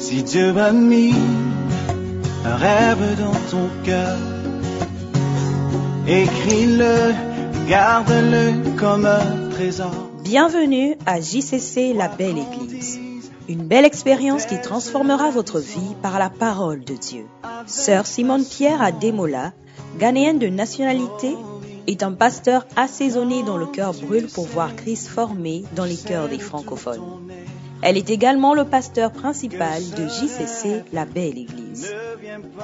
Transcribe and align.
Si 0.00 0.22
Dieu 0.22 0.56
a 0.56 0.72
mis 0.72 1.14
un 2.44 2.56
rêve 2.56 3.18
dans 3.18 3.38
ton 3.50 3.68
cœur, 3.84 4.16
écris-le, 6.08 7.12
garde-le 7.68 8.76
comme 8.78 9.06
un. 9.06 9.40
Bienvenue 10.24 10.96
à 11.04 11.20
JCC 11.20 11.92
La 11.92 12.08
Belle 12.08 12.38
Église. 12.38 12.98
Une 13.46 13.64
belle 13.64 13.84
expérience 13.84 14.46
qui 14.46 14.58
transformera 14.58 15.30
votre 15.30 15.58
vie 15.58 15.94
par 16.00 16.18
la 16.18 16.30
parole 16.30 16.82
de 16.82 16.94
Dieu. 16.94 17.26
Sœur 17.66 18.06
Simone 18.06 18.46
Pierre 18.46 18.80
Ademola, 18.80 19.52
ghanéenne 19.98 20.38
de 20.38 20.46
nationalité, 20.46 21.36
est 21.86 22.02
un 22.02 22.12
pasteur 22.12 22.66
assaisonné 22.74 23.42
dont 23.42 23.58
le 23.58 23.66
cœur 23.66 23.92
brûle 23.92 24.28
pour 24.28 24.46
voir 24.46 24.74
Christ 24.76 25.08
formé 25.08 25.64
dans 25.76 25.84
les 25.84 25.98
cœurs 25.98 26.30
des 26.30 26.38
francophones. 26.38 27.04
Elle 27.82 27.96
est 27.96 28.10
également 28.10 28.54
le 28.54 28.64
pasteur 28.64 29.10
principal 29.10 29.82
de 29.96 30.06
JCC 30.06 30.84
La 30.92 31.06
Belle 31.06 31.38
Église. 31.38 31.92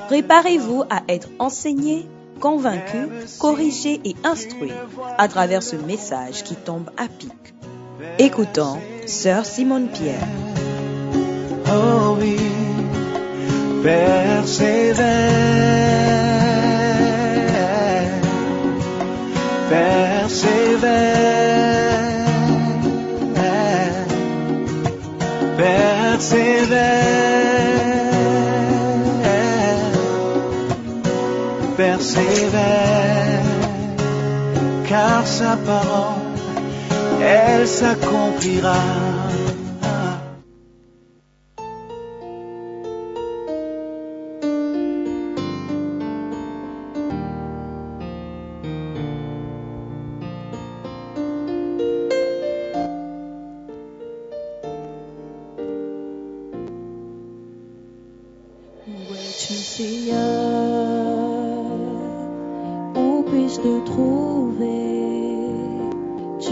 Préparez-vous 0.09 0.85
à 0.91 1.03
être 1.09 1.29
enseigné, 1.39 2.07
convaincu, 2.41 3.09
corrigé 3.39 4.01
et 4.05 4.15
instruit 4.25 4.73
à 5.17 5.29
travers 5.29 5.63
ce 5.63 5.77
message 5.77 6.43
qui 6.43 6.55
tombe 6.55 6.91
à 6.97 7.09
pic. 7.09 7.33
Écoutons 8.19 8.79
Sœur 9.07 9.47
Simone 9.47 9.89
Pierre. 9.89 10.29
Oh 11.69 12.17
oui, 12.21 12.37
persévère, 13.83 15.07
persévère, 19.71 21.76
persévère, 25.67 26.77
persévère, 31.77 33.43
car 34.89 35.27
sa 35.27 35.57
parole, 35.57 36.23
elle 37.21 37.67
s'accomplira. 37.67 38.83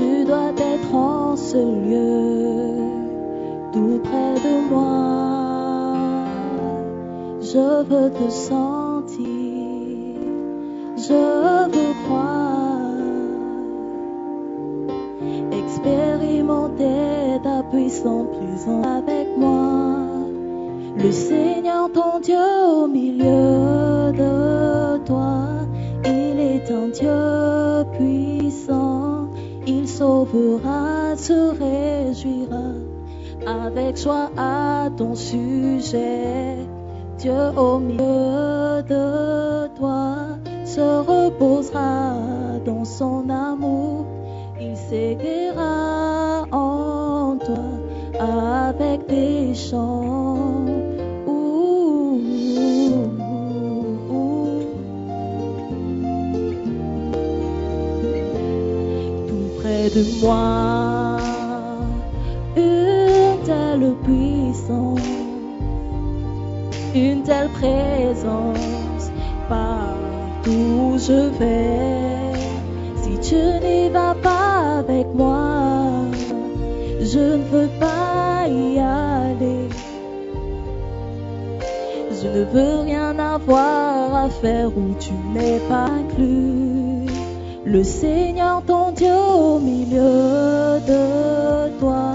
Tu 0.05 0.23
dois 0.27 0.53
être 0.59 0.95
en 0.95 1.35
ce 1.35 1.57
lieu, 1.57 2.77
tout 3.73 4.01
près 4.05 4.35
de 4.47 4.55
moi. 4.71 6.27
Je 7.41 7.85
veux 7.89 8.11
te 8.11 8.29
sentir, 8.31 9.25
je 10.99 11.21
veux 11.75 11.95
croire, 12.05 12.99
expérimenter 15.53 17.41
ta 17.43 17.63
puissante 17.71 18.31
présence 18.33 18.87
avec 18.87 19.29
moi. 19.39 19.97
Le 20.99 21.11
Seigneur 21.13 21.91
ton 21.93 22.21
Dieu 22.21 22.47
au 22.77 22.87
milieu 22.87 24.13
de 24.23 24.99
toi, 25.07 25.47
il 26.05 26.41
est 26.41 26.71
un 26.71 26.89
Dieu 26.89 27.34
sauvera, 29.99 31.17
se 31.17 31.39
réjouira 31.61 32.69
avec 33.47 33.97
joie 33.97 34.31
à 34.37 34.89
ton 34.97 35.15
sujet. 35.15 36.59
Dieu 37.19 37.43
au 37.57 37.79
milieu 37.79 38.83
de 38.83 39.69
toi 39.77 40.17
se 40.65 40.81
reposera 40.81 42.15
dans 42.65 42.85
son 42.85 43.29
amour, 43.31 44.07
il 44.61 44.77
s'écrira 44.77 46.45
en 46.51 47.39
toi 47.39 47.69
avec 48.19 49.07
des 49.07 49.55
chants. 49.55 50.24
De 59.95 60.05
moi, 60.21 61.19
une 62.57 63.39
telle 63.45 63.95
puissance, 64.03 65.01
une 66.95 67.23
telle 67.23 67.49
présence, 67.51 69.11
partout 69.49 70.51
où 70.51 70.99
je 70.99 71.29
vais. 71.39 72.33
Si 73.03 73.19
tu 73.21 73.37
n'y 73.37 73.89
vas 73.91 74.15
pas 74.15 74.79
avec 74.81 75.07
moi, 75.15 76.07
je 77.01 77.37
ne 77.39 77.45
veux 77.53 77.71
pas 77.79 78.49
y 78.49 78.81
aller. 78.81 79.69
Je 82.21 82.29
ne 82.29 82.45
veux 82.45 82.81
rien 82.81 83.17
avoir 83.19 84.25
à 84.25 84.29
faire 84.29 84.77
où 84.77 84.95
tu 84.99 85.13
n'es 85.35 85.61
pas 85.69 85.87
inclus. 86.01 86.74
Le 87.67 87.83
Seigneur 87.83 88.63
ton 88.67 88.91
Dieu 88.91 89.15
au 89.15 89.59
milieu 89.59 90.81
de 90.87 91.79
toi, 91.81 92.13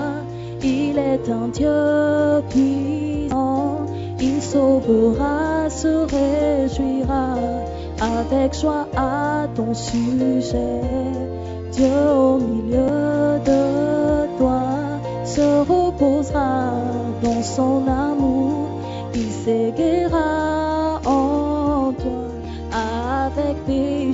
il 0.62 0.96
est 1.00 1.28
un 1.28 1.48
Dieu 1.48 2.44
puissant. 2.50 3.86
Il 4.20 4.44
sauvera, 4.44 5.68
se 5.70 5.88
réjouira 5.88 7.34
avec 8.00 8.54
joie 8.54 8.88
à 8.96 9.48
ton 9.56 9.74
sujet. 9.74 10.82
Dieu 11.72 12.12
au 12.12 12.38
milieu 12.38 13.40
de 13.44 14.38
toi 14.38 14.62
se 15.26 15.42
reposera 15.62 16.74
dans 17.24 17.42
son 17.42 17.88
amour. 17.88 18.82
Il 19.16 19.32
s'éguera 19.32 21.02
en 21.06 21.92
toi 21.94 22.28
avec 22.72 23.66
des 23.66 24.14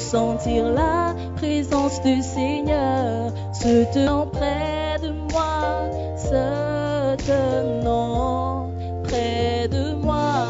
sentir 0.00 0.72
la 0.72 1.14
présence 1.36 2.00
du 2.02 2.22
Seigneur 2.22 3.32
se 3.52 3.92
tenant 3.92 4.26
près 4.26 4.96
de 5.02 5.12
moi, 5.30 5.90
se 6.16 7.16
tenant 7.16 8.70
près 9.04 9.68
de 9.68 9.94
moi. 10.02 10.46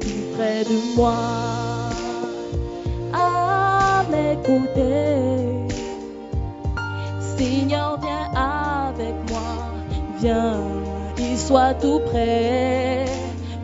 Tout 0.00 0.36
près 0.36 0.64
de 0.64 0.96
moi, 0.96 1.14
à 3.14 4.04
mes 4.10 4.36
côtés. 4.44 5.74
Seigneur, 7.38 7.98
viens 8.00 8.30
avec 8.34 9.14
moi, 9.30 9.72
viens, 10.20 10.60
il 11.18 11.38
soit 11.38 11.74
tout 11.74 12.00
près 12.10 13.15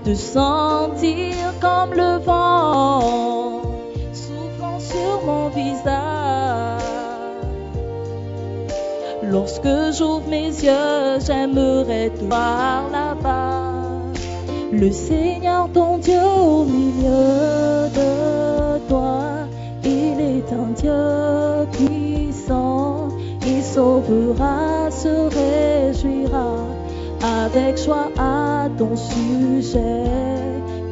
de 0.04 0.14
sentir 0.14 1.34
comme 1.60 1.94
le 1.94 2.18
vent 2.18 3.62
soufflant 4.12 4.80
sur 4.80 5.24
mon 5.24 5.48
visage. 5.48 6.82
Lorsque 9.22 9.92
j'ouvre 9.96 10.28
mes 10.28 10.48
yeux, 10.48 11.20
j'aimerais 11.24 12.10
te 12.10 12.24
voir 12.24 12.90
là-bas. 12.90 13.72
Le 14.72 14.90
Seigneur 14.90 15.68
ton 15.72 15.98
Dieu 15.98 16.20
au 16.20 16.64
milieu 16.64 17.88
de 17.94 18.78
toi, 18.88 19.20
il 19.84 20.20
est 20.20 20.52
un 20.52 20.72
Dieu 20.74 21.68
puissant. 21.72 23.08
Il 23.46 23.62
sauvera, 23.62 24.90
se 24.90 25.08
réjouira 25.08 26.71
avec 27.22 27.78
joie 27.78 28.10
à 28.18 28.68
ton 28.76 28.96
sujet. 28.96 30.04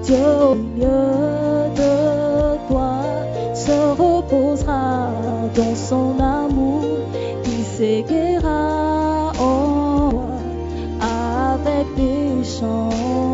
Dieu 0.02 0.16
au 0.42 0.54
milieu 0.54 1.68
de 1.76 2.68
toi 2.68 3.00
se 3.54 3.72
reposera 4.00 5.10
dans 5.54 5.74
son 5.74 6.18
amour. 6.20 6.84
Il 7.44 7.64
s'éguera 7.64 9.32
en 9.38 10.10
toi 10.10 10.26
avec 11.00 11.86
des 11.96 12.44
chants. 12.44 13.29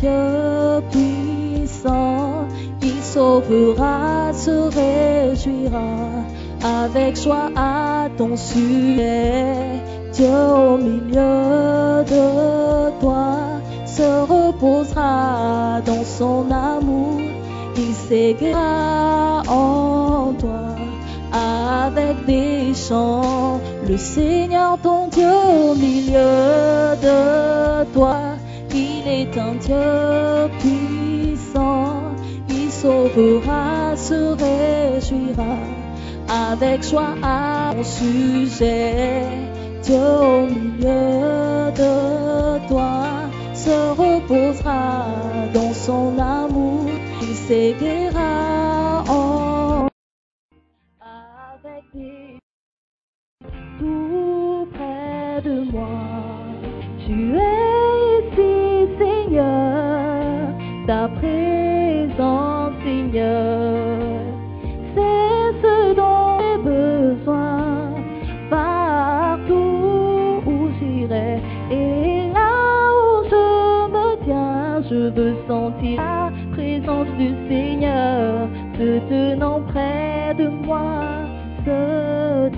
Dieu 0.00 0.82
puissant, 0.90 2.46
il 2.82 3.02
sauvera, 3.02 4.32
se 4.32 4.50
réjouira 4.50 6.24
avec 6.62 7.16
joie 7.16 7.50
à 7.56 8.08
ton 8.16 8.36
sujet. 8.36 9.54
Dieu 10.12 10.26
au 10.28 10.76
milieu 10.76 12.04
de 12.04 13.00
toi 13.00 13.36
se 13.84 14.20
reposera 14.32 15.80
dans 15.84 16.04
son 16.04 16.50
amour, 16.50 17.20
il 17.76 17.94
s'éguera 17.94 19.42
en 19.48 20.32
toi 20.38 20.74
avec 21.32 22.24
des 22.26 22.74
chants. 22.74 23.60
Le 23.88 23.96
Seigneur 23.96 24.78
ton 24.82 25.08
Dieu 25.08 25.28
au 25.28 25.74
milieu 25.74 26.96
de 27.02 27.84
toi, 27.94 28.16
est 29.22 29.38
un 29.38 29.54
Dieu 29.54 30.50
puissant. 30.60 32.02
Il 32.48 32.70
sauvera, 32.70 33.96
se 33.96 34.20
réjouira 34.42 35.56
avec 36.28 36.82
joie 36.82 37.14
à 37.22 37.72
ton 37.74 37.84
sujet. 37.84 39.22
Dieu 39.82 40.08
au 40.32 40.46
milieu 40.46 41.70
de 41.82 42.68
toi 42.68 42.94
se 43.54 43.76
reposera 44.02 45.06
dans 45.54 45.72
son 45.72 46.18
amour. 46.18 46.90
Il 47.22 47.34
s'éguera 47.46 49.04
en 49.08 49.88
avec 51.00 51.84
des 51.94 52.38
tout 53.78 54.68
près 54.74 55.42
de 55.48 55.56
moi. 55.72 55.88
Tu 57.04 57.36
es 57.36 57.55
ta 60.86 61.08
présence, 61.08 62.72
Seigneur. 62.84 63.98
C'est 64.94 65.52
ce 65.62 65.94
dont 65.94 66.38
j'ai 66.38 66.58
besoin 66.62 67.94
partout 68.48 70.42
où 70.46 70.68
j'irai 70.78 71.40
et 71.70 72.30
là 72.32 72.52
où 72.98 73.24
je 73.32 73.90
me 73.94 74.24
tiens, 74.24 74.82
je 74.88 75.10
veux 75.10 75.34
sentir 75.48 75.96
la 75.96 76.30
présence 76.52 77.08
du 77.18 77.34
Seigneur 77.48 78.48
se 78.78 79.00
tenant 79.08 79.60
près 79.62 80.34
de 80.38 80.48
moi, 80.48 81.02
se 81.64 82.50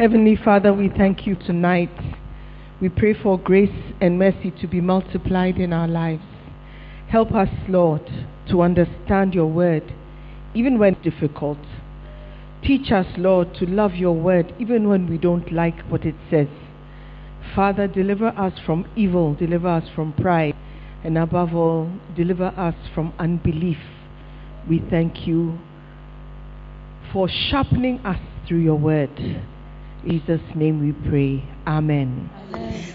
Heavenly 0.00 0.34
Father, 0.34 0.72
we 0.72 0.88
thank 0.88 1.26
you 1.26 1.36
tonight. 1.36 1.90
We 2.80 2.88
pray 2.88 3.12
for 3.12 3.38
grace 3.38 3.92
and 4.00 4.18
mercy 4.18 4.50
to 4.62 4.66
be 4.66 4.80
multiplied 4.80 5.58
in 5.58 5.74
our 5.74 5.86
lives. 5.86 6.22
Help 7.08 7.32
us, 7.32 7.50
Lord, 7.68 8.00
to 8.48 8.62
understand 8.62 9.34
your 9.34 9.48
word, 9.48 9.92
even 10.54 10.78
when 10.78 10.94
difficult. 11.02 11.58
Teach 12.64 12.90
us, 12.90 13.04
Lord, 13.18 13.52
to 13.56 13.66
love 13.66 13.94
your 13.94 14.14
word, 14.14 14.54
even 14.58 14.88
when 14.88 15.06
we 15.06 15.18
don't 15.18 15.52
like 15.52 15.78
what 15.90 16.06
it 16.06 16.14
says. 16.30 16.48
Father, 17.54 17.86
deliver 17.86 18.28
us 18.28 18.54
from 18.64 18.90
evil, 18.96 19.34
deliver 19.34 19.68
us 19.68 19.84
from 19.94 20.14
pride, 20.14 20.56
and 21.04 21.18
above 21.18 21.54
all, 21.54 21.92
deliver 22.16 22.54
us 22.56 22.74
from 22.94 23.12
unbelief. 23.18 23.76
We 24.66 24.82
thank 24.88 25.26
you 25.26 25.58
for 27.12 27.28
sharpening 27.28 27.98
us 27.98 28.20
through 28.48 28.60
your 28.60 28.78
word. 28.78 29.42
In 30.04 30.20
Jesus' 30.20 30.40
name 30.54 30.80
we 30.80 30.92
pray. 31.08 31.42
Amen. 31.66 32.30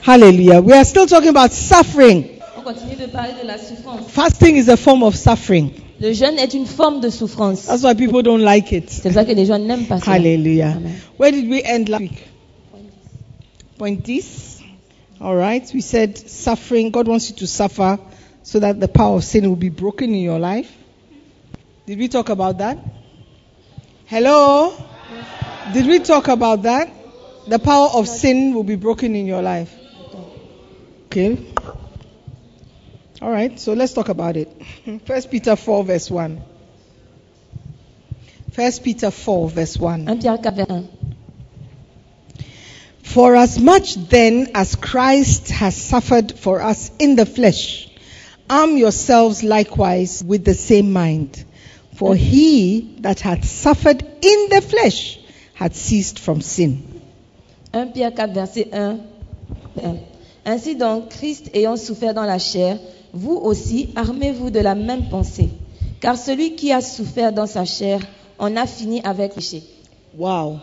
Hallelujah. 0.01 0.61
We 0.61 0.73
are 0.73 0.85
still 0.85 1.05
talking 1.05 1.29
about 1.29 1.51
suffering. 1.51 2.41
On 2.57 2.63
continue 2.63 2.95
de 2.95 3.07
parler 3.07 3.33
de 3.41 3.47
la 3.47 3.57
souffrance. 3.57 4.09
Fasting 4.09 4.57
is 4.57 4.69
a 4.69 4.77
form 4.77 5.03
of 5.03 5.15
suffering. 5.15 5.71
Le 5.99 6.13
jeûne 6.13 6.39
est 6.39 6.53
une 6.53 6.65
forme 6.65 6.99
de 7.01 7.09
souffrance. 7.09 7.67
That's 7.67 7.83
why 7.83 7.93
people 7.93 8.21
don't 8.21 8.41
like 8.41 8.71
it. 8.73 8.89
C'est 8.89 9.03
pour 9.03 9.13
ça 9.13 9.25
que 9.25 9.33
les 9.33 9.45
gens 9.45 9.59
n'aiment 9.59 9.85
pas 9.85 9.99
ça. 9.99 10.11
Hallelujah. 10.11 10.73
Amen. 10.77 10.95
Where 11.17 11.31
did 11.31 11.47
we 11.47 11.61
end 11.63 11.89
last 11.89 12.01
week? 12.01 12.27
Point 13.77 14.03
this. 14.03 14.61
All 15.21 15.35
right. 15.35 15.69
We 15.73 15.81
said 15.81 16.17
suffering. 16.17 16.91
God 16.91 17.07
wants 17.07 17.29
you 17.29 17.35
to 17.37 17.47
suffer 17.47 17.99
so 18.43 18.59
that 18.59 18.79
the 18.79 18.87
power 18.87 19.17
of 19.17 19.23
sin 19.23 19.47
will 19.47 19.55
be 19.55 19.69
broken 19.69 20.13
in 20.13 20.21
your 20.21 20.39
life. 20.39 20.71
Did 21.85 21.99
we 21.99 22.07
talk 22.07 22.29
about 22.29 22.57
that? 22.57 22.77
Hello? 24.07 24.75
Did 25.73 25.87
we 25.87 25.99
talk 25.99 26.27
about 26.27 26.63
that? 26.63 26.89
The 27.47 27.59
power 27.59 27.89
of 27.93 28.07
sin 28.07 28.53
will 28.53 28.63
be 28.63 28.75
broken 28.75 29.15
in 29.15 29.25
your 29.25 29.41
life. 29.41 29.73
Okay. 31.07 31.37
All 33.21 33.29
right. 33.29 33.59
So 33.59 33.73
let's 33.73 33.93
talk 33.93 34.09
about 34.09 34.35
it. 34.35 34.51
First 35.05 35.29
Peter 35.29 35.55
4 35.55 35.83
verse 35.83 36.09
1. 36.09 36.41
First 38.51 38.83
Peter 38.83 39.11
4 39.11 39.49
verse 39.49 39.77
1. 39.77 40.05
1 40.05 40.19
Pierre 40.21 40.37
4, 40.37 40.51
verset 40.51 40.69
1. 40.69 40.89
For 43.03 43.35
as 43.35 43.59
much 43.59 43.95
then 43.95 44.51
as 44.55 44.75
Christ 44.75 45.49
has 45.49 45.75
suffered 45.75 46.37
for 46.37 46.61
us 46.61 46.91
in 46.99 47.15
the 47.15 47.25
flesh, 47.25 47.89
arm 48.49 48.77
yourselves 48.77 49.43
likewise 49.43 50.23
with 50.23 50.43
the 50.43 50.53
same 50.53 50.91
mind. 50.91 51.45
For 51.95 52.15
he 52.15 52.97
that 52.99 53.21
hath 53.21 53.45
suffered 53.45 54.01
in 54.03 54.49
the 54.49 54.61
flesh 54.61 55.19
hath 55.53 55.75
ceased 55.75 56.19
from 56.19 56.41
sin. 56.41 56.94
1 57.75 57.87
Pierre 57.87 58.13
4, 58.13 58.33
verset 58.33 58.69
1. 58.71 58.97
1. 59.83 59.95
Ainsi 60.45 60.75
donc, 60.75 61.09
Christ 61.09 61.49
ayant 61.53 61.75
souffert 61.75 62.13
dans 62.13 62.23
la 62.23 62.39
chair, 62.39 62.77
vous 63.11 63.35
aussi 63.35 63.89
armez-vous 63.95 64.49
de 64.49 64.59
la 64.59 64.75
même 64.75 65.09
pensée. 65.09 65.49
Car 65.99 66.17
celui 66.17 66.55
qui 66.55 66.71
a 66.71 66.79
souffert 66.79 67.33
dans 67.33 67.47
sa 67.47 67.65
chair 67.65 67.99
en 68.39 68.55
a 68.55 68.65
fini 68.65 69.01
avec 69.03 69.31
le 69.31 69.35
péché. 69.35 69.63
Wow. 70.17 70.59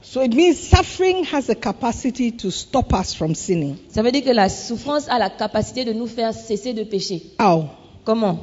So 0.00 0.22
it 0.22 0.34
means 0.34 0.54
suffering 0.54 1.24
has 1.24 1.50
a 1.50 1.54
capacity 1.54 2.32
to 2.32 2.50
stop 2.50 2.92
us 2.94 3.14
from 3.14 3.34
sinning. 3.34 3.76
Ça 3.90 4.02
veut 4.02 4.12
dire 4.12 4.24
que 4.24 4.30
la 4.30 4.48
souffrance 4.48 5.08
a 5.08 5.18
la 5.18 5.28
capacité 5.28 5.84
de 5.84 5.92
nous 5.92 6.06
faire 6.06 6.32
cesser 6.32 6.72
de 6.72 6.84
pécher. 6.84 7.22
How? 7.38 7.64
Comment? 8.04 8.38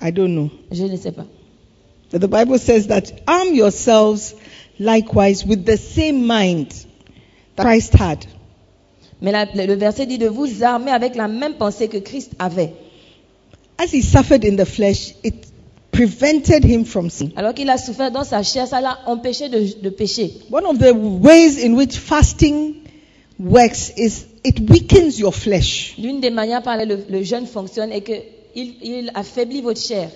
I 0.00 0.10
don't 0.10 0.32
know. 0.32 0.50
Je 0.72 0.84
ne 0.84 0.96
sais 0.96 1.12
pas. 1.12 1.26
But 2.10 2.22
the 2.22 2.28
Bible 2.28 2.58
says 2.58 2.88
that 2.88 3.12
arm 3.26 3.54
yourselves 3.54 4.34
likewise 4.82 5.44
with 5.46 5.64
the 5.64 5.76
same 5.76 6.26
mind 6.26 6.68
that 7.56 7.64
Christ 7.64 7.94
had. 7.94 8.24
Mais 9.20 9.32
la- 9.32 9.46
le 9.54 9.74
verset 9.76 10.06
dit 10.06 10.18
de 10.18 10.26
vous 10.28 10.62
armer 10.64 10.90
avec 10.90 11.14
la 11.14 11.28
même 11.28 11.54
pensée 11.54 11.88
que 11.88 11.98
Christ 11.98 12.32
avait. 12.38 12.72
As 13.78 13.92
he 13.92 14.02
suffered 14.02 14.44
in 14.44 14.56
the 14.56 14.64
flesh, 14.66 15.14
it 15.22 15.34
prevented 15.92 16.64
him 16.64 16.84
from 16.84 17.08
sin. 17.10 17.30
Alors 17.36 17.54
qu'il 17.54 17.68
a 17.70 17.78
souffert 17.78 18.10
dans 18.10 18.24
sa 18.24 18.42
chair, 18.42 18.66
ça 18.66 18.80
l'a 18.80 18.98
empêché 19.06 19.48
de, 19.48 19.80
de 19.82 19.90
pécher. 19.90 20.32
One 20.50 20.64
of 20.66 20.78
the 20.78 20.92
ways 20.94 21.64
in 21.64 21.74
which 21.74 21.96
fasting 21.98 22.74
works 23.38 23.92
is 23.96 24.24
it 24.44 24.58
weakens 24.70 25.18
your 25.18 25.32
flesh. 25.34 25.94
L'une 25.98 26.20
des 26.20 26.30
manières 26.30 26.62
par 26.62 26.76
lesquelles 26.76 27.04
le, 27.08 27.18
le 27.18 27.22
jeûne 27.24 27.46
fonctionne 27.46 27.92
est 27.92 28.02
qu'il 28.02 28.74
il 28.82 29.10
affaiblit 29.14 29.62
votre 29.62 29.80
chair. 29.80 30.10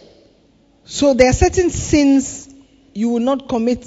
So 0.84 1.14
there 1.14 1.28
are 1.28 1.34
certain 1.34 1.68
sins 1.70 2.48
you 2.94 3.10
will 3.10 3.22
not 3.24 3.46
commit 3.48 3.80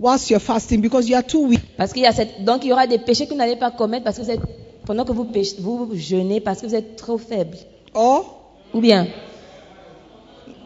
whilst 0.00 0.30
you're 0.30 0.40
fasting 0.40 0.80
because 0.80 1.08
you 1.08 1.14
are 1.16 1.22
too 1.26 1.46
weak. 1.46 1.60
Parce 1.76 1.92
qu'il 1.92 2.02
y 2.02 2.06
a 2.06 2.12
cette, 2.12 2.44
donc 2.44 2.64
il 2.64 2.68
y 2.68 2.72
aura 2.72 2.86
des 2.86 2.98
péchés 2.98 3.26
que 3.26 3.30
vous 3.32 3.36
n'allez 3.38 3.56
pas 3.56 3.70
commettre 3.70 4.04
parce 4.04 4.16
que 4.18 4.22
vous 4.22 4.30
êtes 4.30 4.40
pendant 4.86 5.04
que 5.04 5.12
vous, 5.12 5.24
péchez- 5.24 5.56
vous 5.60 5.90
jeûnez 5.94 6.40
parce 6.40 6.60
que 6.62 6.66
vous 6.66 6.74
êtes 6.74 6.96
trop 6.96 7.18
faible. 7.18 7.56
Or, 7.94 8.36
Ou 8.72 8.80
bien, 8.80 9.06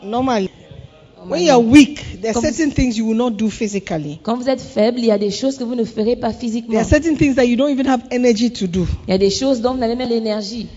normally, 0.03 0.51
when 1.27 1.43
you 1.43 1.51
are 1.51 1.61
weak, 1.61 2.21
there 2.21 2.31
are 2.37 2.41
certain 2.41 2.71
things 2.71 2.97
you 2.99 3.07
will 3.07 3.17
not 3.17 3.31
do 3.37 3.49
physically. 3.51 4.21
quand 4.23 4.37
vous 4.37 4.49
êtes 4.49 4.61
faible, 4.61 4.99
il 4.99 5.07
y 5.07 5.11
a 5.11 5.19
des 5.19 5.31
choses 5.31 5.57
que 5.57 5.65
vous 5.65 5.75
ne 5.75 5.85
ferez 5.85 6.17
pas 6.17 6.31
There 6.31 6.41
physiquement. 6.41 6.79
are 6.79 6.85
certain 6.85 7.17
things 7.17 7.35
that 7.37 7.47
you 7.47 7.57
don't 7.57 7.71
even 7.71 7.87
have 7.87 8.03
energy 8.11 8.51
to 8.53 8.67
do. 8.67 8.87
Il 9.09 9.11
y 9.11 9.15
a 9.15 9.19
des 9.19 9.31
choses 9.31 9.61
dont 9.61 9.73
vous 9.73 9.79
n'avez 9.81 9.97
même 9.97 10.09
l'énergie 10.09 10.69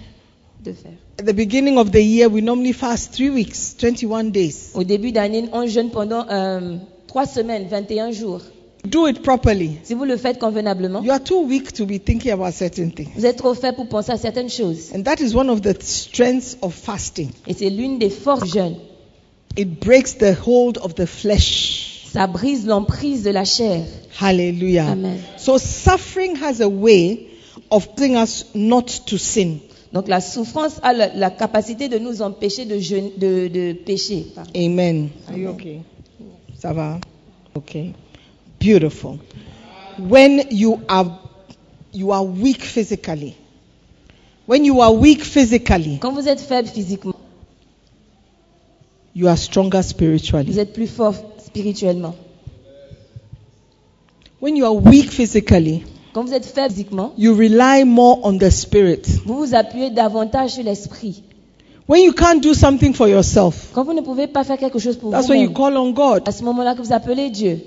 de 0.63 0.71
faire. 0.73 0.91
At 1.19 1.23
the 1.23 1.33
beginning 1.35 1.77
of 1.77 1.91
the 1.91 2.01
year, 2.01 2.29
we 2.31 2.41
normally 2.41 2.73
fast 2.73 3.13
three 3.13 3.29
weeks, 3.29 3.75
21 3.77 4.25
days. 4.31 4.71
Au 4.73 4.83
début 4.83 5.11
d'année, 5.11 5.45
on 5.51 5.65
jeûne 5.67 5.89
pendant 5.89 6.25
euh, 6.29 6.77
trois 7.17 7.25
semaines, 7.25 7.65
21 7.67 8.12
jours. 8.12 8.41
Do 8.86 9.07
it 9.07 9.24
properly. 9.24 9.71
Si 9.83 9.95
vous 9.95 10.05
le 10.05 10.17
faites 10.17 10.38
convenablement, 10.38 11.01
You 11.03 11.12
are 11.12 11.19
too 11.24 11.41
weak 11.47 11.74
to 11.74 11.86
be 11.88 11.97
thinking 12.00 12.31
about 12.31 12.53
certain 12.53 12.91
things. 12.91 13.09
vous 13.15 13.25
êtes 13.25 13.38
trop 13.38 13.55
faible 13.55 13.75
pour 13.75 13.88
penser 13.89 14.12
à 14.12 14.17
certaines 14.17 14.50
choses. 14.51 14.91
And 14.93 15.01
that 15.03 15.15
is 15.19 15.33
one 15.36 15.50
of 15.50 15.62
the 15.62 15.74
strengths 15.81 16.57
of 16.62 16.75
fasting. 16.75 17.29
Et 17.47 17.53
c'est 17.55 17.71
l'une 17.71 17.97
des 17.97 18.12
forces 18.12 18.43
du 18.51 18.59
jeûne. 18.59 18.75
It 19.57 19.79
breaks 19.83 20.19
the 20.19 20.36
hold 20.45 20.77
of 20.83 20.93
the 20.93 21.07
flesh. 21.07 22.03
Ça 22.13 22.27
brise 22.27 22.67
l'emprise 22.67 23.24
de 23.24 23.31
la 23.31 23.45
chair. 23.45 23.81
Hallelujah. 24.21 24.91
Amen. 24.91 25.17
So 25.38 25.57
suffering 25.57 26.36
has 26.36 26.62
a 26.62 26.69
way 26.69 27.29
of 27.71 27.95
telling 27.95 28.15
us 28.15 28.45
not 28.53 28.86
to 29.07 29.17
sin. 29.17 29.57
Donc 29.91 30.07
la 30.07 30.21
souffrance 30.21 30.79
a 30.83 30.93
la, 30.93 31.07
la 31.15 31.31
capacité 31.31 31.89
de 31.89 31.97
nous 31.97 32.21
empêcher 32.21 32.65
de, 32.65 32.75
jeûne- 32.77 33.17
de, 33.17 33.47
de 33.47 33.74
pécher. 33.74 34.27
pardon. 34.36 34.51
Amen. 34.55 35.09
Are 35.27 35.36
you 35.38 35.50
okay? 35.50 35.79
Ça 36.59 36.73
va? 36.73 36.99
Okay. 37.55 37.93
Beautiful. 38.59 39.19
When 39.99 40.43
you 40.51 40.79
are 40.89 41.19
you 41.93 42.11
are 42.11 42.23
weak 42.23 42.61
physically. 42.63 43.35
When 44.45 44.63
you 44.65 44.81
are 44.81 44.93
weak 44.93 45.23
physically, 45.23 45.97
Quand 45.99 46.13
vous 46.13 46.27
êtes 46.27 46.39
faible 46.39 46.67
physiquement, 46.69 47.15
you 49.13 49.27
are 49.27 49.37
stronger 49.37 49.81
vous 49.81 49.87
spiritually. 49.89 50.57
êtes 50.59 50.73
plus 50.73 50.87
fort 50.87 51.15
spirituellement. 51.45 52.15
When 54.39 54.55
you 54.55 54.65
are 54.65 54.73
weak 54.75 55.09
physically, 55.11 55.83
Quand 56.13 56.23
vous 56.23 56.33
êtes 56.33 56.45
faible 56.45 56.69
physiquement, 56.73 57.13
you 57.17 57.33
rely 57.35 57.83
more 57.83 58.19
on 58.23 58.37
the 58.37 58.49
spirit. 58.51 59.07
vous 59.25 59.35
vous 59.45 59.55
appuyez 59.55 59.89
davantage 59.91 60.51
sur 60.51 60.63
l'esprit. 60.63 61.23
When 61.88 62.03
you 62.03 62.12
can't 62.12 62.44
do 62.44 62.53
something 62.53 62.94
for 62.94 63.08
yourself, 63.08 63.70
Quand 63.74 63.86
vous 63.86 63.94
ne 63.94 64.01
pouvez 64.01 64.27
pas 64.27 64.44
faire 64.44 64.58
quelque 64.58 64.77
chose 64.77 64.98
pour 64.98 65.12
that's 65.12 65.29
when 65.29 65.39
you 65.39 65.48
vous-même, 65.48 65.74
call 65.74 65.77
on 65.77 65.91
God, 65.91 66.24
à 66.27 66.32
ce 66.34 66.44
moment-là 66.44 66.75
que 66.75 66.82
vous 66.82 66.91
appelez 66.91 67.29
Dieu. 67.29 67.60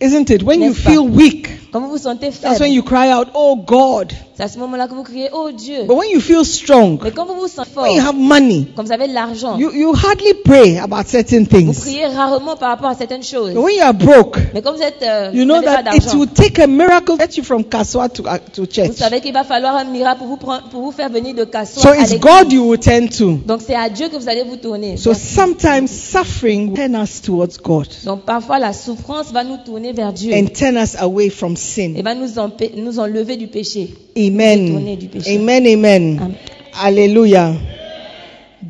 Isn't 0.00 0.30
it? 0.30 0.42
When 0.42 0.60
you 0.62 0.72
pas? 0.72 0.90
feel 0.90 1.06
weak, 1.06 1.48
Quand 1.72 1.80
vous 1.80 1.88
vous 1.90 1.98
sentez 1.98 2.30
that's 2.30 2.60
when 2.60 2.72
you 2.72 2.82
cry 2.82 3.10
out, 3.12 3.28
"Oh 3.34 3.56
God." 3.56 4.12
c'est 4.36 4.42
à 4.42 4.48
ce 4.48 4.58
moment-là 4.58 4.86
que 4.86 4.94
vous 4.94 5.02
criez 5.02 5.28
Oh 5.32 5.50
Dieu. 5.50 5.84
But 5.86 5.96
when 5.96 6.10
you 6.10 6.20
feel 6.20 6.44
strong, 6.44 6.98
Mais 7.02 7.10
quand 7.10 7.24
vous 7.26 7.34
vous 7.40 7.48
sentez 7.48 7.70
when 7.76 7.92
you 7.96 8.00
have 8.02 8.14
money, 8.16 8.66
quand 8.76 8.82
vous 8.84 8.92
avez 8.92 9.08
de 9.08 9.14
l'argent, 9.14 9.56
you, 9.58 9.70
you 9.72 9.92
hardly 9.94 10.34
pray 10.44 10.78
about 10.78 11.04
certain 11.06 11.40
vous 11.40 11.46
things. 11.46 11.80
priez 11.80 12.06
rarement 12.06 12.56
par 12.56 12.68
rapport 12.70 12.88
à 12.90 12.94
certaines 12.94 13.22
choses. 13.22 13.52
But 13.54 13.62
when 13.62 13.74
you 13.76 13.82
are 13.82 13.94
broke, 13.94 14.38
Mais 14.54 14.60
quand 14.62 14.72
vous 14.74 14.82
êtes, 14.82 15.02
euh, 15.02 15.30
you 15.32 15.40
vous 15.42 15.46
know 15.48 15.60
pas 15.62 15.82
that 15.82 15.94
it 15.96 16.14
will 16.14 16.28
take 16.28 16.58
a 16.60 16.66
miracle 16.66 17.16
to 17.16 17.18
get 17.18 17.36
you 17.36 17.42
from 17.44 17.64
Kaswa 17.64 18.08
to, 18.10 18.22
uh, 18.24 18.38
to 18.54 18.62
vous 18.62 18.66
church. 18.66 18.92
savez 18.96 19.20
qu'il 19.20 19.32
va 19.32 19.44
falloir 19.44 19.76
un 19.76 19.84
miracle 19.84 20.18
pour 20.18 20.28
vous, 20.28 20.36
prendre- 20.36 20.68
pour 20.70 20.82
vous 20.82 20.92
faire 20.92 21.08
venir 21.10 21.34
de 21.34 21.44
Kassoua 21.44 21.82
So 21.82 21.88
à 21.90 21.96
it's. 22.02 22.18
God 22.18 22.52
you 22.52 22.62
will 22.68 22.78
turn 22.78 23.08
to. 23.08 23.38
Donc 23.46 23.60
c'est 23.66 23.74
à 23.74 23.88
Dieu 23.88 24.08
que 24.08 24.16
vous 24.16 24.28
allez 24.28 24.44
vous 24.44 24.56
tourner. 24.56 24.96
So 24.98 25.12
sometimes 25.14 25.88
suffering 25.88 26.68
will 26.70 26.76
turn 26.76 26.94
us 27.02 27.20
towards 27.22 27.56
God 27.62 27.88
Donc 28.04 28.22
parfois 28.22 28.58
la 28.58 28.72
souffrance 28.72 29.32
va 29.32 29.44
nous 29.44 29.56
tourner 29.64 29.85
vers 29.92 30.12
Dieu 30.12 30.32
and 30.34 30.46
turn 30.54 30.76
us 30.76 30.96
away 30.98 31.28
from 31.30 31.52
et 31.52 31.56
sin. 31.56 32.02
va 32.02 32.14
nous, 32.14 32.38
empê- 32.38 32.72
nous 32.76 32.98
enlever 32.98 33.36
du 33.36 33.46
péché. 33.48 33.88
Amen. 34.16 34.96
du 34.96 35.08
péché. 35.08 35.36
Amen. 35.36 35.66
Amen. 35.66 36.18
Amen. 36.20 36.34
Hallelujah. 36.72 37.54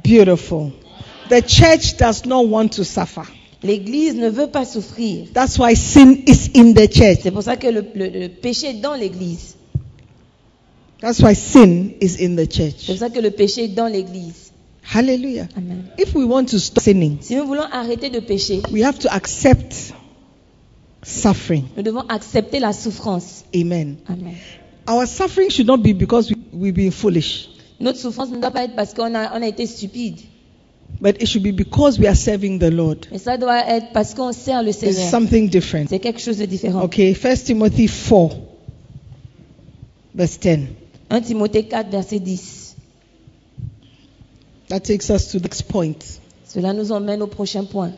Beautiful. 0.03 0.73
The 1.29 1.43
church 1.43 1.97
does 1.97 2.25
not 2.27 2.47
want 2.49 2.69
to 2.77 2.85
suffer. 2.85 3.23
L'église 3.63 4.15
ne 4.15 4.29
veut 4.29 4.47
pas 4.49 4.65
souffrir. 4.65 5.27
That's 5.33 5.59
why 5.59 5.75
sin 5.75 6.23
is 6.27 6.51
in 6.55 6.73
the 6.75 6.87
church. 6.89 7.21
C'est 7.23 7.31
pour 7.33 7.43
ça 7.43 7.57
que 7.57 7.67
le, 7.67 7.85
le- 7.95 8.09
le 8.09 8.29
péché 8.29 8.69
est 8.69 8.81
dans 8.81 8.95
l'église. 8.95 9.57
That's 11.01 11.21
why 11.21 11.35
sin 11.35 11.91
is 12.01 12.17
in 12.25 12.37
the 12.37 12.47
C'est 12.51 12.71
church. 12.71 12.87
pour 12.87 12.97
ça 12.97 13.11
que 13.11 13.19
le 13.21 13.31
péché 13.31 13.65
est 13.65 13.69
dans 13.75 13.87
l'église. 13.87 14.53
Hallelujah. 14.95 15.49
Amen. 15.57 15.85
If 15.99 16.15
we 16.15 16.25
want 16.27 16.45
to 16.51 16.59
stop 16.61 16.83
sinning, 16.85 17.19
Si 17.21 17.35
nous 17.35 17.45
voulons 17.47 17.67
arrêter 17.73 18.09
de 18.09 18.21
pécher, 18.21 18.61
we 18.71 18.85
have 18.85 18.99
to 19.01 19.09
accept 19.11 19.93
suffering. 21.07 21.65
nous 21.77 21.83
devons 21.83 22.05
accepter 22.09 22.59
la 22.59 22.73
souffrance. 22.73 23.45
Amen. 23.55 23.97
Amen. 24.09 24.35
Our 24.89 25.07
suffering 25.07 25.51
should 25.51 25.67
not 25.67 25.79
be 25.79 25.93
because 25.93 26.31
we, 26.31 26.37
we've 26.53 26.75
been 26.75 26.91
foolish, 26.93 27.49
Notre 27.81 27.99
souffrance 27.99 28.31
ne 28.31 28.39
doit 28.41 28.51
pas 28.51 28.65
être 28.65 28.75
parce 28.75 28.95
qu'on 28.95 29.15
a, 29.15 29.37
on 29.39 29.43
a 29.43 29.47
été 29.47 29.67
stupide. 29.67 30.21
but 31.01 31.21
it 31.21 31.27
should 31.29 31.43
be 31.43 31.51
because 31.53 31.99
we 31.99 32.07
are 32.07 32.15
serving 32.17 32.59
the 32.59 32.71
Lord. 32.71 33.07
Mais 33.13 33.19
ça 33.19 33.37
doit 33.37 33.67
être 33.69 33.93
parce 33.93 34.15
qu'on 34.15 34.33
sert 34.33 34.63
le 34.63 34.71
It's 34.71 34.79
Seigneur. 34.81 35.11
something 35.11 35.49
different. 35.51 35.87
C'est 35.91 35.99
quelque 35.99 36.21
chose 36.21 36.39
de 36.39 36.47
différent. 36.47 36.83
Okay, 36.85 37.13
First 37.15 37.47
Timothy 37.47 37.87
4, 37.89 38.37
verse 40.15 40.39
10. 40.41 40.69
1 41.11 41.21
Timothée 41.21 41.65
4, 41.65 41.91
verset 41.91 42.19
10. 42.21 42.77
That 44.69 44.81
takes 44.81 45.11
us 45.11 45.29
to 45.33 45.39
the 45.39 45.43
next 45.45 45.63
point. 45.69 46.19
Cela 46.45 46.73
nous 46.73 46.91
emmène 46.93 47.23
au 47.23 47.27
prochain 47.29 47.65
point. 47.65 47.93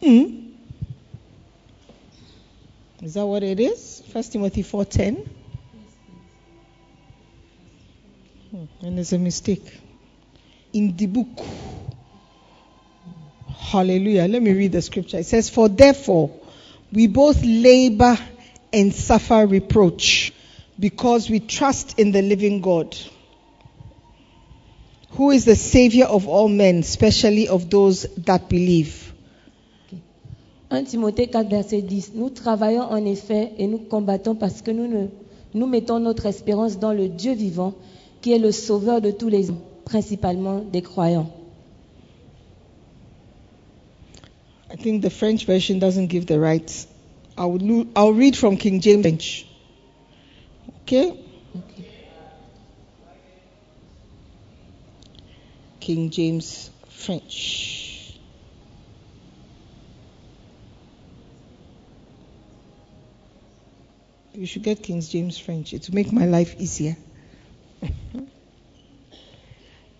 Hmm? 0.00 0.38
Is 3.02 3.14
that 3.14 3.26
what 3.26 3.42
it 3.42 3.60
is? 3.60 4.02
First 4.12 4.32
Timothy 4.32 4.62
4:10. 4.62 5.28
Hmm, 8.50 8.64
And 8.82 8.96
there's 8.96 9.12
a 9.12 9.18
mistake 9.18 9.64
in 10.72 10.96
the 10.96 11.06
book. 11.06 11.44
Hallelujah. 13.56 14.26
Let 14.28 14.42
me 14.42 14.52
read 14.52 14.72
the 14.72 14.82
scripture. 14.82 15.18
It 15.18 15.26
says, 15.26 15.48
"For 15.50 15.68
therefore 15.68 16.30
we 16.92 17.06
both 17.06 17.42
labor 17.44 18.18
and 18.72 18.94
suffer 18.94 19.46
reproach, 19.46 20.32
because 20.78 21.28
we 21.28 21.40
trust 21.40 21.98
in 21.98 22.12
the 22.12 22.22
living 22.22 22.60
God." 22.60 22.96
Who 25.10 25.30
is 25.30 25.44
the 25.44 25.56
Savior 25.56 26.04
of 26.04 26.28
all 26.28 26.48
men, 26.48 26.78
especially 26.78 27.48
of 27.48 27.68
those 27.70 28.06
that 28.18 28.48
believe? 28.48 29.12
1 30.70 30.84
Timothée 30.84 31.28
4, 31.28 31.48
verset 31.48 31.82
10. 31.82 32.12
Nous 32.14 32.28
travaillons 32.30 32.82
en 32.82 33.04
effet 33.06 33.52
et 33.58 33.66
nous 33.66 33.78
combattons 33.78 34.34
parce 34.34 34.60
que 34.62 34.70
nous, 34.70 34.86
ne- 34.86 35.06
nous 35.54 35.66
mettons 35.66 35.98
notre 35.98 36.26
espérance 36.26 36.78
dans 36.78 36.92
le 36.92 37.08
Dieu 37.08 37.32
vivant, 37.32 37.74
qui 38.20 38.32
est 38.32 38.38
le 38.38 38.52
sauveur 38.52 39.00
de 39.00 39.10
tous 39.10 39.28
les 39.28 39.48
hommes, 39.50 39.60
principalement 39.84 40.58
des 40.60 40.82
croyants. 40.82 41.30
I 44.70 44.76
think 44.76 45.02
the 45.02 45.08
French 45.10 45.46
version 45.46 45.78
doesn't 45.78 46.08
give 46.10 46.26
the 46.26 46.38
right. 46.38 46.70
I'll, 47.38 47.58
I'll 47.96 48.12
read 48.12 48.36
from 48.36 48.58
King 48.58 48.82
James 48.82 49.00
French. 49.02 49.46
Okay? 50.82 51.14
King 55.80 56.10
James 56.10 56.70
French. 56.90 57.87
You 64.38 64.46
should 64.46 64.62
get 64.62 64.84
King 64.84 65.00
James 65.00 65.36
French. 65.36 65.72
It 65.72 65.88
will 65.88 65.96
make 65.96 66.12
my 66.12 66.24
life 66.24 66.54
easier. 66.60 66.96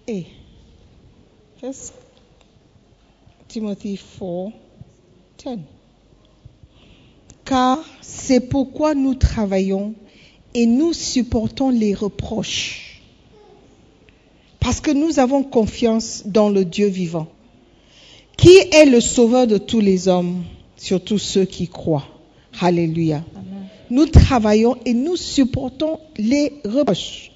hey. 0.06 0.32
First 1.60 1.92
Timothy 3.48 3.96
4, 3.96 4.52
10. 5.38 5.58
Car 7.44 7.84
c'est 8.00 8.38
pourquoi 8.38 8.94
nous 8.94 9.16
travaillons 9.16 9.96
et 10.54 10.66
nous 10.66 10.92
supportons 10.92 11.70
les 11.70 11.94
reproches. 11.94 13.02
Parce 14.60 14.80
que 14.80 14.92
nous 14.92 15.18
avons 15.18 15.42
confiance 15.42 16.22
dans 16.26 16.48
le 16.48 16.64
Dieu 16.64 16.86
vivant, 16.86 17.26
qui 18.36 18.56
est 18.70 18.86
le 18.86 19.00
sauveur 19.00 19.48
de 19.48 19.58
tous 19.58 19.80
les 19.80 20.06
hommes, 20.06 20.44
surtout 20.76 21.18
ceux 21.18 21.44
qui 21.44 21.66
croient. 21.66 22.06
Alléluia. 22.60 23.24
Nous 23.90 24.06
travaillons 24.06 24.76
et 24.84 24.94
nous 24.94 25.16
supportons 25.16 26.00
les 26.16 26.60
reproches. 26.64 27.30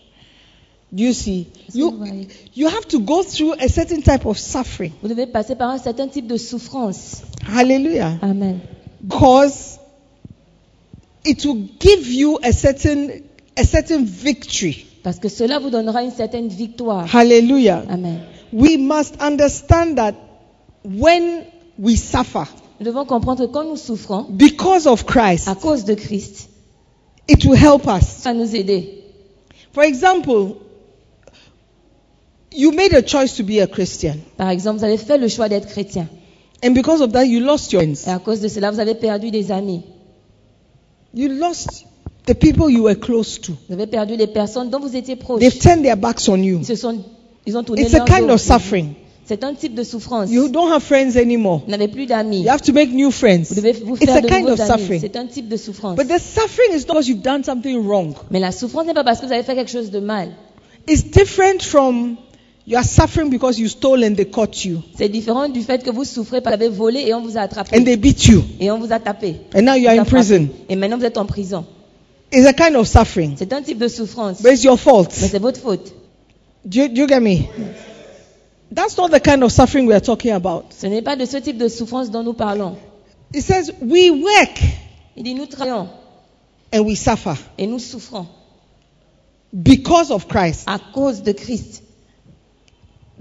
You 0.95 1.15
see? 1.15 1.47
You, 1.73 2.27
you 2.55 2.69
have 2.69 2.87
to 2.89 3.01
go 3.01 3.23
through 3.23 3.55
a 3.59 3.69
certain 3.69 4.03
type 4.03 4.27
of 4.27 4.39
suffering. 4.39 4.93
Vous 5.03 5.09
devez 5.09 5.27
passer 5.27 5.55
par 5.55 5.71
un 5.71 5.79
certain 5.79 6.07
type 6.09 6.27
de 6.27 6.37
souffrance. 6.37 7.23
Hallelujah. 7.47 8.19
Amen. 8.21 8.61
Because 9.01 9.79
it 11.25 11.45
will 11.47 11.67
give 11.81 12.07
you 12.07 12.39
a 12.43 12.53
certain 12.53 13.23
a 13.57 13.65
certain 13.65 14.05
victory. 14.05 14.87
Parce 15.03 15.19
que 15.19 15.29
cela 15.29 15.59
vous 15.59 15.71
donnera 15.71 16.03
une 16.03 16.11
certaine 16.11 16.49
victoire. 16.49 17.07
Hallelujah. 17.13 17.85
Amen. 17.89 18.21
We 18.53 18.77
must 18.77 19.21
understand 19.21 19.97
that 19.97 20.15
when 20.85 21.47
we 21.79 21.97
suffer, 21.97 22.47
Nous 22.81 22.87
devons 22.87 23.05
comprendre 23.05 23.47
que 23.47 23.53
quand 23.53 23.65
nous 23.65 23.77
souffrons, 23.77 24.27
because 24.31 24.87
of 24.87 25.05
Christ, 25.05 25.49
à 25.49 25.55
cause 25.55 25.85
de 25.85 25.95
Christ, 25.95 26.49
it 27.29 27.45
will 27.45 27.57
help 27.57 27.87
us. 27.87 28.05
ça 28.23 28.33
nous 28.35 28.55
aider. 28.57 29.03
For 29.73 29.85
example, 29.85 30.57
you 32.53 32.73
made 32.73 32.93
a 32.95 33.03
choice 33.07 33.37
to 33.37 33.43
be 33.45 33.61
a 33.61 33.67
Christian, 33.67 34.17
Par 34.37 34.51
exemple, 34.51 34.79
vous 34.79 34.85
avez 34.85 34.97
fait 34.99 35.19
le 35.19 35.29
choix 35.29 35.49
d'être 35.49 35.69
chrétien. 35.69 36.09
and 36.65 36.71
because 36.75 37.01
of 37.01 37.13
that, 37.13 37.25
you 37.27 37.41
lost 37.41 37.73
your 37.73 37.83
friends. 37.83 38.07
Et 38.07 38.11
à 38.11 38.19
cause 38.19 38.41
de 38.41 38.49
cela, 38.49 38.71
vous 38.71 38.81
avez 38.81 38.95
perdu 38.95 39.31
des 39.31 39.51
amis. 39.51 39.83
You 41.15 41.29
lost 41.29 41.85
the 42.27 42.35
people 42.35 42.71
you 42.71 42.85
were 42.85 42.99
close 42.99 43.41
to. 43.43 43.53
Vous 43.69 43.75
avez 43.75 43.87
perdu 43.87 44.17
les 44.17 44.27
personnes 44.27 44.71
dont 44.71 44.81
vous 44.81 44.95
étiez 44.97 45.17
proches. 45.17 45.41
They've 45.41 45.59
turned 45.59 45.83
their 45.83 45.97
backs 45.97 46.29
on 46.29 46.37
you. 46.43 46.59
Ils 46.61 46.67
se 46.67 46.75
sont, 46.77 46.99
ils 47.47 47.57
ont 47.57 47.63
tourné 47.63 47.83
It's 47.83 47.95
a 47.95 47.99
leur 47.99 48.07
kind 48.07 48.27
dos. 48.27 48.35
of 48.35 48.41
suffering. 48.41 48.95
C'est 49.25 49.45
un 49.45 49.55
type 49.55 49.75
de 49.75 49.85
souffrance. 49.85 50.31
You 50.31 50.49
don't 50.49 50.71
have 50.73 50.83
friends 50.83 51.17
anymore. 51.17 51.63
Vous 51.65 51.71
n'avez 51.71 51.89
plus 51.89 52.07
d'amis. 52.07 52.43
You 52.43 52.49
have 52.51 52.63
to 52.63 52.73
make 52.73 52.93
new 52.93 53.11
friends. 53.11 53.45
Vous 53.49 53.55
devez 53.55 53.73
vous 53.73 53.95
It's 53.97 54.05
faire 54.07 54.17
a 54.17 54.21
de 54.21 54.27
kind 54.29 54.41
nouveaux 54.43 54.55
of 54.55 54.61
amis. 54.61 54.81
suffering. 54.81 55.01
C'est 55.01 55.17
un 55.17 55.27
type 55.27 55.49
de 55.49 55.57
souffrance. 55.57 55.97
But 55.97 56.09
the 56.09 56.19
suffering 56.21 56.73
is 56.77 56.81
not 56.87 56.95
because 56.95 57.09
you've 57.09 57.23
done 57.23 57.45
something 57.45 57.87
wrong. 57.87 58.15
Mais 58.31 58.41
la 58.41 58.51
souffrance 58.53 58.87
n'est 58.87 58.95
pas 58.95 59.05
parce 59.05 59.21
que 59.21 59.27
vous 59.27 59.33
avez 59.33 59.43
fait 59.45 59.55
quelque 59.55 59.71
chose 59.71 59.91
de 59.91 60.01
mal. 60.01 60.29
It's 60.89 61.05
different 61.05 61.63
from 61.63 62.17
you 62.67 62.77
are 62.77 62.85
suffering 62.85 63.31
because 63.31 63.59
you 63.61 63.69
stole 63.69 64.05
and 64.05 64.15
they 64.17 64.27
caught 64.27 64.65
you 64.65 64.81
C'est 64.99 65.09
différent 65.09 65.49
du 65.49 65.63
fait 65.63 65.83
que 65.85 65.91
vous 65.91 66.05
souffrez 66.05 66.41
parce 66.41 66.57
que 66.57 66.61
vous 66.61 66.67
avez 66.67 66.77
volé 66.77 67.01
et 67.07 67.15
on 67.15 67.21
vous 67.23 67.37
a 67.39 67.43
attrapé. 67.43 67.77
and 67.79 67.85
they 67.85 67.97
beat 67.97 68.27
you 68.27 68.43
Et 68.61 68.71
on 68.73 68.79
vous 68.81 68.93
a 68.93 68.99
tapé. 68.99 69.37
and 69.55 69.63
now 69.63 69.75
you 69.75 69.89
are 69.89 69.95
in 69.99 70.05
prison. 70.05 70.49
Et 70.69 70.75
maintenant 70.77 70.99
vous 70.99 71.05
êtes 71.05 71.19
en 71.19 71.27
prison. 71.27 71.65
It's 72.33 72.47
a 72.47 72.53
kind 72.53 72.75
of 72.77 72.89
suffering, 72.89 73.35
C'est 73.39 73.53
un 73.53 73.63
type 73.63 73.79
de 73.79 73.87
souffrance. 73.89 74.43
but 74.43 74.53
it's 74.53 74.65
your 74.65 74.79
fault. 74.79 75.09
Mais 75.21 75.29
c'est 75.29 75.39
votre 75.39 75.61
faute. 75.61 75.93
Do 76.65 76.81
you, 76.81 76.89
do 76.89 77.03
you 77.03 77.09
get 77.09 77.21
me? 77.21 77.43
That's 78.75 78.97
not 78.97 79.11
the 79.11 79.21
kind 79.21 79.43
of 79.45 79.53
suffering 79.53 79.87
we 79.87 79.95
are 79.95 80.01
talking 80.01 80.33
about. 80.33 80.73
Ce 80.73 80.87
n'est 80.87 81.03
pas 81.03 81.17
de 81.17 81.27
ce 81.27 81.37
type 81.37 81.59
de 81.59 81.69
souffrance 81.69 82.11
dont 82.11 82.23
nous 82.23 82.33
parlons. 82.33 82.77
It 83.35 83.43
says 83.43 83.71
we 83.81 84.11
work 84.11 84.61
Il 85.17 85.25
dit 85.25 85.35
nous 85.35 85.47
travaillons 85.47 85.89
and 86.73 86.81
we 86.81 86.97
suffer 86.97 87.35
et 87.59 87.67
nous 87.67 87.79
souffrons 87.79 88.27
because 89.53 90.11
of 90.11 90.27
Christ. 90.27 90.65
à 90.67 90.79
cause 90.79 91.23
de 91.23 91.33
Christ. 91.33 91.83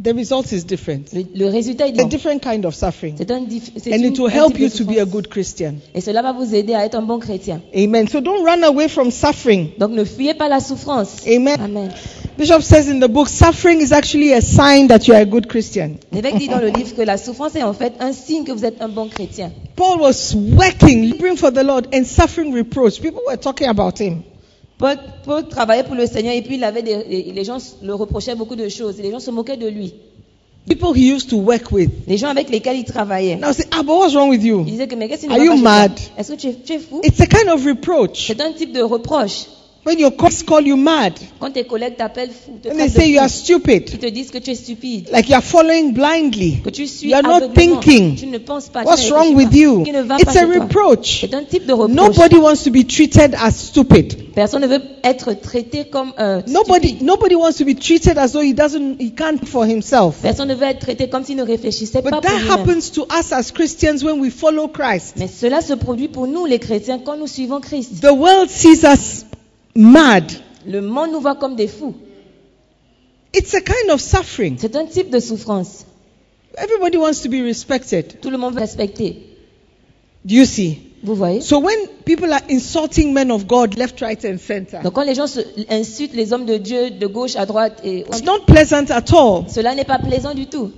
The 0.01 0.13
result 0.15 0.51
is 0.51 0.63
different. 0.65 1.11
Le, 1.13 1.23
le 1.35 1.47
résultat 1.47 1.87
est 1.87 1.91
différent. 1.91 2.07
A 2.07 2.09
différent. 2.09 2.39
kind 2.39 2.65
of 2.65 2.73
suffering. 2.75 3.15
C'est 3.17 3.29
un, 3.29 3.41
dif- 3.41 3.71
c'est 3.77 3.93
And 3.93 3.97
une- 3.97 4.13
it 4.13 4.19
will 4.19 4.31
help 4.31 4.57
you 4.57 4.69
to 4.69 4.85
be 4.85 4.97
a 4.99 5.05
good 5.05 5.27
Christian. 5.27 5.75
Et 5.93 6.01
cela 6.01 6.21
va 6.21 6.31
vous 6.31 6.55
aider 6.55 6.73
à 6.73 6.85
être 6.85 6.95
un 6.95 7.01
bon 7.03 7.19
chrétien. 7.19 7.61
Amen. 7.75 8.07
So 8.07 8.19
don't 8.21 8.43
run 8.43 8.63
away 8.63 8.87
from 8.87 9.11
suffering. 9.11 9.69
Donc 9.77 9.91
ne 9.91 10.03
fuyez 10.03 10.33
pas 10.33 10.47
la 10.49 10.59
souffrance. 10.59 11.17
Amen. 11.27 11.59
Amen. 11.61 11.89
Bishop 12.37 12.61
says 12.63 12.89
in 12.89 12.99
the 12.99 13.09
book, 13.09 13.27
suffering 13.27 13.81
is 13.81 13.91
actually 13.91 14.31
a 14.33 14.41
sign 14.41 14.87
that 14.87 15.07
you 15.07 15.13
are 15.13 15.21
a 15.21 15.25
good 15.25 15.47
Christian. 15.47 15.97
L'évêque 16.11 16.37
dit 16.37 16.47
dans 16.47 16.59
le 16.59 16.69
livre 16.69 16.95
que 16.95 17.01
la 17.03 17.17
souffrance 17.17 17.55
est 17.55 17.61
en 17.63 17.73
fait 17.73 17.93
un 17.99 18.13
signe 18.13 18.43
que 18.45 18.53
vous 18.53 18.65
êtes 18.65 18.81
un 18.81 18.87
bon 18.89 19.07
chrétien. 19.09 19.51
Paul 19.75 19.99
was 20.01 20.33
working, 20.57 21.09
laboring 21.11 21.35
for 21.35 21.51
the 21.51 21.63
Lord, 21.63 21.87
and 21.93 22.05
suffering 22.05 22.53
reproach. 22.53 23.01
People 23.01 23.21
were 23.27 23.37
talking 23.37 23.67
about 23.67 23.99
him. 23.99 24.23
Paul, 24.81 24.97
Paul 25.23 25.47
travaillait 25.47 25.83
pour 25.83 25.95
le 25.95 26.05
Seigneur 26.07 26.33
et 26.33 26.41
puis 26.41 26.55
il 26.55 26.63
avait 26.63 26.81
des, 26.81 27.31
les 27.33 27.43
gens 27.43 27.57
le 27.83 27.93
reprochaient 27.93 28.35
beaucoup 28.35 28.55
de 28.55 28.67
choses 28.67 28.99
et 28.99 29.03
les 29.03 29.11
gens 29.11 29.19
se 29.19 29.31
moquaient 29.31 29.57
de 29.57 29.67
lui. 29.67 29.93
People 30.67 30.93
he 30.95 31.11
used 31.11 31.29
to 31.29 31.37
work 31.37 31.71
with. 31.71 31.89
Les 32.07 32.17
gens 32.17 32.27
avec 32.29 32.49
lesquels 32.49 32.77
il 32.77 32.83
travaillait. 32.85 33.35
Now 33.35 33.51
say, 33.53 33.65
ah, 33.71 33.81
but 33.83 33.93
what's 33.97 34.13
wrong 34.13 34.29
with 34.29 34.41
Il 34.43 34.47
you? 34.47 34.63
disait 34.63 34.87
que 34.87 34.95
mais 34.95 35.07
qu'est-ce 35.07 35.21
qui 35.21 35.27
ne 35.27 35.33
Are 35.33 35.39
va 35.39 35.45
you 35.45 35.55
mad? 35.55 35.91
Est-ce 36.17 36.33
que 36.33 36.37
tu 36.37 36.47
es, 36.47 36.53
tu 36.53 36.73
es 36.73 36.79
fou? 36.79 37.01
It's 37.03 37.19
a 37.19 37.25
kind 37.25 37.49
of 37.49 37.65
reproach. 37.65 38.27
C'est 38.27 38.41
un 38.41 38.51
type 38.51 38.71
de 38.73 38.81
reproche. 38.81 39.45
When 39.83 39.97
your 39.97 40.11
colleagues 40.11 40.43
call 40.43 40.61
you 40.61 40.77
mad, 40.77 41.13
Quand 41.39 41.49
tes 41.51 41.63
collègues 41.63 41.95
t'appellent 41.97 42.29
fou, 42.29 42.59
te 42.61 42.69
and 42.69 42.77
they 42.77 42.87
say 42.87 43.09
you 43.09 43.19
are 43.19 43.27
stupid, 43.27 43.89
ils 43.91 43.97
te 43.97 44.05
disent 44.11 44.29
que 44.29 44.37
tu 44.37 44.51
es 44.51 44.55
stupide, 44.55 45.09
like 45.11 45.27
you 45.27 45.33
are 45.33 45.41
following 45.41 45.91
blindly. 45.93 46.61
que 46.63 46.69
tu 46.69 46.85
suis 46.85 47.09
You 47.09 47.15
are 47.15 47.23
not 47.23 47.37
aveuglément, 47.45 47.79
thinking. 47.81 48.15
tu 48.15 48.27
ne 48.27 48.37
penses 48.37 48.69
pas. 48.69 48.81
tu 48.83 48.87
What's 48.89 49.07
ne 49.09 49.11
wrong 49.15 49.35
réfléchis 49.35 49.35
with 49.37 49.49
pas. 49.49 49.57
you? 49.57 49.83
Qui 49.83 49.91
ne 49.91 50.01
va 50.03 50.15
It's 50.17 50.25
pas 50.25 50.31
a 50.31 50.33
chez 50.45 50.45
toi. 50.53 50.63
reproach. 50.65 51.21
C'est 51.21 51.33
un 51.33 51.43
type 51.43 51.65
de 51.65 51.73
reproche. 51.73 51.95
Nobody 51.95 52.35
wants 52.37 52.63
to 52.63 52.69
be 52.69 52.85
treated 52.85 53.35
as 53.41 53.55
stupid. 53.55 54.33
Personne 54.35 54.61
ne 54.61 54.67
veut 54.67 54.81
être 55.03 55.33
traité 55.41 55.85
comme 55.85 56.13
euh, 56.19 56.43
Nobody, 56.47 56.89
stupide. 56.89 57.07
nobody 57.07 57.35
wants 57.35 57.57
to 57.57 57.65
be 57.65 57.73
treated 57.75 58.19
as 58.19 58.33
though 58.33 58.43
he 58.43 58.53
doesn't, 58.53 58.97
he 59.01 59.09
can't 59.09 59.43
for 59.47 59.65
himself. 59.65 60.17
Personne 60.21 60.49
ne 60.49 60.53
veut 60.53 60.67
être 60.67 60.79
traité 60.81 61.09
comme 61.09 61.23
s'il 61.25 61.37
ne 61.37 61.43
réfléchissait 61.43 62.03
pas 62.03 62.11
But 62.11 62.21
pour 62.21 62.21
that 62.21 62.37
lui-même. 62.37 62.51
happens 62.51 62.91
to 62.91 63.07
us 63.19 63.31
as 63.33 63.51
Christians 63.51 64.03
when 64.03 64.19
we 64.21 64.29
follow 64.31 64.67
Christ. 64.67 65.15
Mais 65.17 65.27
cela 65.27 65.61
se 65.61 65.73
produit 65.73 66.07
pour 66.07 66.27
nous 66.27 66.45
les 66.45 66.59
chrétiens 66.59 66.99
quand 67.03 67.17
nous 67.17 67.25
suivons 67.25 67.59
Christ. 67.61 67.99
The 67.99 68.11
world 68.13 68.51
sees 68.51 68.83
us 68.83 69.25
mad. 69.75 70.31
Le 70.65 70.81
monde 70.81 71.11
nous 71.11 71.21
voit 71.21 71.35
comme 71.35 71.55
des 71.55 71.67
fous. 71.67 71.95
It's 73.33 73.53
a 73.53 73.61
kind 73.61 73.89
of 73.91 74.01
suffering. 74.01 74.57
C'est 74.59 74.75
un 74.75 74.85
type 74.85 75.09
de 75.09 75.19
souffrance. 75.19 75.85
Everybody 76.57 76.97
wants 76.97 77.21
to 77.23 77.29
be 77.29 77.41
respected. 77.41 78.19
Tout 78.21 78.29
le 78.29 78.37
monde 78.37 78.53
veut 78.53 78.59
respecter. 78.59 79.23
Do 80.25 80.35
you 80.35 80.45
see? 80.45 80.79
Vous 81.03 81.15
voyez? 81.15 81.41
So 81.41 81.59
when 81.59 81.87
people 82.05 82.31
are 82.31 82.43
insulting 82.49 83.13
men 83.13 83.31
of 83.31 83.47
God 83.47 83.75
left, 83.77 84.01
right, 84.01 84.23
and 84.25 84.37
center, 84.37 84.79
Donc 84.83 84.93
quand 84.93 85.03
les 85.03 85.15
gens 85.15 85.25
insultent 85.69 86.13
les 86.13 86.31
hommes 86.33 86.45
de 86.45 86.57
Dieu 86.57 86.91
de 86.91 87.07
gauche 87.07 87.35
à 87.35 87.45
droite, 87.45 87.81
et 87.83 87.99
it's 88.01 88.23
not 88.23 88.45
pleasant 88.45 88.91
at 88.91 89.11
all. 89.13 89.45
cela 89.49 89.73
n'est 89.73 89.85
pas 89.85 89.97
plaisant 89.97 90.33
du 90.35 90.45
tout. 90.47 90.71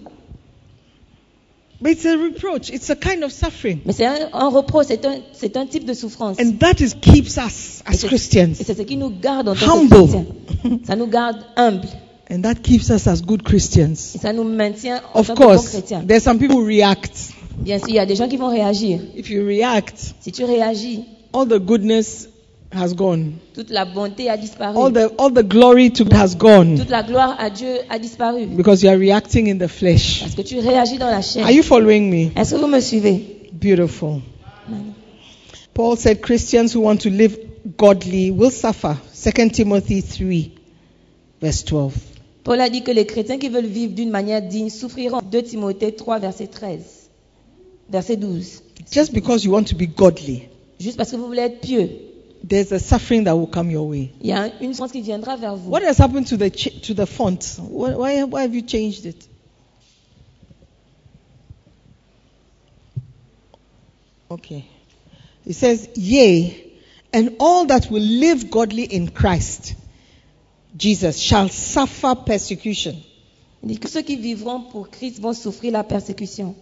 But 1.84 1.92
it's 1.92 2.06
a 2.06 2.18
reproach. 2.18 2.70
It's 2.70 2.90
a 2.90 2.96
kind 2.96 3.24
of 3.24 3.32
suffering. 3.34 3.80
Mais 3.86 3.92
c'est 3.94 4.06
un, 4.06 4.30
un 4.32 4.48
reproche, 4.50 4.86
c'est 4.88 5.06
un, 5.06 5.18
c'est 5.34 5.58
un 5.58 5.66
type 5.66 5.84
de 5.86 5.94
souffrance. 5.94 6.38
And 6.40 6.54
that 6.60 6.80
is 6.80 6.94
keeps 7.02 7.36
us 7.38 7.84
as 7.86 8.08
Christians. 8.08 8.54
Et 8.60 8.64
c'est 8.64 8.78
ce 8.78 8.84
qui 8.84 8.96
nous 8.96 9.10
garde 9.10 9.50
en 9.50 9.54
tant 9.56 9.66
que 9.66 9.96
Humble. 9.96 10.08
chrétiens. 10.08 10.80
Ça 10.88 10.96
nous 10.96 11.08
garde 11.08 11.38
humbles. 11.58 11.90
And 12.32 12.42
that 12.44 12.56
keeps 12.64 12.90
us 12.90 13.06
as 13.06 13.22
good 13.22 13.44
Christians. 13.44 14.16
Et 14.16 14.18
ça 14.18 14.32
nous 14.32 14.46
maintient 14.46 15.02
en 15.14 15.20
Of 15.20 15.28
tant 15.28 15.34
que 15.36 15.40
bons 15.40 15.46
course, 15.56 15.70
chrétiens. 15.72 16.04
there's 16.08 16.24
some 16.24 16.40
people 16.40 16.56
who 16.56 16.66
react. 16.66 17.12
Bien 17.58 17.78
sûr, 17.80 17.90
il 17.90 17.96
y 17.96 18.00
a 18.00 18.06
des 18.06 18.16
gens 18.16 18.30
qui 18.30 18.38
vont 18.38 18.48
réagir. 18.50 19.02
If 19.18 19.30
you 19.30 19.46
react, 19.46 20.16
Si 20.22 20.32
tu 20.32 20.46
réagis, 20.46 21.04
all 21.34 21.46
the 21.48 21.60
goodness 21.60 22.30
has 22.76 22.94
gone. 22.96 23.34
toute 23.54 23.70
la 23.70 23.86
bonté 23.86 24.30
a 24.30 24.38
disparu. 24.38 24.78
All 24.78 24.92
the 24.92 25.12
all 25.18 25.32
the 25.32 25.44
glory 25.44 25.92
to 25.92 26.06
has 26.12 26.36
gone 26.36 26.78
Toute 26.78 26.90
la 26.90 27.04
gloire 27.04 27.36
à 27.40 27.50
Dieu 27.50 27.80
a 27.90 28.00
disparu. 28.00 28.46
because 28.56 28.84
you 28.84 28.90
are 28.90 28.98
reacting 28.98 29.48
in 29.48 29.58
the 29.58 29.68
flesh. 29.68 30.22
Parce 30.22 30.36
que 30.36 30.42
tu 30.42 30.60
réagis 30.60 30.98
dans 30.98 31.10
la 31.12 31.22
chair. 31.22 31.46
Are 31.46 31.52
you 31.52 31.64
following 31.64 32.10
me? 32.10 32.32
Est-ce 32.40 32.56
que 32.56 32.60
vous 32.60 32.68
me 32.68 32.80
suivez 32.80 33.50
Beautiful. 33.54 34.22
Paul 35.74 35.98
said 35.98 36.22
Christians 36.22 36.74
who 36.76 36.82
want 36.82 36.98
to 36.98 37.10
live 37.10 37.38
godly 37.78 38.32
will 38.32 38.52
suffer. 38.52 38.96
2 39.14 39.50
Timothy 39.50 40.02
3 40.02 40.52
verse 41.42 41.64
12. 41.66 41.94
Paul 42.44 42.60
a 42.60 42.70
dit 42.70 42.84
que 42.84 42.92
les 42.92 43.06
chrétiens 43.06 43.38
qui 43.38 43.50
veulent 43.50 43.66
vivre 43.66 43.94
d'une 43.94 44.10
manière 44.10 44.42
digne 44.42 44.70
souffriront. 44.70 45.20
2 45.32 45.44
Timothée 45.44 45.94
3, 45.94 46.20
verset 46.20 46.48
13. 46.48 46.82
Verset 47.90 48.18
12. 48.18 48.62
Just 48.92 49.14
because 49.14 49.46
you 49.46 49.52
want 49.54 49.64
to 49.64 49.76
be 49.76 49.88
godly, 49.88 50.44
Juste 50.80 50.98
parce 50.98 51.12
que 51.12 51.16
vous 51.16 51.26
voulez 51.28 51.44
être 51.44 51.62
pieux, 51.62 51.90
there's 52.44 52.72
a 52.72 52.80
suffering 52.80 53.24
that 53.26 53.36
will 53.36 53.48
come 53.48 53.70
your 53.72 53.88
way. 53.88 54.12
il 54.22 54.28
y 54.28 54.32
a 54.34 54.52
une 54.62 54.74
chance 54.76 54.92
qui 54.92 55.02
viendra 55.02 55.38
vers 55.38 55.56
vous. 55.56 55.70
What 55.72 55.84
has 55.84 55.98
happened 55.98 56.28
to 56.28 56.38
the 56.38 56.50
ch- 56.50 56.82
to 56.88 56.94
the 56.94 57.06
font? 57.06 57.58
Why, 57.60 57.96
why, 57.96 58.24
why 58.24 58.42
have 58.44 58.54
you 58.54 58.62
changed 58.62 59.06
it? 59.06 59.28
Okay. 64.30 64.66
It 65.46 65.54
says, 65.54 65.90
Yea, 65.96 66.72
and 67.12 67.36
all 67.40 67.66
that 67.68 67.90
will 67.92 68.02
live 68.02 68.50
godly 68.50 68.84
in 68.84 69.10
Christ 69.10 69.76
Jesus 70.76 71.20
shall 71.20 71.50
suffer 71.50 72.16
persecution. 72.16 72.96
Il 73.62 73.70
dit 73.70 73.80
que 73.80 73.88
ceux 73.88 74.02
qui 74.02 74.16
vivront 74.18 74.62
pour 74.72 74.90
Christ 74.90 75.20
vont 75.22 75.34
souffrir 75.34 75.72
la 75.72 75.84
persécution. 75.84 76.56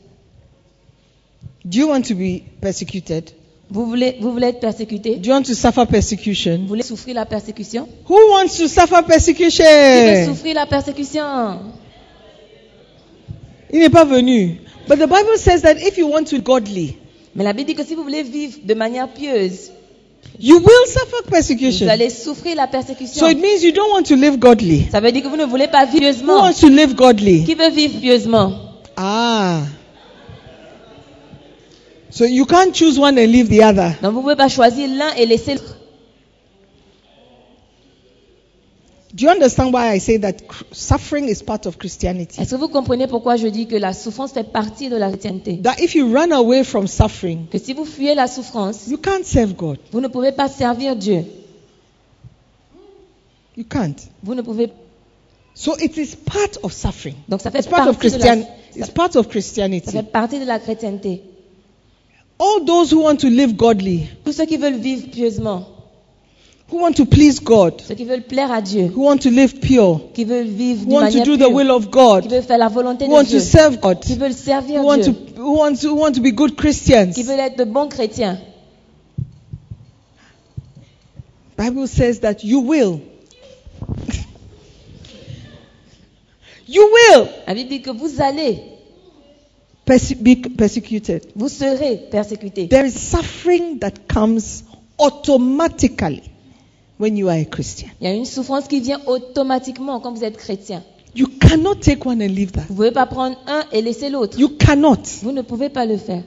Do 1.63 1.77
you 1.79 1.87
want 1.87 2.01
to 2.07 2.15
be 2.15 2.43
persecuted? 2.61 3.31
Vous 3.73 3.85
voulez, 3.85 4.17
vous 4.19 4.31
voulez 4.33 4.47
être 4.47 4.59
persécuté? 4.59 5.15
Do 5.15 5.29
you 5.29 5.33
want 5.33 5.43
to 5.43 5.53
suffer 5.53 5.81
Vous 5.81 5.91
persecution? 5.91 6.65
voulez 6.67 6.83
souffrir 6.83 7.15
la 7.15 7.25
persécution? 7.25 7.87
Who 8.09 8.15
wants 8.31 8.57
to 8.57 8.67
suffer 8.67 8.87
Qui 8.87 9.01
veut 9.01 9.07
persecution? 9.07 9.65
souffrir 10.27 10.55
la 10.55 10.65
persécution 10.65 11.23
Il 13.71 13.79
n'est 13.79 13.89
pas 13.89 14.03
venu. 14.03 14.57
But 14.89 14.97
the 14.99 15.07
Bible 15.07 15.37
says 15.37 15.61
that 15.61 15.75
if 15.79 15.97
you 15.97 16.07
want 16.09 16.25
to 16.25 16.37
be 16.37 16.41
godly, 16.43 16.97
Mais 17.33 17.45
la 17.45 17.53
Bible 17.53 17.67
dit 17.67 17.75
que 17.75 17.85
si 17.85 17.95
vous 17.95 18.03
voulez 18.03 18.23
vivre 18.23 18.57
de 18.65 18.73
manière 18.73 19.07
pieuse, 19.07 19.71
you 20.37 20.57
will 20.57 20.87
suffer 20.87 21.23
persecution. 21.29 21.85
vous 21.85 21.91
allez 21.91 22.09
souffrir 22.09 22.55
la 22.57 22.65
So 22.65 22.71
persécution. 22.71 23.27
it 23.29 23.37
means 23.39 23.63
you 23.63 23.71
don't 23.71 23.91
want 23.93 24.03
to 24.03 24.15
live 24.15 24.37
godly. 24.37 24.87
Ça 24.91 24.99
veut 24.99 25.13
dire 25.13 25.23
que 25.23 25.29
vous 25.29 25.37
ne 25.37 25.45
voulez 25.45 25.67
pas 25.69 25.85
vivre 25.85 26.03
Who 26.03 26.11
pieusement. 26.11 26.41
wants 26.41 26.59
to 26.59 26.67
live 26.67 26.93
godly? 26.95 27.45
Qui 27.45 27.55
veut 27.55 27.69
vivre 27.69 27.99
pieusement? 28.01 28.51
Ah. 28.97 29.61
So 32.11 32.25
you 32.25 32.45
can't 32.45 32.73
choose 32.75 32.99
one 32.99 33.17
and 33.17 33.27
leave 33.31 33.49
the 33.49 33.63
other. 33.63 33.95
Donc 34.01 34.11
vous 34.13 34.17
ne 34.17 34.21
pouvez 34.23 34.35
pas 34.35 34.49
choisir 34.49 34.87
l'un 34.89 35.13
et 35.17 35.25
laisser 35.25 35.53
l'autre. 35.55 35.77
Do 39.13 39.25
you 39.25 39.29
understand 39.29 39.73
why 39.73 39.89
I 39.93 39.97
say 39.99 40.17
that 40.19 40.35
suffering 40.71 41.27
is 41.27 41.41
part 41.43 41.65
of 41.65 41.77
Christianity? 41.77 42.39
Est-ce 42.41 42.51
que 42.51 42.55
vous 42.55 42.69
comprenez 42.69 43.07
pourquoi 43.07 43.35
je 43.35 43.47
dis 43.47 43.67
que 43.67 43.75
la 43.75 43.91
souffrance 43.91 44.31
fait 44.31 44.43
partie 44.49 44.87
de 44.87 44.95
la 44.95 45.09
chrétienté? 45.09 45.57
That 45.61 45.79
if 45.81 45.95
you 45.95 46.13
run 46.13 46.31
away 46.31 46.63
from 46.63 46.87
suffering, 46.87 47.47
Que 47.51 47.57
si 47.59 47.73
vous 47.73 47.83
fuyez 47.83 48.15
la 48.15 48.27
souffrance, 48.27 48.87
you 48.87 48.97
can't 48.97 49.25
serve 49.25 49.53
God. 49.55 49.79
vous 49.91 49.99
ne 49.99 50.07
pouvez 50.07 50.31
pas 50.31 50.47
servir 50.47 50.95
Dieu. 50.95 51.25
You 53.57 53.65
can't. 53.69 53.95
Vous 54.23 54.33
ne 54.33 54.41
pouvez 54.41 54.69
So 55.53 55.75
it 55.77 55.97
is 55.97 56.15
part 56.15 56.57
of 56.63 56.71
suffering. 56.71 57.15
Donc 57.27 57.41
ça 57.41 57.51
fait 57.51 57.59
It's 57.59 57.67
part 57.67 57.89
of 57.89 57.97
partie 57.97 58.11
de 58.11 58.17
Christian. 58.17 58.35
la, 58.37 58.77
It's 58.77 58.87
ça, 58.87 58.93
part 58.93 59.15
of 59.17 59.25
ça 59.25 59.29
Christianity. 59.29 59.91
fait 59.91 60.03
partie 60.03 60.39
de 60.39 60.45
la 60.45 60.59
chrétienté. 60.59 61.21
All 62.41 62.65
those 62.65 62.89
who 62.89 63.01
want 63.01 63.19
to 63.19 63.29
live 63.29 63.55
godly, 63.55 64.09
Tous 64.25 64.33
ceux 64.33 64.47
qui 64.47 64.57
veulent 64.57 64.81
vivre 64.81 65.07
pieusement, 65.11 65.63
who 66.71 66.79
want 66.79 66.93
to 66.93 67.05
please 67.05 67.39
God, 67.39 67.79
ceux 67.87 67.93
qui 67.93 68.03
veulent 68.03 68.23
plaire 68.23 68.51
à 68.51 68.63
Dieu, 68.63 68.87
who 68.87 69.03
want 69.03 69.19
to 69.19 69.29
live 69.29 69.59
pure, 69.59 70.01
qui 70.15 70.25
veulent 70.25 70.47
vivre 70.47 70.81
who 70.81 70.85
d'une 70.85 70.93
want 70.95 71.11
to 71.11 71.17
manière 71.19 71.25
do 71.25 71.37
the 71.37 71.45
pure, 71.45 71.53
will 71.53 71.69
of 71.69 71.83
qui 71.83 71.91
God, 71.91 72.27
veulent 72.31 72.41
faire 72.41 72.57
la 72.57 72.67
volonté 72.67 73.05
who 73.05 73.11
de 73.11 73.13
want 73.13 73.25
to 73.25 73.39
serve 73.39 73.79
God, 73.79 73.99
qui 73.99 74.15
veulent 74.15 74.33
servir 74.33 74.79
who 74.79 74.87
want 74.87 75.03
Dieu, 75.03 75.13
to, 75.13 75.39
who 75.39 75.55
want 75.55 75.79
to, 75.79 75.89
who 75.89 75.95
want 75.95 76.13
to 76.13 76.21
be 76.21 76.31
good 76.31 76.55
Christians. 76.55 77.13
qui 77.13 77.21
veulent 77.21 77.41
être 77.41 77.59
de 77.59 77.63
bons 77.63 77.87
chrétiens. 77.87 78.39
Bible 81.57 81.87
says 81.87 82.21
that 82.21 82.43
you 82.43 82.61
will. 82.61 83.01
you 86.67 86.89
will. 86.91 87.27
La 87.45 87.53
Bible 87.53 87.69
dit 87.69 87.83
que 87.83 87.91
vous 87.91 88.19
allez, 88.19 88.70
perse- 89.91 90.15
be 90.15 90.35
persecuted. 90.57 91.25
vous 91.35 91.49
serez 91.49 91.97
persécutés. 92.09 92.67
There 92.67 92.85
is 92.87 92.93
suffering 92.93 93.79
that 93.79 93.93
comes 94.07 94.63
automatically 94.97 96.23
when 96.97 97.17
you 97.17 97.27
are 97.29 97.37
a 97.39 97.45
Christian. 97.45 97.89
Il 97.99 98.07
y 98.07 98.09
a 98.09 98.13
une 98.13 98.25
souffrance 98.25 98.67
qui 98.67 98.79
vient 98.79 98.99
automatiquement 99.07 99.99
quand 99.99 100.13
vous 100.13 100.23
êtes 100.23 100.37
chrétien. 100.37 100.83
You 101.15 101.27
cannot 101.41 101.75
take 101.81 102.05
one 102.05 102.21
and 102.21 102.27
leave 102.33 102.51
that. 102.53 102.61
Vous 102.69 102.73
ne 102.73 102.77
pouvez 102.77 102.91
pas 102.91 103.05
prendre 103.05 103.37
un 103.47 103.65
et 103.73 103.81
laisser 103.81 104.09
l'autre. 104.09 104.39
You 104.39 104.49
cannot. 104.57 105.01
Vous 105.23 105.33
ne 105.33 105.41
pouvez 105.41 105.67
pas 105.69 105.85
le 105.85 105.97
faire. 105.97 106.23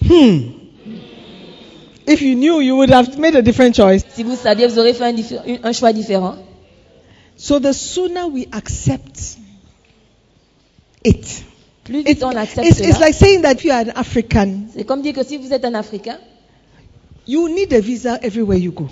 Hmm. 0.00 0.50
If 2.06 2.20
you 2.20 2.34
knew, 2.34 2.60
you 2.60 2.76
would 2.76 2.90
have 2.90 3.18
made 3.18 3.34
a 3.36 3.42
different 3.42 3.74
choice. 3.74 4.02
Si 4.14 4.22
vous 4.22 4.36
saviez, 4.36 4.66
vous 4.68 4.78
aurez 4.78 4.92
fait 4.94 5.04
un, 5.04 5.12
diffé- 5.12 5.38
un- 5.46 5.68
un 5.68 5.72
choix 5.72 5.92
différent. 5.92 6.34
So 7.36 7.58
the 7.58 7.72
sooner 7.72 8.24
we 8.26 8.46
accept 8.52 9.38
it, 11.04 11.44
Plus 11.84 12.00
it's, 12.06 12.20
vite 12.20 12.24
on 12.24 12.36
accepte 12.36 12.66
it's, 12.68 12.78
it's 12.80 12.94
cela. 12.96 13.06
like 13.06 13.14
saying 13.14 13.42
that 13.42 13.62
you 13.64 13.72
are 13.72 13.80
an 13.88 13.92
African. 13.96 14.66
C'est 14.74 14.84
comme 14.84 15.02
dire 15.02 15.12
que 15.14 15.24
si 15.24 15.36
vous 15.36 15.52
êtes 15.52 15.64
un 15.64 15.74
Africain, 15.74 16.18
You 17.26 17.48
need 17.48 17.72
a 17.72 17.80
visa 17.80 18.18
everywhere 18.22 18.58
you 18.58 18.72
go. 18.72 18.88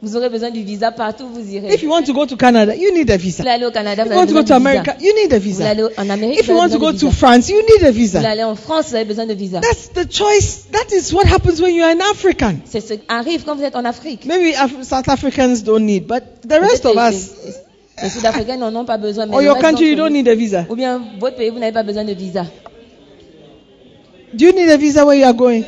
vous 0.00 0.14
aurez 0.16 0.28
besoin 0.28 0.50
du 0.50 0.62
visa 0.62 0.92
partout 0.92 1.24
où 1.24 1.28
vous 1.34 1.50
irez. 1.52 1.74
If 1.74 1.82
you 1.82 1.90
want 1.90 2.02
to 2.04 2.12
go 2.12 2.24
to 2.26 2.36
Canada, 2.36 2.74
you 2.76 2.92
need 2.94 3.10
a 3.10 3.16
Vous 3.16 3.22
visa. 3.22 3.42
voulez 3.42 3.50
aller 3.54 3.64
au 3.66 3.70
Canada, 3.70 4.02
If 4.04 4.08
vous 4.08 4.14
you 4.14 4.20
avez 4.20 4.20
want 4.20 4.26
to 4.28 4.34
go 4.34 4.42
besoin 4.42 4.44
to 4.44 4.62
de 4.62 4.68
America, 4.68 4.92
visa. 4.98 5.06
you 5.06 5.14
need 5.16 5.32
a 5.32 5.38
Vous 5.38 5.42
voulez 5.42 5.52
visa. 5.52 5.68
aller 5.70 5.82
en 5.96 6.10
Amérique, 6.10 6.38
If 6.40 6.46
vous 6.46 6.52
you 6.52 6.58
avez 6.60 6.72
want 6.72 6.78
to 6.78 6.78
go 6.78 6.92
de 6.92 6.98
to 6.98 7.06
visa. 7.08 7.16
France, 7.18 7.48
you 7.48 7.56
need 7.56 7.68
a 7.68 7.72
Vous 7.72 7.80
voulez 7.80 7.90
visa. 7.92 8.30
aller 8.30 8.44
en 8.44 8.54
France, 8.54 8.88
vous 8.90 8.94
avez 8.96 9.04
besoin 9.06 9.26
de 9.26 9.34
visa. 9.34 9.60
That's 9.60 9.88
the 9.94 10.06
choice. 10.12 10.66
That 10.72 10.94
is 10.94 11.12
what 11.12 11.24
happens 11.26 11.60
when 11.60 11.74
you 11.74 11.82
are 11.82 11.90
an 11.90 12.00
African. 12.12 12.56
C'est 12.66 12.80
ce 12.80 12.94
qui 12.94 13.02
arrive 13.08 13.42
quand 13.44 13.56
vous 13.56 13.64
êtes 13.64 13.76
en 13.76 13.84
Afrique. 13.84 14.24
Maybe 14.26 14.54
Af- 14.56 14.82
South 14.82 15.08
Africans 15.08 15.62
don't 15.64 15.84
need, 15.84 16.06
but 16.06 16.22
the 16.46 16.60
rest 16.60 16.84
of 16.86 16.94
us, 16.96 17.30
Les 18.02 18.10
Sud-Africains 18.10 18.56
n'en 18.56 18.74
ont 18.74 18.84
pas 18.84 18.98
besoin. 18.98 19.26
Mais 19.26 19.34
oh, 19.34 19.38
or 19.38 19.42
your 19.42 19.58
country, 19.58 19.90
you 19.90 19.96
don't 19.96 20.12
need 20.12 20.28
a 20.28 20.34
visa. 20.34 20.66
Ou 20.68 20.76
bien 20.76 21.02
votre 21.18 21.36
pays, 21.36 21.50
vous 21.50 21.58
n'avez 21.58 21.72
pas 21.72 21.82
besoin 21.82 22.04
de 22.04 22.12
visa. 22.12 22.44
Do 24.32 24.44
you 24.46 24.52
need 24.52 24.68
a 24.68 24.76
visa 24.76 25.04
where 25.04 25.18
you 25.18 25.24
are 25.24 25.32
going? 25.34 25.64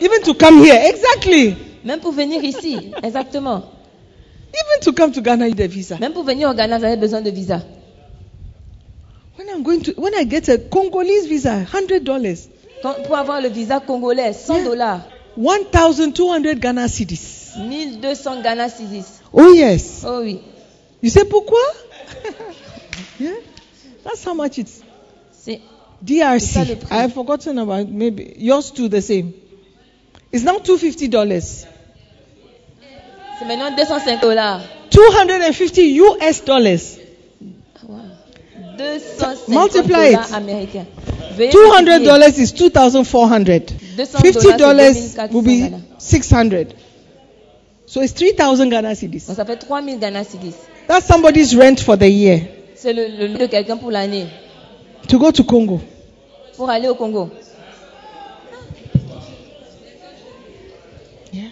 Even 0.00 0.22
to 0.22 0.34
come 0.34 0.62
here, 0.62 0.78
exactly. 0.88 1.56
Même 1.84 2.00
pour 2.00 2.12
venir 2.12 2.42
ici, 2.44 2.92
exactement. 3.02 3.62
Even 4.48 4.80
to 4.82 4.92
come 4.92 5.12
to 5.12 5.20
Ghana, 5.20 5.46
you 5.48 5.54
need 5.54 5.60
a 5.60 5.68
visa. 5.68 5.96
Même 5.98 6.12
pour 6.12 6.24
venir 6.24 6.48
au 6.50 6.54
Ghana, 6.54 6.78
vous 6.78 6.84
avez 6.84 6.96
besoin 6.96 7.20
de 7.20 7.30
visa. 7.30 7.62
When 9.36 9.48
I'm 9.48 9.62
going 9.62 9.80
to, 9.82 9.92
when 10.00 10.14
I 10.14 10.24
get 10.24 10.48
a 10.48 10.58
Congolese 10.58 11.26
visa, 11.26 11.64
hundred 11.64 12.04
dollars, 12.04 12.48
pour 12.82 13.16
avoir 13.16 13.40
le 13.40 13.48
visa 13.48 13.80
congolais, 13.80 14.32
100 14.32 14.64
dollars, 14.64 15.00
two 16.14 16.28
hundred 16.28 16.60
Ghana 16.60 16.88
cedis. 16.88 17.52
1200 17.58 18.42
Ghana 18.42 18.68
cedis. 18.68 19.04
Oh 19.32 19.52
yes. 19.52 20.04
Oh 20.06 20.20
oui. 20.22 20.40
You 21.06 21.10
say 21.10 21.22
pourquoi? 21.22 21.62
yeah, 23.20 23.36
that's 24.02 24.24
how 24.24 24.34
much 24.34 24.58
it's. 24.58 24.82
C'est 25.30 25.60
C'est 26.04 26.40
ça 26.40 26.64
le 26.64 26.74
DRC. 26.74 26.90
I've 26.90 27.12
forgotten 27.12 27.58
about 27.58 27.88
maybe 27.88 28.34
yours 28.38 28.72
too 28.72 28.88
the 28.88 29.00
same. 29.00 29.32
It's 30.32 30.42
now 30.42 30.58
two 30.58 30.76
fifty 30.78 31.06
dollars. 31.06 31.64
c'est 33.38 33.44
maintenant 33.44 33.70
205 33.76 34.20
dollars. 34.20 34.62
Two 34.90 35.08
hundred 35.12 35.42
and 35.42 35.54
fifty 35.54 35.82
US 36.00 36.40
dollars. 36.44 36.98
Ah, 37.76 37.86
wow. 37.86 38.02
250 38.76 39.52
Multiply 39.52 40.06
it. 40.06 40.12
dollars 40.14 40.32
américains. 40.32 40.86
Veuillez 41.36 41.52
Two 41.52 41.70
hundred 41.70 42.02
dollars 42.02 42.36
is 42.40 42.50
two 42.52 42.68
thousand 42.70 43.04
four 43.04 43.28
hundred. 43.28 43.68
200 43.68 44.22
Fifty 44.22 44.56
dollars, 44.56 45.14
dollars 45.14 45.32
will 45.32 45.42
be 45.42 45.72
six 45.98 46.28
hundred. 46.30 46.74
So 47.86 48.00
it's 48.02 48.12
three 48.12 48.32
thousand 48.32 48.70
Ghana 48.70 48.96
cedis. 48.96 49.28
Donc 49.28 49.36
ça 49.36 49.44
fait 49.44 49.56
3000 49.56 50.00
Ghana 50.00 50.24
cedis. 50.24 50.54
That's 50.88 51.06
somebody's 51.06 51.54
rent 51.56 51.80
for 51.80 51.96
the 51.96 52.08
year 52.08 52.40
C'est 52.74 52.92
le, 52.92 53.06
le 53.08 53.28
nom 53.28 53.38
de 53.38 53.46
quelqu'un 53.46 53.76
pour 53.76 53.90
l'année. 53.90 54.26
to 55.08 55.18
go 55.18 55.30
to 55.32 55.44
Congo. 55.44 55.80
Pour 56.56 56.70
aller 56.70 56.88
au 56.88 56.94
Congo. 56.94 57.30
Yeah. 61.32 61.50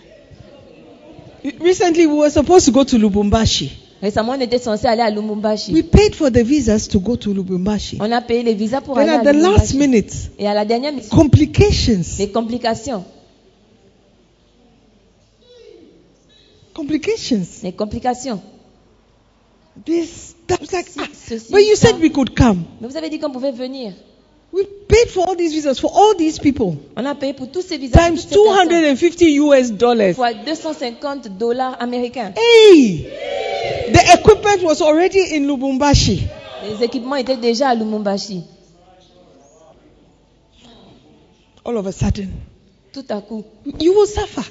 Recently, 1.61 2.07
we 2.07 2.15
were 2.15 2.31
supposed 2.31 2.67
to 2.67 2.73
go 2.73 2.85
to 2.85 2.97
Lubumbashi. 2.97 3.71
Récemment, 4.03 4.33
on 4.37 4.41
était 4.41 4.59
censé 4.59 4.87
aller 4.87 5.03
à 5.03 5.11
Lumumbashi. 5.11 5.73
We 5.73 5.83
paid 5.83 6.15
for 6.15 6.31
the 6.31 6.43
visas 6.45 6.89
to 6.89 7.01
go 7.01 7.17
to 7.17 7.33
Lubumbashi. 7.33 7.97
On 8.01 8.13
a 8.13 8.21
payé 8.21 8.43
les 8.43 8.55
visas 8.55 8.81
pour 8.83 8.97
Then 8.97 9.09
aller 9.09 9.19
at 9.19 9.31
à 9.31 9.33
the 9.33 9.37
last 9.37 9.73
Lumumbashi. 9.73 9.79
minute, 9.79 10.13
Et 10.39 10.47
à 10.47 10.55
la 10.55 10.65
dernière 10.65 10.93
minute, 10.93 11.09
complications. 11.09 12.03
les 12.19 12.31
complications. 12.31 13.05
Complications. 16.75 17.43
Les 17.63 17.73
complications. 17.73 18.41
This, 19.85 20.35
that 20.47 20.61
was 20.61 20.73
like, 20.73 20.87
ah, 20.99 21.07
but 21.51 21.65
you 21.65 21.75
said 21.77 21.99
we 22.01 22.11
could 22.11 22.37
come. 22.37 22.65
Mais 22.81 22.87
vous 22.89 22.97
avez 22.97 23.09
dit 23.11 23.19
qu'on 23.19 23.31
pouvait 23.33 23.51
venir. 23.53 23.93
We 24.53 24.65
paid 24.87 25.09
for 25.11 25.27
all 25.29 25.35
these 25.35 25.53
visas 25.53 25.81
for 25.81 25.91
all 25.93 26.15
these 26.17 26.39
people 26.39 26.77
On 26.97 27.05
a 27.05 27.17
payé 27.17 27.33
pour 27.35 27.51
tous 27.51 27.63
ces 27.63 27.77
visas. 27.77 27.99
times 27.99 28.21
ces 28.29 28.35
250 28.37 29.21
US 29.41 29.73
dollars. 29.73 30.15
Fois 30.15 30.33
250 30.33 31.37
dollars 31.39 31.77
américains. 31.81 32.33
Hey, 32.37 33.09
the 33.93 34.01
equipment 34.15 34.63
was 34.63 34.81
already 34.81 35.19
in 35.37 35.49
Lubumbashi. 35.49 36.23
Les 36.69 36.85
équipements 36.85 37.17
étaient 37.17 37.37
déjà 37.37 37.71
à 37.71 37.75
Lumumbashi. 37.75 38.43
All 41.65 41.77
of 41.77 41.87
a 41.87 41.93
sudden, 41.93 42.31
Tout 42.93 43.05
à 43.09 43.21
coup, 43.23 43.43
you 43.81 43.93
will 43.93 44.07
suffer. 44.07 44.43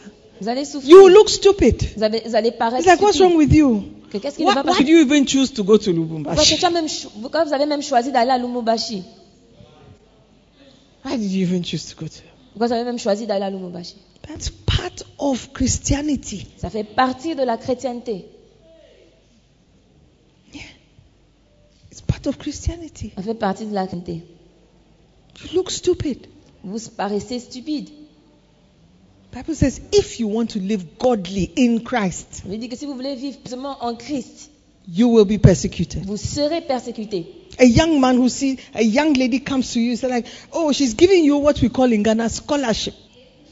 vous 0.42 0.50
allez 0.50 0.66
souffrir. 0.66 0.90
You 0.90 1.04
will 1.04 1.14
look 1.14 1.30
stupid. 1.30 1.82
Vous, 1.96 2.04
avez- 2.04 2.24
vous 2.26 2.36
allez 2.36 2.52
paraître 2.52 2.80
It's 2.82 2.88
like, 2.88 3.02
what's 3.02 3.20
wrong 3.22 3.36
with 3.38 3.54
you? 3.54 3.84
Que 4.13 4.19
Qu'est-ce 4.19 4.38
qui 4.38 4.43
ne 4.43 4.49
Why, 4.49 4.54
va 4.56 4.63
pas 4.63 4.71
why 4.73 4.78
did 4.84 4.88
you 4.89 4.99
even 5.02 5.28
choose 5.28 5.52
to 5.54 5.63
go 5.63 5.78
to 5.78 5.91
Pourquoi, 5.91 5.93
Lubumbashi? 6.06 6.58
tu 6.60 6.65
as 6.65 6.69
même 6.69 6.88
cho- 6.88 7.10
pourquoi 7.19 7.43
vous 7.45 7.54
avez 7.54 7.65
même 7.65 7.82
choisi 7.82 8.12
d'aller 8.12 8.30
à 8.32 8.38
Lumumbashi 8.38 9.02
Why 11.04 11.17
did 11.17 11.32
you 11.32 11.41
even 11.47 11.65
choose 11.65 11.86
to 11.88 11.95
go 11.99 12.08
to? 12.08 12.21
Pourquoi 12.52 12.67
vous 12.67 12.73
avez 12.73 12.84
même 12.84 12.99
choisi 12.99 13.26
d'aller 13.26 13.45
à 13.45 13.49
Lumumbashi 13.49 13.95
That's 14.28 14.49
part 14.52 14.91
of 15.17 15.52
Christianity. 15.54 16.45
Ça 16.58 16.69
fait 16.69 16.84
partie 16.86 17.36
de 17.36 17.41
la 17.43 17.58
chrétienté. 17.58 18.26
It's 21.91 22.02
part 22.02 22.26
of 22.28 22.38
Christianity. 22.38 23.12
Ça 23.15 23.21
fait 23.23 23.34
partie 23.34 23.65
de 23.65 23.73
la 23.73 23.88
chrétienté. 23.88 24.23
You 25.43 25.56
look 25.56 25.71
stupid. 25.71 26.28
Vous 26.63 26.80
paraissez 26.95 27.39
stupide. 27.39 27.89
Bible 29.34 29.56
says 29.56 29.82
if 29.91 30.19
you 30.19 30.28
want 30.28 30.52
to 30.52 30.60
live 30.60 30.98
godly 31.00 31.52
in 31.56 31.80
Christ, 31.80 32.43
Je 32.48 32.67
que 32.67 32.76
si 32.76 32.86
vous 32.86 32.93
voulez 32.93 33.15
vivre 33.15 33.38
seulement 33.46 33.78
en 33.84 33.96
Christ, 33.96 34.52
you 34.88 35.08
will 35.10 35.26
be 35.26 35.39
persecuted. 35.39 36.06
vous 36.06 36.17
serez 36.17 36.62
persécuté. 36.62 37.26
A 37.60 37.65
young 37.65 38.00
man 38.00 38.17
who 38.17 38.30
see 38.30 38.58
a 38.74 38.82
young 38.84 39.13
lady 39.13 39.39
comes 39.39 39.74
to 39.74 39.80
you, 39.80 39.96
say 39.96 40.08
like, 40.08 40.26
oh, 40.52 40.72
she's 40.72 40.93
giving 40.96 41.24
you 41.24 41.38
what 41.38 41.60
we 41.62 41.69
call 41.69 41.91
in 41.91 42.04
Ghana 42.04 42.30
scholarship. 42.30 42.93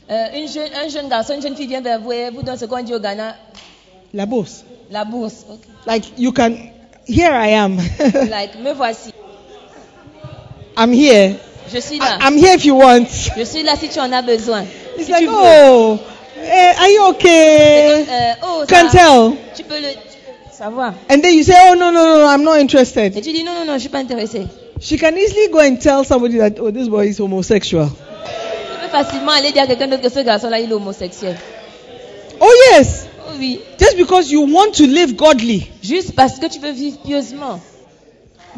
Euh, 0.09 0.27
une 0.35 0.47
jeune, 0.47 0.69
un 0.73 0.87
jeune 0.89 1.07
garçon, 1.09 1.33
une 1.35 1.41
jeune 1.41 1.55
fille 1.55 1.67
vient 1.67 1.81
vers 1.81 1.99
vous 1.99 2.11
et 2.11 2.29
vous 2.29 2.43
donne 2.43 2.57
ce 2.57 2.65
qu'on 2.65 2.83
dit 2.83 2.93
au 2.93 2.99
Ghana, 2.99 3.35
La 4.13 4.25
bourse. 4.25 4.63
la 4.91 5.05
bourse. 5.05 5.45
Ok. 5.49 5.59
Like 5.87 6.03
you 6.17 6.31
can, 6.31 6.51
here 7.07 7.31
I 7.33 7.53
am. 7.53 7.77
Like, 8.29 8.59
me 8.59 8.73
voici. 8.73 9.13
I'm 10.77 10.91
here. 10.93 11.35
Je 11.73 11.79
suis 11.79 11.97
là. 11.99 12.17
I, 12.21 12.27
am 12.27 12.37
here 12.37 12.53
if 12.55 12.65
you 12.65 12.75
want. 12.75 13.07
Je 13.37 13.43
suis 13.45 13.63
là 13.63 13.75
si 13.77 13.87
tu 13.89 13.99
en 13.99 14.11
as 14.11 14.21
besoin. 14.21 14.65
It's 15.01 15.07
Si 15.07 15.11
like, 15.11 15.23
tu 15.23 15.27
veux. 15.29 15.35
oh, 15.35 15.99
eh, 16.43 16.73
are 16.79 16.89
you 16.89 17.03
okay? 17.09 18.05
euh, 18.07 18.33
oh, 18.43 18.63
ça 18.67 18.67
Can't 18.67 18.91
tell. 18.91 19.33
Tu 19.55 19.63
peux 19.63 19.75
le 19.75 19.89
tu 19.89 20.17
peux 20.25 20.53
savoir. 20.55 20.93
And 21.09 21.21
then 21.21 21.33
you 21.35 21.43
say, 21.43 21.55
oh, 21.69 21.75
no, 21.75 21.91
no, 21.91 22.05
no, 22.05 22.17
no, 22.19 22.27
I'm 22.27 22.43
not 22.43 22.57
Et 22.57 22.61
interested. 22.61 23.13
tu 23.13 23.31
dis 23.33 23.43
non, 23.43 23.53
non, 23.53 23.65
non, 23.65 23.73
je 23.75 23.79
suis 23.81 23.89
pas 23.89 23.99
intéressé. 23.99 24.47
She 24.79 24.97
can 24.97 25.15
easily 25.15 25.47
go 25.51 25.59
and 25.59 25.77
tell 25.77 26.03
somebody 26.05 26.37
that, 26.39 26.59
oh, 26.59 26.71
this 26.71 26.87
boy 26.87 27.07
is 27.07 27.19
homosexual. 27.19 27.87
Tu 27.89 28.81
peux 28.81 28.87
facilement 28.89 29.31
aller 29.31 29.51
dire 29.51 29.63
à 29.63 29.67
quelqu'un 29.67 29.87
d'autre 29.87 30.01
que 30.03 30.09
ce 30.09 30.19
garçon-là, 30.21 30.59
il 30.59 30.69
est 30.71 30.73
homosexuel. 30.73 31.35
Oh, 32.39 32.51
yes. 32.71 33.07
Oh 33.27 33.33
oui. 33.37 33.59
Just 33.79 33.97
because 33.97 34.31
you 34.31 34.41
want 34.51 34.71
to 34.73 34.85
live 34.87 35.15
godly, 35.15 35.67
Juste 35.83 36.13
parce 36.15 36.39
que 36.39 36.47
tu 36.47 36.59
veux 36.59 36.71
vivre 36.71 36.97
pieusement, 37.03 37.59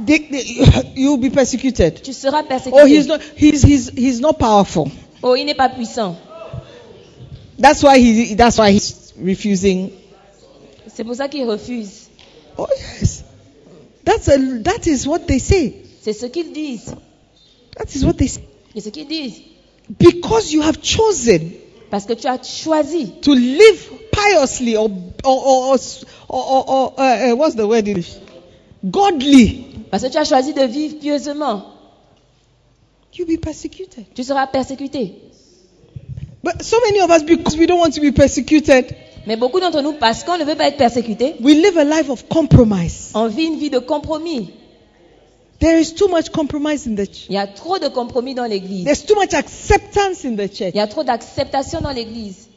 they, 0.06 0.20
they, 0.20 0.64
you'll 0.96 1.18
be 1.20 1.30
persecuted. 1.30 2.02
tu 2.02 2.14
seras 2.14 2.44
persécuté. 2.44 2.82
Oh, 2.82 2.86
he's 2.86 3.08
not, 3.08 3.20
he's, 3.38 3.62
he's, 3.62 3.92
he's 3.96 4.22
not 4.22 4.34
powerful. 4.40 4.90
Oh, 5.22 5.36
il 5.36 5.46
n'est 5.46 5.54
pas 5.56 5.68
puissant. 5.70 6.16
That's 7.64 7.82
why 7.82 7.98
he, 7.98 8.36
that's 8.36 8.58
why 8.58 8.72
he's 8.72 9.14
refusing. 9.18 9.92
C'est 10.94 11.06
pour 11.06 11.16
ça 11.16 11.30
qu'il 11.30 11.46
refuse. 11.46 12.10
Oh, 12.58 12.68
yes. 12.78 13.24
That's 14.04 14.28
a, 14.28 14.38
that 14.64 14.86
is 14.86 15.08
what 15.08 15.20
they 15.28 15.40
say. 15.40 15.74
C'est 16.02 16.12
ce 16.12 16.26
qu'ils 16.26 16.52
disent. 16.52 16.94
That 17.78 17.86
is 17.96 18.04
what 18.06 18.18
they 18.18 18.28
say. 18.28 18.44
C'est 18.74 18.82
ce 18.82 18.90
qu'ils 18.90 19.08
disent. 19.08 19.42
because 19.98 20.52
you 20.54 20.62
have 20.62 20.82
chosen 20.82 21.52
Parce 21.90 22.06
que 22.06 22.14
tu 22.14 22.28
as 22.28 22.38
choisi 22.44 23.22
to 23.22 23.34
live 23.34 23.92
piously 24.12 24.76
or 24.76 24.90
or 25.24 25.72
or, 25.72 25.78
or, 26.30 26.70
or, 26.70 26.94
uh, 26.98 27.32
uh, 27.32 27.36
what's 27.36 27.56
the 27.56 27.66
word 27.68 27.88
in 27.88 27.96
English? 27.96 28.16
Godly, 28.84 29.66
Parce 29.90 30.04
que 30.04 30.10
tu 30.10 30.18
as 30.18 30.26
choisi 30.26 30.54
de 30.54 30.66
vivre 30.68 31.00
pieusement. 31.00 31.64
you'll 33.14 33.28
be 33.28 33.38
persecuted. 33.38 34.06
Tu 34.14 34.24
seras 34.24 34.48
persécuté. 34.48 35.14
But 36.44 36.62
so 36.62 36.78
many 36.82 37.00
of 37.00 37.10
us, 37.10 37.24
because 37.24 37.58
we 37.58 37.66
don't 37.66 37.80
want 37.80 37.94
to 37.96 38.02
be 38.02 38.12
persecuted, 38.12 38.96
Mais 39.26 39.38
beaucoup 39.38 39.62
d'entre 39.62 39.82
nous, 39.82 39.94
parce 39.94 40.24
qu'on 40.26 40.38
ne 40.38 40.44
veut 40.44 40.56
pas 40.56 40.68
être 40.68 40.78
persécuté, 40.78 41.36
we 41.42 41.56
live 41.56 41.78
a 41.78 41.86
life 41.86 42.10
of 42.10 42.28
compromise. 42.28 43.12
on 43.16 43.28
vit 43.28 43.46
une 43.46 43.58
vie 43.58 43.70
de 43.70 43.80
compromis. 43.80 44.52
There 45.60 45.80
is 45.80 45.94
too 45.94 46.10
much 46.10 46.30
compromise 46.32 46.86
in 46.88 46.96
the 46.96 47.06
church. 47.06 47.28
Il 47.30 47.36
y 47.36 47.38
a 47.38 47.48
trop 47.48 47.80
de 47.80 47.88
compromis 47.88 48.36
dans 48.36 48.44
l'église. 48.44 48.84
There's 48.84 49.06
too 49.06 49.16
much 49.16 49.34
acceptance 49.34 50.26
in 50.26 50.36
the 50.36 50.50
church. 50.54 50.72
Il 50.74 50.78
y 50.78 50.82
a 50.82 50.88
trop 50.88 51.04
d'acceptation 51.06 51.80
dans 51.80 51.92
l'église. 51.92 52.50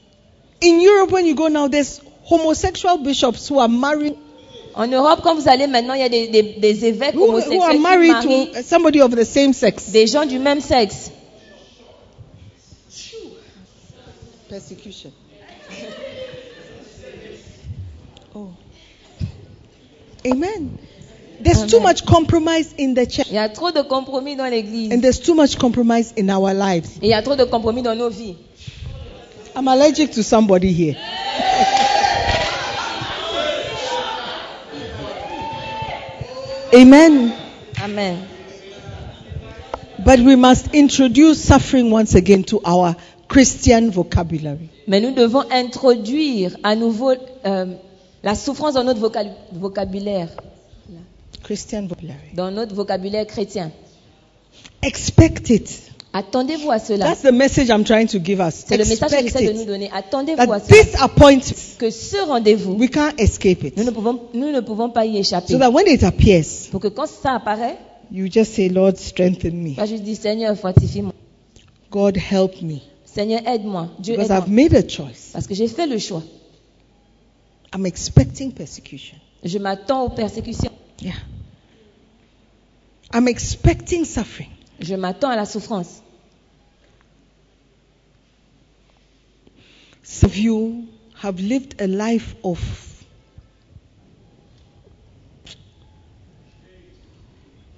In 0.65 0.81
Europe, 0.81 1.13
when 1.13 1.25
you 1.27 1.37
go 1.37 1.47
now, 1.49 1.69
there's 1.69 2.01
homosexual 2.29 2.99
bishops 2.99 3.49
who 3.49 3.61
are 3.61 3.69
married, 3.69 4.15
En 4.75 4.89
Europe, 4.89 5.21
quand 5.23 5.35
vous 5.37 5.49
allez 5.49 5.67
maintenant, 5.69 5.95
il 5.95 6.01
y 6.01 6.05
a 6.05 6.09
des, 6.09 6.27
des, 6.29 6.43
des 6.59 6.85
évêques 6.85 7.15
who, 7.15 7.31
who 7.33 7.63
are 7.63 7.71
qui 7.71 7.79
married 7.79 8.13
marient 8.13 8.51
to 8.53 8.63
somebody 8.63 9.01
of 9.01 9.15
the 9.15 9.25
same 9.25 9.53
sex. 9.55 9.91
des 9.91 10.07
gens 10.09 10.27
du 10.27 10.39
même 10.41 10.61
sexe. 10.61 11.13
Persecution. 14.49 15.13
Oh. 18.39 18.51
Amen. 20.27 20.79
There's 21.41 21.65
too 21.65 21.81
much 21.81 22.05
compromise 22.05 22.71
in 22.77 22.93
the 22.93 23.07
church, 23.07 23.29
Il 23.29 23.35
y 23.37 23.39
a 23.39 23.49
trop 23.49 23.73
de 23.73 23.81
compromis 23.83 24.37
dans 24.37 24.45
l'église. 24.51 24.93
and 24.93 25.01
there's 25.03 25.21
too 25.21 25.33
much 25.35 25.57
compromise 25.59 26.13
in 26.19 26.29
our 26.29 26.53
lives. 26.53 26.99
Et 27.01 27.07
il 27.07 27.11
y 27.11 27.15
a 27.15 27.23
trop 27.23 27.35
de 27.35 27.45
compromis 27.45 27.81
dans 27.83 27.95
nos 27.97 28.11
vies. 28.11 28.37
I'm 29.55 29.69
allergic 29.69 30.11
to 30.13 30.23
somebody 30.23 30.71
here. 30.71 30.97
Amen. 36.75 37.35
Amen. 37.81 38.29
But 40.05 40.21
we 40.21 40.37
must 40.37 40.75
introduce 40.75 41.43
suffering 41.43 41.91
once 41.91 42.15
again 42.15 42.45
to 42.45 42.61
our 42.65 42.97
Christian 43.29 43.91
vocabulary. 43.91 44.69
Mais 44.87 45.01
nous 45.01 45.13
devons 45.13 45.43
introduire 45.51 46.57
à 46.63 46.77
nouveau 46.77 47.13
euh, 47.45 47.67
la 48.23 48.35
souffrance 48.35 48.75
dans 48.75 48.85
notre 48.85 49.01
voca- 49.01 49.27
vocabulaire, 49.53 50.29
Christian 51.43 51.83
vocabulary. 51.87 52.19
dans 52.35 52.51
notre 52.51 52.75
vocabulaire 52.75 53.27
chrétien. 53.27 53.71
Expect 54.83 55.51
it. 55.51 55.83
Attendez-vous 56.13 56.71
à 56.71 56.79
cela. 56.79 57.05
That's 57.07 57.23
the 57.23 57.33
message 57.33 57.69
I'm 57.69 57.85
trying 57.85 58.07
to 58.07 58.19
give 58.25 58.41
us. 58.41 58.65
C'est 58.67 58.79
le 58.79 58.85
message 58.85 59.11
que 59.11 59.19
j'essaie 59.23 59.47
de 59.49 59.53
nous 59.53 59.63
it. 59.63 59.67
donner. 59.67 59.91
Attendez-vous 59.93 60.41
à 60.53 60.61
cela. 60.61 60.83
this 60.83 60.95
appointment, 60.99 61.77
Que 61.79 61.91
ce 61.91 62.17
rendez-vous, 62.27 62.73
we 62.75 62.89
can't 62.89 63.13
escape 63.19 63.63
nous 63.77 63.85
ne 63.85 63.91
it. 63.91 63.95
pouvons, 63.95 64.21
nous 64.33 64.51
ne 64.51 64.61
pouvons 64.61 64.89
pas 64.89 65.05
y 65.05 65.19
échapper. 65.19 65.53
So 65.53 65.59
that 65.59 65.71
when 65.71 65.87
it 65.89 66.03
appears, 66.05 66.69
Pour 66.71 66.81
que 66.81 66.89
quand 66.89 67.07
ça 67.07 67.33
apparaît, 67.35 67.77
you 68.11 68.29
just 68.33 68.53
say, 68.55 68.69
Lord, 68.71 68.97
strengthen 68.97 69.55
me. 69.63 69.75
moi 69.77 69.85
je 69.85 69.97
dis 69.97 70.15
Seigneur, 70.17 70.57
fortifie-moi. 70.57 71.13
God, 71.91 72.17
help 72.17 72.63
me. 72.63 72.79
Seigneur, 73.17 73.41
aide-moi. 73.47 73.89
Dieu, 73.99 74.15
Because 74.15 74.31
aide-moi. 74.31 74.45
I've 74.45 74.51
made 74.51 74.75
a 74.75 74.83
choice. 74.87 75.31
Parce 75.33 75.47
que 75.47 75.55
j'ai 75.55 75.69
fait 75.69 75.87
le 75.87 75.97
choix. 75.99 76.23
I'm 77.75 77.87
expecting 77.87 78.53
persecution. 78.53 79.17
Je 79.43 79.57
m'attends 79.59 80.05
aux 80.05 80.11
persécutions. 80.11 80.71
Yeah. 81.01 81.15
I'm 83.15 83.27
expecting 83.27 84.05
suffering. 84.05 84.51
Je 84.81 84.95
m'attends 84.97 85.31
à 85.31 85.37
la 85.37 85.47
souffrance. 85.47 86.03
Some 90.03 90.29
of 90.29 90.37
you 90.37 90.87
have 91.23 91.41
lived 91.41 91.81
a 91.81 91.87
life 91.87 92.37
of 92.45 92.59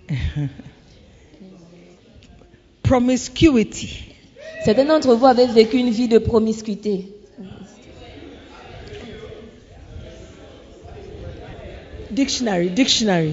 promiscuity. 2.83 4.17
Certains 4.65 4.85
d'entre 4.85 5.15
vous 5.15 5.27
avaient 5.27 5.47
vécu 5.47 5.79
une 5.79 5.91
vie 5.91 6.09
de 6.09 6.19
promiscuité. 6.19 7.07
Dictionary, 12.11 12.71
dictionary. 12.71 13.33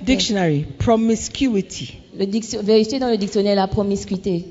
Dictionary, 0.00 0.64
promiscuity. 0.78 1.94
Le 2.16 2.26
diction- 2.26 2.62
vérifiez 2.62 2.98
dans 2.98 3.10
le 3.10 3.16
dictionnaire 3.16 3.56
la 3.56 3.66
promiscuité. 3.68 4.46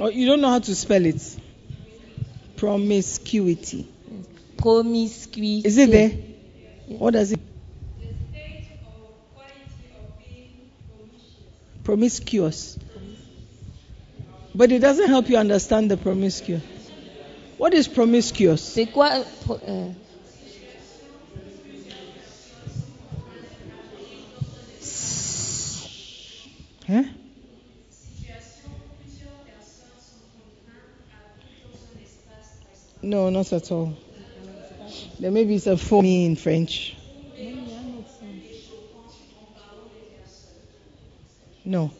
Oh, 0.00 0.08
you 0.10 0.26
don't 0.26 0.40
know 0.40 0.48
how 0.50 0.58
to 0.60 0.74
spell 0.74 1.06
it. 1.06 1.22
Promiscuity. 2.56 3.86
Promiscuité. 4.56 5.66
Is 5.68 5.78
it 5.78 5.90
there? 5.90 6.10
What 6.98 7.12
does 7.12 7.32
it? 7.32 7.38
Promiscuous. 11.84 12.78
But 14.54 14.72
it 14.72 14.80
doesn't 14.80 15.08
help 15.08 15.28
you 15.28 15.36
understand 15.36 15.90
the 15.90 15.96
promiscuous. 15.96 16.62
What 17.58 17.74
is 17.74 17.88
promiscuous? 17.88 18.60
C'est 18.62 18.86
quoi 18.86 19.24
euh, 19.68 19.88
Huh? 26.86 27.02
No, 33.02 33.30
not 33.30 33.52
at 33.52 33.70
all. 33.70 33.94
There 35.20 35.30
may 35.30 35.44
be 35.44 35.58
some 35.58 35.76
for 35.76 36.02
me 36.02 36.26
in 36.26 36.36
French. 36.36 36.96
No. 41.64 41.90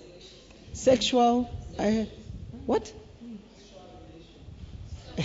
Sexual. 0.73 1.49
I 1.79 2.09
what? 2.67 2.93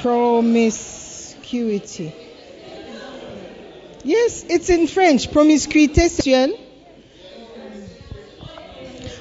Promiscuity. 0.00 2.12
Yes, 4.04 4.44
it's 4.48 4.70
in 4.70 4.86
French. 4.86 5.30
Promiscuité 5.30 6.08
sexuelle. 6.08 6.56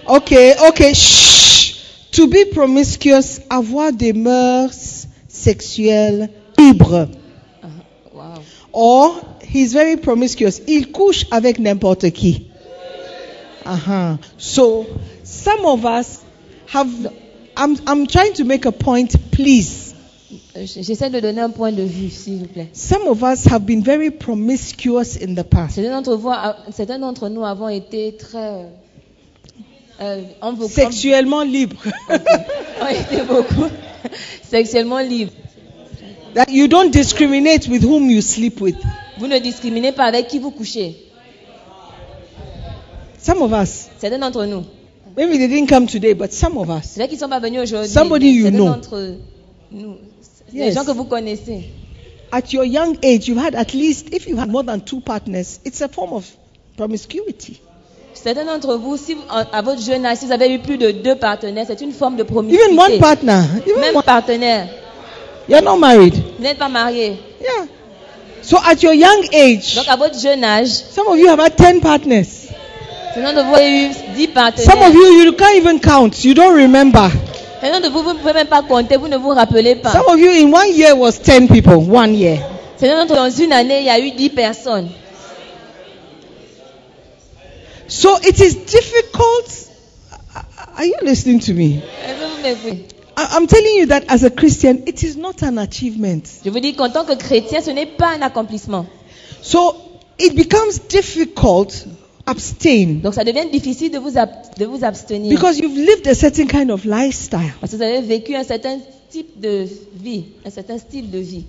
Okay, 0.08 0.56
okay. 0.70 0.94
Shh. 0.94 1.86
To 2.12 2.28
be 2.28 2.46
promiscuous, 2.46 3.40
avoir 3.50 3.92
des 3.92 4.14
mœurs 4.14 5.08
sexuelles 5.28 6.30
libres. 6.58 7.10
Uh-huh. 7.64 7.70
wow. 8.14 8.42
Or, 8.72 9.22
he's 9.44 9.74
very 9.74 9.98
promiscuous. 9.98 10.62
Il 10.68 10.92
couche 10.92 11.26
avec 11.32 11.60
n'importe 11.60 12.10
qui. 12.10 12.49
Uh-huh. 13.70 14.18
So, 14.38 14.86
some 15.24 15.66
of 15.66 15.86
us 15.86 16.24
have. 16.68 16.88
I'm, 17.58 17.76
I'm 17.88 18.08
trying 18.08 18.34
to 18.36 18.46
make 18.46 18.66
a 18.66 18.72
point, 18.72 19.16
please. 19.32 19.94
Euh, 20.56 20.66
J'essaie 20.66 21.10
de 21.10 21.20
donner 21.20 21.42
un 21.42 21.50
point 21.50 21.72
de 21.72 21.84
vue, 21.84 22.10
s'il 22.10 22.38
vous 22.40 22.46
plaît. 22.48 22.70
Some 22.74 23.08
of 23.08 23.22
us 23.24 23.46
have 23.46 23.66
been 23.66 23.82
very 23.84 24.12
promiscuous 24.12 25.18
in 25.22 25.36
the 25.36 25.44
past. 25.44 25.76
Certains 25.76 25.92
d'entre 25.92 26.16
vous, 26.16 26.30
a- 26.30 26.56
certains 26.72 27.00
d'entre 27.00 27.30
nous 27.30 27.44
avons 27.46 27.68
été 27.70 28.16
très. 28.18 28.68
Euh, 30.02 30.22
beaucoup, 30.42 30.70
Sexuellement 30.70 31.42
libres. 31.44 31.84
ont 32.82 32.88
été 32.88 33.22
beaucoup 33.28 33.68
sexuellement 34.44 35.00
libres. 35.00 35.34
that 36.36 36.46
you 36.50 36.68
don't 36.68 36.92
discriminate 36.92 37.68
with 37.68 37.84
whom 37.84 38.10
you 38.10 38.22
sleep 38.22 38.62
with. 38.62 38.78
Vous 39.18 39.28
ne 39.28 39.40
discriminez 39.40 39.92
pas 39.92 40.06
avec 40.06 40.28
qui 40.28 40.40
vous 40.40 40.52
couchez. 40.52 40.96
Some 43.22 43.42
of 43.42 43.52
us. 43.54 43.90
Certains 44.00 44.20
d'entre 44.20 44.46
nous. 44.46 44.64
Maybe 45.18 45.38
they 45.38 45.48
didn't 45.48 45.68
come 45.68 45.88
today, 45.88 46.14
but 46.14 46.32
some 46.32 46.58
of 46.58 46.70
us. 46.70 46.94
Qu'ils 46.96 47.12
ne 47.14 47.18
sont 47.18 47.30
pas 47.30 47.40
venus 47.40 47.62
aujourd'hui. 47.64 47.90
Somebody 47.92 48.30
you 48.32 48.50
know. 48.52 48.66
d'entre 48.70 49.16
nous. 49.72 49.96
Yes. 50.54 50.68
Les 50.68 50.72
gens 50.74 50.86
que 50.86 50.92
vous 50.92 51.04
connaissez. 51.06 51.66
At 52.32 52.54
your 52.54 52.64
young 52.64 52.96
age, 53.04 53.28
you've 53.28 53.38
had 53.44 53.56
at 53.56 53.74
least, 53.74 54.14
if 54.14 54.28
you 54.28 54.38
had 54.38 54.50
more 54.50 54.64
than 54.64 54.80
two 54.82 55.02
partners, 55.02 55.60
it's 55.66 55.82
a 55.82 55.88
form 55.90 56.14
of 56.14 56.26
promiscuity. 56.78 57.60
Certains 58.14 58.46
d'entre 58.46 58.76
vous, 58.78 58.98
si 58.98 59.14
vous- 59.16 59.24
à 59.30 59.62
votre 59.62 59.82
jeune 59.82 60.06
âge, 60.06 60.18
si 60.20 60.26
vous 60.26 60.32
avez 60.32 60.52
eu 60.54 60.60
plus 60.60 60.78
de 60.78 60.92
deux 60.92 61.16
partenaires, 61.16 61.66
c'est 61.68 61.82
une 61.82 61.92
forme 61.92 62.16
de 62.18 62.24
promiscuité. 62.24 62.64
Even 62.72 62.80
one 62.80 63.00
partner. 63.00 63.42
Even 63.68 63.80
Même 63.82 63.96
one, 63.96 64.04
partenaire. 64.04 64.68
you're 65.48 65.62
not 65.64 65.78
married. 65.78 66.14
Vous 66.38 66.44
n'êtes 66.44 66.58
pas 66.58 66.70
marié. 66.70 67.18
Yeah. 67.42 67.66
So 68.42 68.58
at 68.58 68.82
your 68.82 68.94
young 68.94 69.26
age, 69.34 69.76
Donc 69.76 69.88
à 69.88 69.96
votre 69.96 70.20
jeune 70.20 70.44
âge, 70.44 70.70
some 70.70 71.08
of 71.08 71.18
you 71.20 71.28
have 71.28 71.40
had 71.40 71.56
10 71.56 71.82
partners. 71.82 72.39
Certains 73.14 73.34
de 73.34 73.42
vous 73.42 73.56
eu 73.58 74.16
dix 74.16 74.30
Some 74.64 74.82
of 74.82 74.94
you, 74.94 75.24
you 75.24 75.34
can't 75.34 75.56
even 75.56 75.80
count. 75.80 76.24
You 76.24 76.34
don't 76.34 76.56
remember. 76.56 77.10
Certains 77.62 77.82
de 77.82 77.90
vous, 77.90 78.04
vous 78.04 78.14
ne 78.14 78.20
pouvez 78.20 78.34
même 78.34 78.48
pas 78.48 78.62
compter, 78.62 78.98
vous 78.98 79.08
ne 79.08 79.18
vous 79.18 79.30
rappelez 79.30 79.76
pas. 79.76 79.92
Some 79.92 80.06
of 80.08 80.20
you 80.20 80.30
in 80.32 80.52
one 80.54 80.74
year 80.74 80.96
was 80.96 81.20
10 81.20 81.48
people. 81.48 81.76
One 81.76 82.16
year. 82.16 82.40
Certains 82.78 83.06
d'entre 83.06 83.16
dans 83.16 83.30
une 83.30 83.52
année, 83.52 83.80
il 83.80 83.86
y 83.86 83.90
a 83.90 84.00
eu 84.00 84.12
dix 84.12 84.30
personnes. 84.30 84.90
So 87.88 88.18
it 88.24 88.40
is 88.40 88.56
difficult. 88.66 89.68
Are 90.78 90.86
you 90.86 90.96
listening 91.02 91.40
to 91.42 91.54
me? 91.54 91.80
Est-ce 92.08 92.20
que 92.20 92.26
vous 92.26 92.42
m'écoutez 92.44 92.86
I- 93.18 93.28
I'm 93.36 93.48
telling 93.48 93.80
you 93.80 93.86
that 93.88 94.04
as 94.08 94.24
a 94.24 94.30
Christian, 94.30 94.84
it 94.88 95.04
is 95.04 95.18
not 95.18 95.44
an 95.44 95.58
achievement. 95.58 96.22
Je 96.46 96.50
vous 96.50 96.60
dis 96.62 96.74
qu'en 96.74 96.90
tant 96.90 97.04
que 97.04 97.16
chrétien, 97.16 97.60
ce 97.62 97.72
n'est 97.72 97.86
pas 97.88 98.12
un 98.18 98.22
accomplissement. 98.22 98.86
So 99.42 99.76
it 100.18 100.36
becomes 100.36 100.80
difficult 100.88 101.74
abstain 102.30 103.00
Donc 103.04 103.14
ça 103.14 103.24
devient 103.24 103.50
difficile 103.52 103.92
de 103.92 103.98
vous, 104.00 104.12
de 104.12 104.66
vous 104.66 104.84
abstenir. 104.84 105.30
because 105.30 105.58
you've 105.60 105.76
lived 105.78 106.08
a 106.08 106.14
certain 106.16 106.46
kind 106.46 106.70
of 106.70 106.86
lifestyle. 106.86 107.54
Parce 107.60 107.72
que 107.72 107.78
vous 107.78 107.84
avez 107.84 108.02
vécu 108.02 108.36
un 108.36 108.44
certain 108.44 108.78
type 109.10 109.40
de 109.40 109.66
vie, 109.96 110.26
un 110.46 110.50
certain 110.50 110.78
style 110.78 111.10
de 111.10 111.20
vie. 111.20 111.46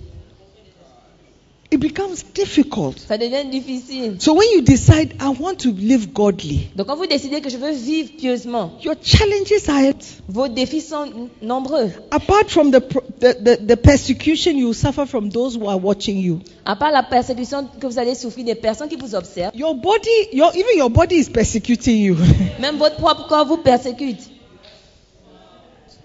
It 1.73 1.79
becomes 1.79 2.21
difficult. 2.35 2.97
Ça 3.07 3.17
devient 3.17 3.45
difficile. 3.49 4.17
So 4.19 4.33
when 4.33 4.45
you 4.53 4.61
decide, 4.61 5.13
I 5.21 5.29
want 5.29 5.55
to 5.59 5.71
live 5.71 6.11
godly, 6.11 6.67
Donc 6.75 6.87
quand 6.87 6.97
vous 6.97 7.05
décidez 7.07 7.39
que 7.39 7.49
je 7.49 7.55
veux 7.55 7.71
vivre 7.71 8.09
pieusement, 8.17 8.73
your 8.83 8.95
challenges 9.01 9.69
are 9.69 9.93
vos 10.27 10.49
défis 10.49 10.81
sont 10.81 11.29
nombreux. 11.41 11.89
apart 12.11 12.49
from 12.49 12.71
the, 12.71 12.81
the, 13.21 13.33
the, 13.41 13.65
the 13.65 13.77
persecution 13.77 14.57
you 14.57 14.73
suffer 14.73 15.05
from 15.05 15.29
those 15.29 15.55
who 15.55 15.69
are 15.69 15.77
watching 15.79 16.17
you. 16.19 16.39
À 16.65 16.75
part 16.75 16.91
la 16.91 17.03
persécution 17.03 17.65
que 17.79 17.87
vous 17.87 17.97
allez 17.97 18.15
souffrir 18.15 18.43
des 18.43 18.55
personnes 18.55 18.89
qui 18.89 18.97
vous 18.97 19.15
observent, 19.15 19.55
Your 19.55 19.73
body, 19.73 20.09
your, 20.33 20.51
even 20.53 20.77
your 20.77 20.89
body 20.89 21.15
is 21.15 21.29
persecuting 21.29 21.97
you 21.99 22.17
même 22.59 22.75
votre 22.79 22.97
propre 22.97 23.27
corps 23.29 23.45
vous 23.47 23.57
persécute. 23.57 24.19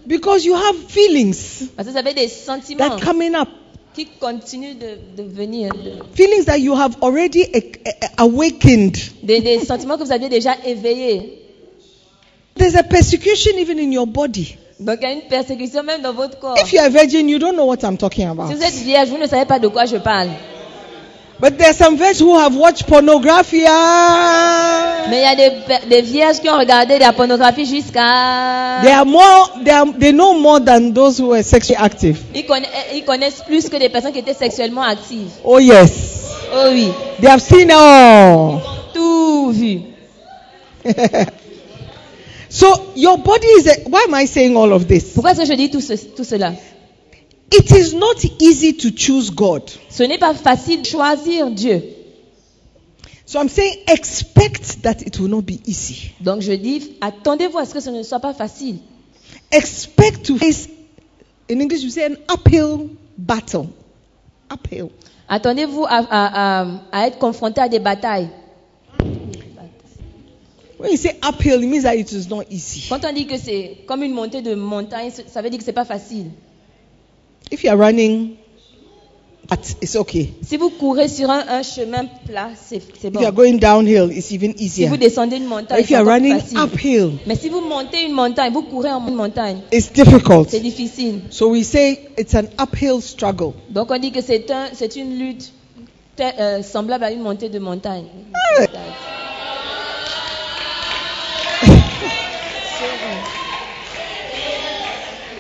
because 0.07 0.45
you 0.45 0.55
have 0.55 0.77
feelings 0.89 1.69
Parce 1.77 1.89
que 1.89 1.93
vous 1.93 1.99
avez 1.99 2.15
des 2.15 2.29
sentiments 2.29 2.89
that 2.91 3.01
coming 3.05 3.35
up, 3.35 3.49
qui 3.97 4.07
continuent 4.21 4.77
de, 4.79 5.23
de 5.23 5.29
venir. 5.29 5.71
de- 5.73 6.03
feelings 6.15 6.45
that 6.45 6.59
you 6.59 6.75
have 6.75 6.97
already 7.03 7.43
a- 7.45 7.59
a- 8.19 8.23
awakened. 8.25 8.97
des, 9.23 9.41
des 9.41 9.59
sentiments 9.65 9.97
que 9.99 10.05
vous 10.05 10.13
aviez 10.13 10.29
déjà 10.29 10.55
éveillés. 10.65 11.43
There's 12.55 12.77
a 12.77 12.83
persecution 12.83 13.53
even 13.59 13.79
in 13.79 13.91
your 13.93 14.07
body. 14.07 14.57
Donc 14.79 14.99
il 15.01 15.05
y 15.05 15.07
a 15.07 15.13
une 15.13 15.23
persécution 15.29 15.83
même 15.83 16.03
dans 16.03 16.13
votre 16.13 16.39
corps. 16.39 16.57
If 16.63 16.73
you 16.73 16.79
are 16.81 16.87
a 16.87 16.91
virgin, 16.91 17.29
you 17.29 17.39
don't 17.39 17.55
know 17.55 17.65
what 17.67 17.79
I'm 17.83 17.97
talking 17.97 18.27
about. 18.29 18.47
vous 18.55 18.63
êtes 18.63 18.75
vierge, 18.85 19.09
vous 19.09 19.19
ne 19.19 19.27
savez 19.27 19.47
pas 19.47 19.59
de 19.59 19.69
quoi 19.69 19.87
je 19.87 19.97
parle. 19.97 20.29
But 21.39 21.59
there 21.59 21.69
are 21.69 21.75
some 21.75 21.99
virgins 21.99 22.21
who 22.21 22.39
have 22.39 22.57
watched 22.57 22.87
pornography. 22.87 23.65
ah. 23.69 25.05
Mais 25.11 25.19
il 25.21 25.23
y 25.23 25.27
a 25.27 25.37
des, 25.37 25.87
des 25.89 26.01
vierges 26.03 26.41
qui 26.41 26.49
ont 26.49 26.59
regardé 26.59 26.95
de 26.99 27.01
la 27.01 27.13
pornographie 27.13 27.67
jusqu'à... 27.67 28.81
They 28.83 28.91
are 28.93 29.05
more. 29.05 29.51
They 29.63 29.71
are. 29.73 29.87
They 29.99 30.13
know 30.13 30.33
more 30.39 30.61
than 30.61 30.93
those 30.95 31.19
who 31.21 31.33
are 31.35 31.43
sexually 31.43 31.77
active. 31.77 32.19
Ils, 32.35 32.45
conna- 32.47 32.67
ils 32.95 33.05
connaissent 33.05 33.43
plus 33.47 33.69
que 33.69 33.77
des 33.77 33.91
personnes 33.91 34.13
qui 34.13 34.21
étaient 34.21 34.33
sexuellement 34.35 34.83
actives. 34.83 35.31
Oh 35.45 35.59
yes, 35.59 36.25
Oh 36.55 36.69
oui, 36.71 36.91
they 37.21 37.29
have 37.29 37.41
seen 37.43 37.71
all. 37.71 38.63
tout 38.95 39.51
vu. 39.53 39.81
so 42.49 42.93
your 42.95 43.19
body 43.19 43.47
is. 43.59 43.67
A, 43.67 43.89
why 43.89 44.05
am 44.09 44.15
I 44.15 44.25
saying 44.27 44.57
all 44.57 44.73
of 44.73 44.87
this? 44.89 45.13
Pourquoi 45.13 45.33
est-ce 45.33 45.41
que 45.41 45.47
je 45.47 45.53
dis 45.55 45.71
tout, 45.71 45.81
ce- 45.81 46.07
tout 46.17 46.25
cela? 46.25 46.53
It 47.53 47.71
is 47.71 47.95
not 47.95 48.25
easy 48.41 48.73
to 48.77 48.91
choose 48.91 49.31
God. 49.31 49.63
Ce 49.91 50.03
n'est 50.03 50.19
pas 50.19 50.35
facile 50.35 50.83
de 50.83 50.87
choisir 50.87 51.51
Dieu. 51.51 51.83
So 53.25 53.41
I'm 53.41 53.49
saying 53.49 53.79
expect 53.89 54.83
that 54.83 55.03
it 55.03 55.19
will 55.19 55.29
not 55.29 55.43
be 55.43 55.61
easy. 55.67 56.13
Donc 56.21 56.43
je 56.43 56.53
dis, 56.53 56.97
attendez-vous 57.01 57.59
à 57.59 57.65
ce 57.65 57.75
que 57.75 57.81
ce 57.81 57.91
ne 57.91 58.03
soit 58.03 58.21
pas 58.21 58.35
facile. 58.35 58.79
Expect 59.51 60.25
to 60.27 60.37
face. 60.39 60.69
In 61.51 61.61
English, 61.61 61.83
you 61.83 61.91
say 61.91 62.05
an 62.07 62.17
uphill 62.31 62.91
battle. 63.17 63.69
Uphill. 64.53 64.91
Attendez-vous 65.29 65.85
à, 65.87 66.05
à- 66.11 66.63
à- 66.63 66.81
à 66.93 67.07
être 67.09 67.19
confronté 67.19 67.61
à 67.61 67.69
des 67.69 67.79
batailles. 67.81 68.29
When 70.79 70.91
you 70.91 70.97
say 70.99 71.17
uphill, 71.27 71.63
it 71.63 71.69
means 71.69 71.83
that 71.85 71.97
it 71.97 72.13
is 72.13 72.29
not 72.29 72.45
easy. 72.51 72.87
Quand 72.89 73.05
on 73.05 73.13
dit 73.13 73.27
que 73.27 73.39
c'est 73.39 73.79
comme 73.87 74.03
une 74.03 74.13
montée 74.13 74.43
de 74.43 74.55
montagne, 74.55 75.11
ça 75.29 75.41
veut 75.43 75.49
dire 75.51 75.59
que 75.59 75.65
c'est 75.65 75.73
pas 75.73 75.85
facile. 75.87 76.27
If 77.51 77.63
you 77.65 77.71
are 77.71 77.77
running, 77.77 78.37
but 79.49 79.61
it's 79.81 79.95
okay. 79.97 80.33
Si 80.43 80.57
vous 80.57 80.71
courez 80.71 81.09
sur 81.09 81.31
un, 81.31 81.45
un 81.49 81.63
chemin 81.63 82.07
plat, 82.27 82.51
c'est 82.61 82.83
c'est 83.01 83.07
If 83.09 83.13
bon. 83.15 83.21
you 83.21 83.27
are 83.27 83.33
going 83.33 83.59
downhill, 83.59 84.11
it's 84.11 84.33
even 84.33 84.57
Si 84.57 84.65
easier. 84.65 84.89
vous 84.89 84.97
descendez 84.97 85.37
une 85.37 85.47
montagne, 85.47 85.81
if 85.81 85.87
c'est 85.87 85.95
you 85.95 86.01
are 86.01 86.07
encore 86.07 86.19
plus 86.19 86.29
running 86.33 86.41
facile. 86.41 86.59
uphill, 86.59 87.11
Mais 87.27 87.37
si 87.37 87.49
vous 87.49 87.61
montez 87.61 88.03
une 88.05 88.13
montagne, 88.15 88.53
vous 88.53 88.63
courez 88.63 88.91
en 88.91 88.99
montagne, 89.01 89.59
it's 89.73 89.93
difficult. 89.93 90.49
c'est 90.51 90.61
difficile. 90.61 91.21
So 91.31 91.49
we 91.51 91.63
say 91.65 92.09
it's 92.19 92.35
an 92.35 92.47
uphill 92.61 93.01
struggle. 93.01 93.53
Donc 93.71 93.91
on 93.93 93.99
dit 93.99 94.11
que 94.11 94.21
c'est 94.23 94.51
un, 94.51 94.67
c'est 94.73 94.97
une 94.97 95.17
lutte 95.19 95.53
te- 96.17 96.23
euh, 96.41 96.63
semblable 96.65 97.05
à 97.05 97.13
une 97.13 97.21
montée 97.23 97.49
de 97.49 97.59
montagne. 97.61 98.07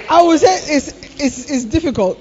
I 0.09 0.23
would 0.23 0.38
say 0.38 0.77
it's, 0.77 0.92
it's, 1.18 1.50
it's 1.50 1.64
difficult. 1.64 2.18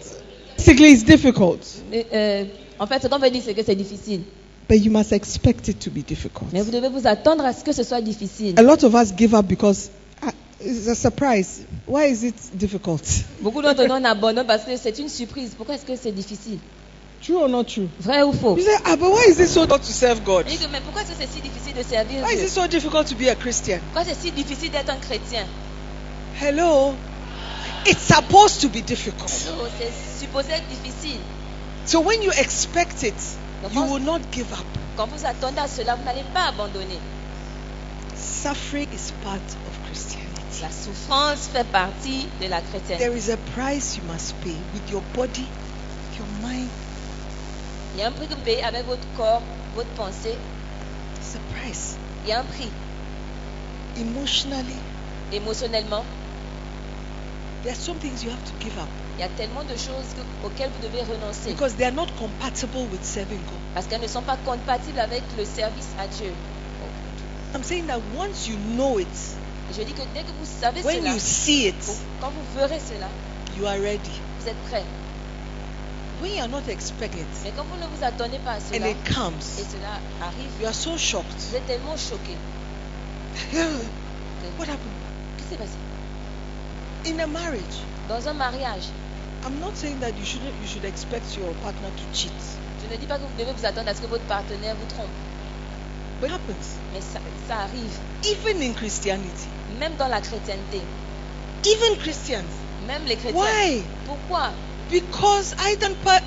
Basically, 0.57 0.91
it's 0.91 1.03
difficult. 1.03 1.59
Mais, 1.91 2.05
euh, 2.13 2.45
en 2.79 2.87
fait, 2.87 3.01
ce 3.01 3.07
qu'on 3.07 3.19
veut 3.19 3.29
dire, 3.29 3.41
c'est 3.45 3.53
que 3.53 3.63
c'est 3.63 3.75
difficile. 3.75 4.21
But 4.67 4.83
you 4.83 4.91
must 4.91 5.11
expect 5.11 5.67
it 5.67 5.79
to 5.79 5.91
be 5.91 6.03
difficult. 6.03 6.47
Mais 6.51 6.61
vous 6.61 6.71
devez 6.71 6.89
vous 6.89 7.05
attendre 7.05 7.45
à 7.45 7.53
ce 7.53 7.63
que 7.63 7.71
ce 7.71 7.83
soit 7.83 8.01
difficile. 8.01 8.55
A 8.57 8.63
lot 8.63 8.83
of 8.83 8.95
us 8.95 9.13
give 9.15 9.35
up 9.35 9.45
because 9.45 9.91
ah, 10.23 10.31
it's 10.59 10.87
a 10.87 10.95
surprise. 10.95 11.61
Why 11.87 12.09
is 12.11 12.23
it 12.23 12.35
difficult? 12.53 13.03
Beaucoup 13.41 13.61
d'entre 13.61 13.83
nous 13.85 13.93
en 13.93 14.03
abandonnent 14.03 14.47
parce 14.47 14.63
que 14.63 14.75
c'est 14.75 14.97
une 14.97 15.09
surprise. 15.09 15.51
Pourquoi 15.55 15.75
est-ce 15.75 15.85
que 15.85 15.95
c'est 15.95 16.11
difficile? 16.11 16.57
True 17.21 17.35
or 17.35 17.49
not 17.49 17.65
true? 17.65 17.87
Vrai 17.99 18.23
ou 18.23 18.33
faux? 18.33 18.57
You 18.57 18.63
say, 18.63 18.75
ah, 18.85 18.95
but 18.95 19.11
why 19.11 19.25
is 19.29 19.39
it 19.39 19.47
so 19.49 19.61
difficult 19.65 19.81
to 19.83 19.91
serve 19.93 20.23
God? 20.23 20.45
Dit 20.47 20.57
mais 20.71 20.81
pourquoi 20.81 21.01
est-ce 21.03 21.11
que 21.11 21.17
c'est 21.19 21.29
si 21.31 21.41
difficile 21.41 21.75
de 21.77 21.83
servir 21.83 22.23
Why 22.23 22.33
is 22.33 22.37
Dieu? 22.37 22.45
it 22.45 22.49
so 22.49 22.67
difficult 22.67 23.05
to 23.07 23.15
be 23.15 23.27
a 23.29 23.35
Christian? 23.35 23.79
Pourquoi 23.93 24.11
c'est 24.11 24.19
si 24.19 24.31
difficile 24.31 24.71
d'être 24.71 24.89
un 24.89 24.97
chrétien? 24.97 25.45
Hello? 26.41 26.93
It's 27.85 28.01
supposed 28.01 28.61
to 28.61 28.69
be 28.69 28.81
difficult. 28.81 29.31
Non, 29.45 29.69
C'est 29.77 30.25
supposé 30.25 30.53
être 30.53 30.67
difficile. 30.67 31.19
So 31.85 31.99
when 32.01 32.21
you 32.23 32.31
expect 32.31 33.03
it, 33.03 33.13
you 33.71 33.81
will 33.83 33.99
not 33.99 34.21
give 34.31 34.51
up. 34.51 34.65
Quand 34.97 35.07
vous 35.07 35.25
attendez 35.25 35.59
à 35.59 35.67
cela, 35.67 35.95
vous 35.95 36.03
n'allez 36.03 36.23
pas 36.33 36.47
abandonner. 36.47 36.99
Suffering 38.15 38.87
is 38.91 39.11
part 39.23 39.35
of 39.37 39.87
Christianity. 39.87 40.61
La 40.61 40.71
souffrance 40.71 41.47
fait 41.53 41.67
partie 41.67 42.27
de 42.41 42.47
la 42.47 42.61
chrétienne. 42.61 42.97
There 42.97 43.15
is 43.15 43.29
a 43.29 43.37
price 43.53 43.97
you 43.97 44.03
must 44.11 44.33
pay 44.41 44.55
with 44.73 44.89
your 44.89 45.03
body, 45.13 45.45
your 46.17 46.27
mind. 46.41 46.69
Il 47.93 47.99
y 47.99 48.03
a 48.03 48.07
un 48.07 48.11
prix 48.11 48.27
que 48.27 48.33
vous 48.33 48.41
payez 48.41 48.63
avec 48.63 48.85
votre 48.87 49.05
corps, 49.15 49.41
votre 49.75 49.89
pensée. 49.89 50.37
It's 51.17 51.35
a 51.35 51.39
price. 51.53 51.97
Il 52.23 52.29
y 52.29 52.33
a 52.33 52.39
un 52.39 52.43
prix 52.43 52.69
Emotionally, 53.97 54.75
émotionnellement. 55.31 56.03
There 57.65 57.73
are 57.73 57.75
some 57.75 57.97
things 57.99 58.23
you 58.23 58.29
have 58.29 58.43
to 58.43 58.53
give 58.59 58.77
up 58.77 58.89
Il 59.17 59.21
y 59.21 59.23
a 59.23 59.29
tellement 59.29 59.63
de 59.63 59.75
choses 59.75 60.13
que- 60.13 60.21
auxquelles 60.45 60.71
vous 60.71 60.77
devez 60.79 61.01
renoncer 61.01 61.49
because 61.49 61.75
they 61.75 61.85
are 61.85 61.91
not 61.93 62.07
compatible 62.15 62.87
with 62.91 63.03
serving 63.03 63.43
God. 63.43 63.59
parce 63.73 63.87
qu'elles 63.87 64.01
ne 64.01 64.07
sont 64.07 64.21
pas 64.21 64.37
compatibles 64.37 64.99
avec 64.99 65.23
le 65.33 65.45
service 65.45 65.95
à 65.97 66.07
Dieu. 66.07 66.35
I'm 67.55 67.63
saying 67.63 67.87
that 67.87 67.99
once 68.13 68.47
you 68.47 68.55
know 68.57 68.99
it, 68.99 69.09
Je 69.71 69.81
dis 69.81 69.93
que 69.95 70.03
dès 70.13 70.23
que 70.23 70.31
vous 70.33 70.45
savez 70.45 70.83
when 70.83 70.99
cela, 70.99 71.13
you 71.13 71.19
see 71.19 71.67
it, 71.67 71.81
vous- 71.85 71.97
quand 72.19 72.29
vous 72.31 72.43
verrez 72.53 72.79
cela, 72.79 73.11
you 73.55 73.65
are 73.65 73.79
ready. 73.79 74.21
vous 74.37 74.47
êtes 74.47 74.61
prêt. 74.61 74.85
When 76.19 76.31
you 76.35 76.41
are 76.41 76.49
not 76.49 76.67
expecting 76.67 77.23
it 77.23 77.29
Mais 77.43 77.51
quand 77.51 77.65
vous 77.65 77.77
ne 77.77 77.87
vous 77.87 78.03
attendez 78.03 78.39
pas 78.39 78.51
à 78.53 78.57
and 78.57 78.59
cela, 78.59 78.89
et 78.89 79.65
cela 79.65 80.01
arrive, 80.21 80.51
you 80.59 80.67
are 80.67 80.75
so 80.75 80.91
vous 80.97 81.55
êtes 81.55 81.65
tellement 81.65 81.97
choqué. 81.97 82.37
what 84.57 84.69
happened? 84.69 84.93
Qu'est-ce 85.35 85.49
qui 85.49 85.55
s'est 85.55 85.57
passé? 85.57 85.79
In 87.05 87.19
a 87.19 87.27
marriage, 87.27 87.85
Dans 88.07 88.27
un 88.27 88.33
mariage, 88.33 88.91
I'm 89.43 89.59
not 89.59 89.75
saying 89.75 89.99
that 89.99 90.17
you 90.17 90.25
shouldn't 90.25 90.55
you 90.57 90.65
should 90.67 90.85
expect 90.85 91.35
your 91.35 91.53
partner 91.55 91.91
to 91.91 92.05
cheat. 92.11 92.33
je 92.81 92.87
ne 92.87 92.97
dis 92.97 93.05
pas 93.07 93.19
que 93.19 93.25
vous 93.25 93.33
devez 93.37 93.53
vous 93.53 93.65
attendre 93.65 93.89
à 93.89 93.93
ce 93.93 94.01
que 94.01 94.07
votre 94.07 94.25
partenaire 94.25 94.75
vous 94.75 94.85
trompe, 94.85 95.13
But 96.19 96.27
it 96.29 96.33
happens. 96.33 96.79
mais 96.91 97.01
ça, 97.01 97.19
ça 97.47 97.57
arrive. 97.59 97.93
Even 98.23 98.61
in 98.63 98.73
Christianity. 98.73 99.49
Même 99.67 99.95
dans 99.97 100.07
la 100.07 100.21
chrétienté, 100.21 100.87
Even 101.63 101.97
Christians. 101.99 102.49
même 102.79 103.05
les 103.05 103.17
chrétiens. 103.17 103.39
Why? 103.41 103.87
Pourquoi? 104.05 104.55
Because 104.89 105.53
either, 105.59 105.95
pa- 106.03 106.21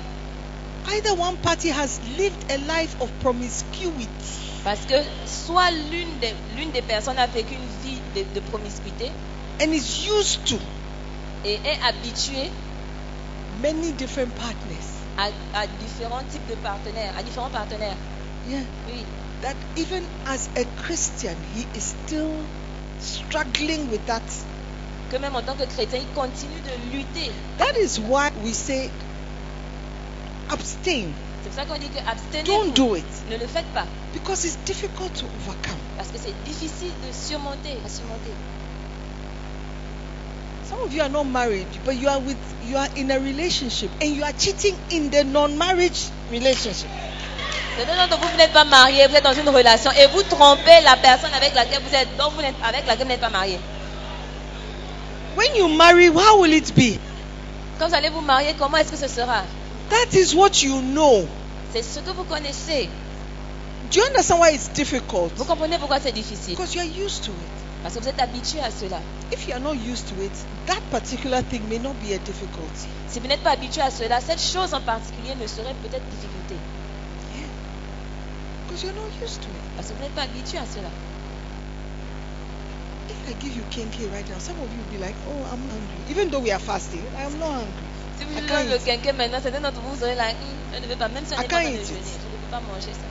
either 0.95 1.13
one 1.19 1.37
party 1.37 1.69
has 1.71 1.99
lived 2.03 2.45
a 2.51 2.57
life 2.57 2.95
of 2.99 3.11
promiscuity 3.19 4.09
Parce 4.63 4.85
que 4.85 4.95
soit 5.25 5.71
l'une 5.71 6.19
des, 6.19 6.33
l'une 6.55 6.71
des 6.71 6.81
personnes 6.81 7.17
a 7.19 7.27
vécu 7.27 7.55
une 7.55 7.67
vie 7.67 8.01
de, 8.15 8.23
de 8.33 8.39
promiscuité 8.41 9.11
and 9.61 9.73
is 9.73 10.05
used 10.07 10.45
to 10.47 10.59
et 11.43 11.59
est 11.65 11.79
habituée 11.83 12.51
many 13.61 13.91
different 13.93 14.33
partners. 14.35 14.85
à, 15.17 15.29
à 15.53 15.67
différents 15.67 16.23
types 16.23 16.45
de 16.47 16.55
partenaires, 16.55 17.13
à 17.17 17.23
différents 17.23 17.49
partenaires. 17.49 17.97
Yeah. 18.45 18.63
Oui. 18.87 19.05
That 19.41 19.55
even 19.75 20.03
as 20.25 20.49
a 20.55 20.63
Christian, 20.65 21.35
he 21.53 21.65
is 21.73 21.81
still 21.83 22.45
struggling 22.99 23.89
with 23.89 24.05
that. 24.05 24.23
Que 25.09 25.17
même 25.17 25.35
en 25.35 25.41
tant 25.41 25.55
que 25.55 25.65
chrétien, 25.65 25.99
il 25.99 26.07
continue 26.13 26.61
de 26.61 26.91
lutter. 26.91 27.31
That 27.57 27.73
is 27.83 27.99
why 27.99 28.29
we 28.35 28.53
say 28.53 28.91
abstain. 30.49 31.13
C'est 31.43 31.43
C'est 31.43 31.49
pour 31.49 31.53
ça 31.53 31.65
qu'on 31.65 31.79
dit 31.79 31.89
que 31.89 31.99
abstenez 32.05 32.43
Don't 32.43 32.73
do 32.73 32.95
it 32.95 33.05
Ne 33.27 33.37
le 33.37 33.47
faites 33.47 33.71
pas. 33.73 33.87
because 34.13 34.43
it's 34.43 34.57
difficult 34.65 35.13
to 35.15 35.25
overcome. 35.35 35.79
Parce 35.97 36.09
que 36.11 36.17
c'est 36.17 36.35
difficile 36.43 36.93
de 37.01 37.11
surmonter, 37.13 37.81
à 37.85 37.89
surmonter. 37.89 38.35
Some 40.69 40.83
of 40.83 40.93
you 40.93 41.01
are 41.01 41.09
not 41.09 41.23
married, 41.25 41.65
but 41.83 41.95
you 41.97 42.07
are 42.09 42.19
with 42.19 42.37
you 42.67 42.77
are 42.77 42.87
in 42.95 43.09
a 43.09 43.19
relationship 43.19 43.89
and 43.99 44.15
you 44.15 44.23
are 44.23 44.33
cheating 44.33 44.75
in 44.91 45.09
the 45.09 45.23
non-marriage 45.23 46.09
relationship. 46.29 46.89
Certains 47.75 47.95
d'entre 47.97 48.19
vous, 48.21 48.27
vous 48.29 48.37
n'êtes 48.37 48.53
pas 48.53 48.65
mariés, 48.65 49.07
vous 49.07 49.15
êtes 49.15 49.23
dans 49.23 49.33
une 49.33 49.49
relation 49.49 49.89
et 49.91 50.05
vous 50.13 50.21
trompez 50.23 50.81
la 50.83 50.95
personne 50.97 51.33
avec 51.33 51.55
laquelle 51.55 51.81
vous 51.81 51.95
êtes, 51.95 52.15
donc 52.17 52.33
vous 52.35 52.41
n'êtes, 52.41 52.53
avec 52.63 52.85
laquelle 52.85 53.07
vous 53.07 53.11
n'êtes 53.11 53.19
pas 53.19 53.31
marié. 53.31 53.57
When 55.35 55.55
you 55.55 55.69
marry, 55.69 56.07
how 56.09 56.39
will 56.39 56.53
it 56.53 56.71
be? 56.75 56.99
Quand 57.79 57.87
vous 57.87 57.95
allez 57.95 58.09
vous 58.09 58.21
marier, 58.21 58.53
comment 58.59 58.77
est-ce 58.77 58.91
que 58.91 58.97
ce 58.97 59.07
sera? 59.07 59.43
That 59.89 60.13
is 60.13 60.35
what 60.35 60.61
you 60.61 60.81
know. 60.81 61.25
C'est 61.73 61.81
ce 61.81 61.99
que 61.99 62.11
vous 62.11 62.25
connaissez. 62.25 62.89
Do 63.89 64.01
you 64.01 64.05
understand 64.05 64.39
why 64.39 64.53
it's 64.53 64.69
difficult? 64.69 65.31
Vous 65.35 65.45
comprenez 65.45 65.79
pourquoi 65.79 65.99
c'est 65.99 66.11
difficile? 66.11 66.55
Because 66.55 66.75
you 66.75 66.81
are 66.81 66.85
used 66.87 67.23
to 67.23 67.31
it. 67.31 67.81
Parce 67.81 67.95
que 67.95 68.01
vous 68.01 68.09
êtes 68.09 68.21
habitué 68.21 68.59
à 68.59 68.69
cela. 68.69 68.99
If 69.31 69.47
you 69.47 69.53
are 69.53 69.59
not 69.59 69.77
used 69.77 70.07
to 70.09 70.19
it, 70.21 70.33
that 70.65 70.81
particular 70.89 71.41
thing 71.43 71.69
may 71.69 71.77
not 71.77 71.99
be 71.99 72.13
a 72.13 72.19
difficulty. 72.19 72.89
Si 73.07 73.19
vous 73.19 73.27
n'êtes 73.27 73.43
pas 73.43 73.51
habitué 73.51 73.81
à 73.81 73.91
cela, 73.91 74.21
cette 74.21 74.41
chose 74.41 74.73
en 74.73 74.81
particulier 74.81 75.35
ne 75.35 75.45
serait 75.45 75.75
peut-être 75.75 76.07
difficulté. 76.09 76.59
Because 78.65 78.81
you're 78.83 78.93
not 78.95 79.09
used 79.21 79.41
to 79.43 79.51
it. 79.51 79.63
Parce 79.75 79.87
que 79.89 79.93
vous 79.93 79.99
n'êtes 79.99 80.13
pas 80.13 80.23
habitué 80.23 80.57
à 80.57 80.65
cela. 80.65 80.91
If 83.09 83.27
I 83.27 83.33
give 83.39 83.53
you 83.55 83.65
kenke 83.65 84.07
right 84.11 84.27
now, 84.29 84.39
some 84.39 84.59
of 84.59 84.71
you 84.71 84.81
will 84.83 84.89
be 84.89 84.97
like, 84.97 85.17
oh, 85.25 85.43
I'm 85.45 85.69
hungry. 85.69 86.03
Even 86.07 86.29
though 86.29 86.39
we 86.41 86.51
are 86.51 86.59
fasting, 86.59 87.07
I'm 87.15 87.37
not 87.39 87.51
hungry. 87.53 87.89
Si 88.17 88.23
vous 88.25 88.33
I 88.37 88.41
donnez 88.47 88.69
le 88.69 88.79
quinquet 88.79 89.13
maintenant, 89.13 89.41
certains 89.41 89.61
d'entre 89.61 89.81
vous, 89.81 89.95
vous 89.95 90.03
aurez 90.03 90.15
la 90.15 90.29
hum, 90.29 90.57
je 90.73 90.79
ne 90.79 90.87
veux 90.87 90.95
pas, 90.95 91.09
même 91.09 91.25
si 91.25 91.33
on 91.33 91.37
I 91.37 91.41
n'est 91.41 91.47
pas 91.47 91.63
it. 91.63 91.87
je 91.87 92.29
ne 92.29 92.37
peux 92.37 92.47
pas 92.47 92.61
manger 92.61 92.93
ça. 92.93 93.07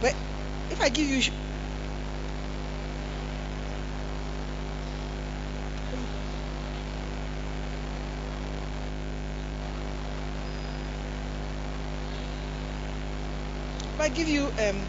But 0.00 0.14
if 0.70 0.80
I 0.80 0.90
give 0.90 1.06
you 1.08 1.20
I 14.08 14.10
give 14.10 14.28
you 14.28 14.46
um 14.56 14.88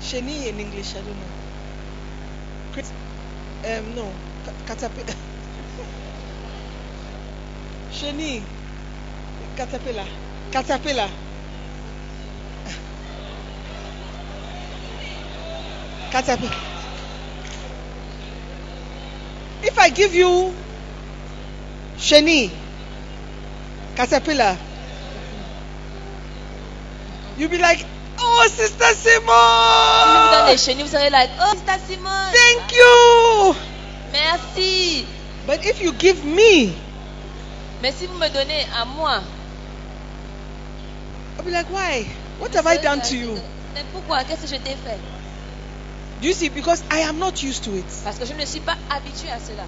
sheni 0.00 0.48
in 0.48 0.58
English, 0.58 0.96
I 0.96 1.02
don't 1.02 1.20
know. 1.20 1.30
Chris- 2.72 2.92
Um 3.64 3.94
no, 3.94 4.18
ca- 4.42 4.52
caterpillar. 4.66 5.14
sheni, 7.98 8.32
caterpillar, 9.54 10.08
caterpillar. 10.50 11.10
Caterpillar. 16.10 16.52
If 19.62 19.78
I 19.78 19.90
give 19.90 20.14
you 20.14 20.56
Sheni, 21.96 22.52
caterpillar, 23.94 24.58
you'll 27.38 27.50
be 27.50 27.58
like, 27.58 27.86
oh, 28.18 28.48
Sister 28.50 28.94
Simone, 28.94 30.56
vous 30.82 30.88
serez 30.88 31.10
like, 31.10 31.30
oh, 31.40 31.52
Sister 31.54 31.78
Simone, 31.86 32.32
thank 32.32 32.72
you. 32.72 33.54
merci. 34.12 35.06
But 35.46 35.64
if 35.64 35.80
you 35.80 35.92
give 35.92 36.24
me, 36.24 36.74
Mais 37.80 37.92
si 37.92 38.06
vous 38.06 38.18
me 38.18 38.28
donnez 38.28 38.66
à 38.76 38.84
moi, 38.84 39.22
I'll 41.38 41.44
be 41.44 41.50
like, 41.50 41.70
why? 41.70 42.06
What 42.40 42.52
je 42.52 42.58
have 42.58 42.66
I 42.66 42.76
done 42.78 43.00
to 43.02 43.14
you? 43.16 43.34
Mais 43.74 43.84
pourquoi? 43.92 44.24
Qu'est-ce 44.24 44.42
que 44.42 44.48
je 44.48 44.56
t'ai 44.56 44.74
fait? 44.76 44.98
Do 46.20 46.26
you 46.26 46.34
see? 46.34 46.48
Because 46.48 46.82
I 46.90 47.02
am 47.08 47.18
not 47.20 47.40
used 47.42 47.62
to 47.64 47.76
it. 47.76 47.86
Parce 48.02 48.18
que 48.18 48.26
je 48.26 48.34
ne 48.34 48.44
suis 48.44 48.60
pas 48.60 48.76
habituée 48.90 49.30
à 49.30 49.38
cela. 49.38 49.64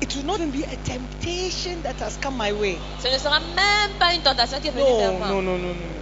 It 0.00 0.14
will 0.14 0.24
not 0.26 0.36
even 0.36 0.52
be 0.52 0.62
a 0.64 0.76
temptation 0.76 1.82
that 1.82 1.98
has 2.00 2.18
come 2.20 2.36
my 2.36 2.52
way. 2.52 2.78
Ce 3.02 3.08
ne 3.08 3.18
sera 3.18 3.40
même 3.40 3.98
pas 3.98 4.12
une 4.14 4.20
tentation 4.22 4.60
qui 4.60 4.68
est 4.68 4.70
venue 4.70 4.84
vers 4.98 5.12
No, 5.12 5.18
moi. 5.18 5.28
no, 5.28 5.40
no, 5.42 5.56
no, 5.56 5.74
no. 5.74 5.97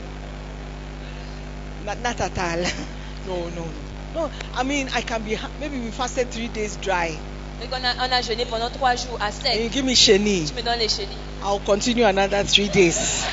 Not, 1.86 2.00
not 2.00 2.20
at 2.20 2.38
all. 2.38 2.64
No, 3.26 3.48
no, 3.48 3.64
no. 3.64 3.72
No, 4.14 4.30
I 4.54 4.62
mean, 4.62 4.88
I 4.94 5.02
can 5.02 5.22
be, 5.22 5.36
maybe 5.60 5.80
we 5.80 5.90
fasted 5.90 6.30
three 6.30 6.46
days 6.48 6.76
dry. 6.76 7.18
Donc 7.60 7.72
on 7.72 7.84
a, 7.84 7.94
on 8.04 8.12
a 8.12 8.20
jeûné 8.22 8.44
pendant 8.48 8.70
trois 8.70 8.94
jours 8.96 9.18
à 9.20 9.26
And 9.28 9.58
you 9.58 9.64
sec. 9.64 9.72
give 9.72 9.84
me 9.84 9.94
sheni. 9.94 10.46
Je 10.46 10.54
me 10.54 10.62
donne 10.62 10.78
les 10.78 10.88
chenilles. 10.88 11.16
I'll 11.42 11.58
continue 11.60 12.04
another 12.04 12.44
three 12.44 12.68
days. 12.68 13.24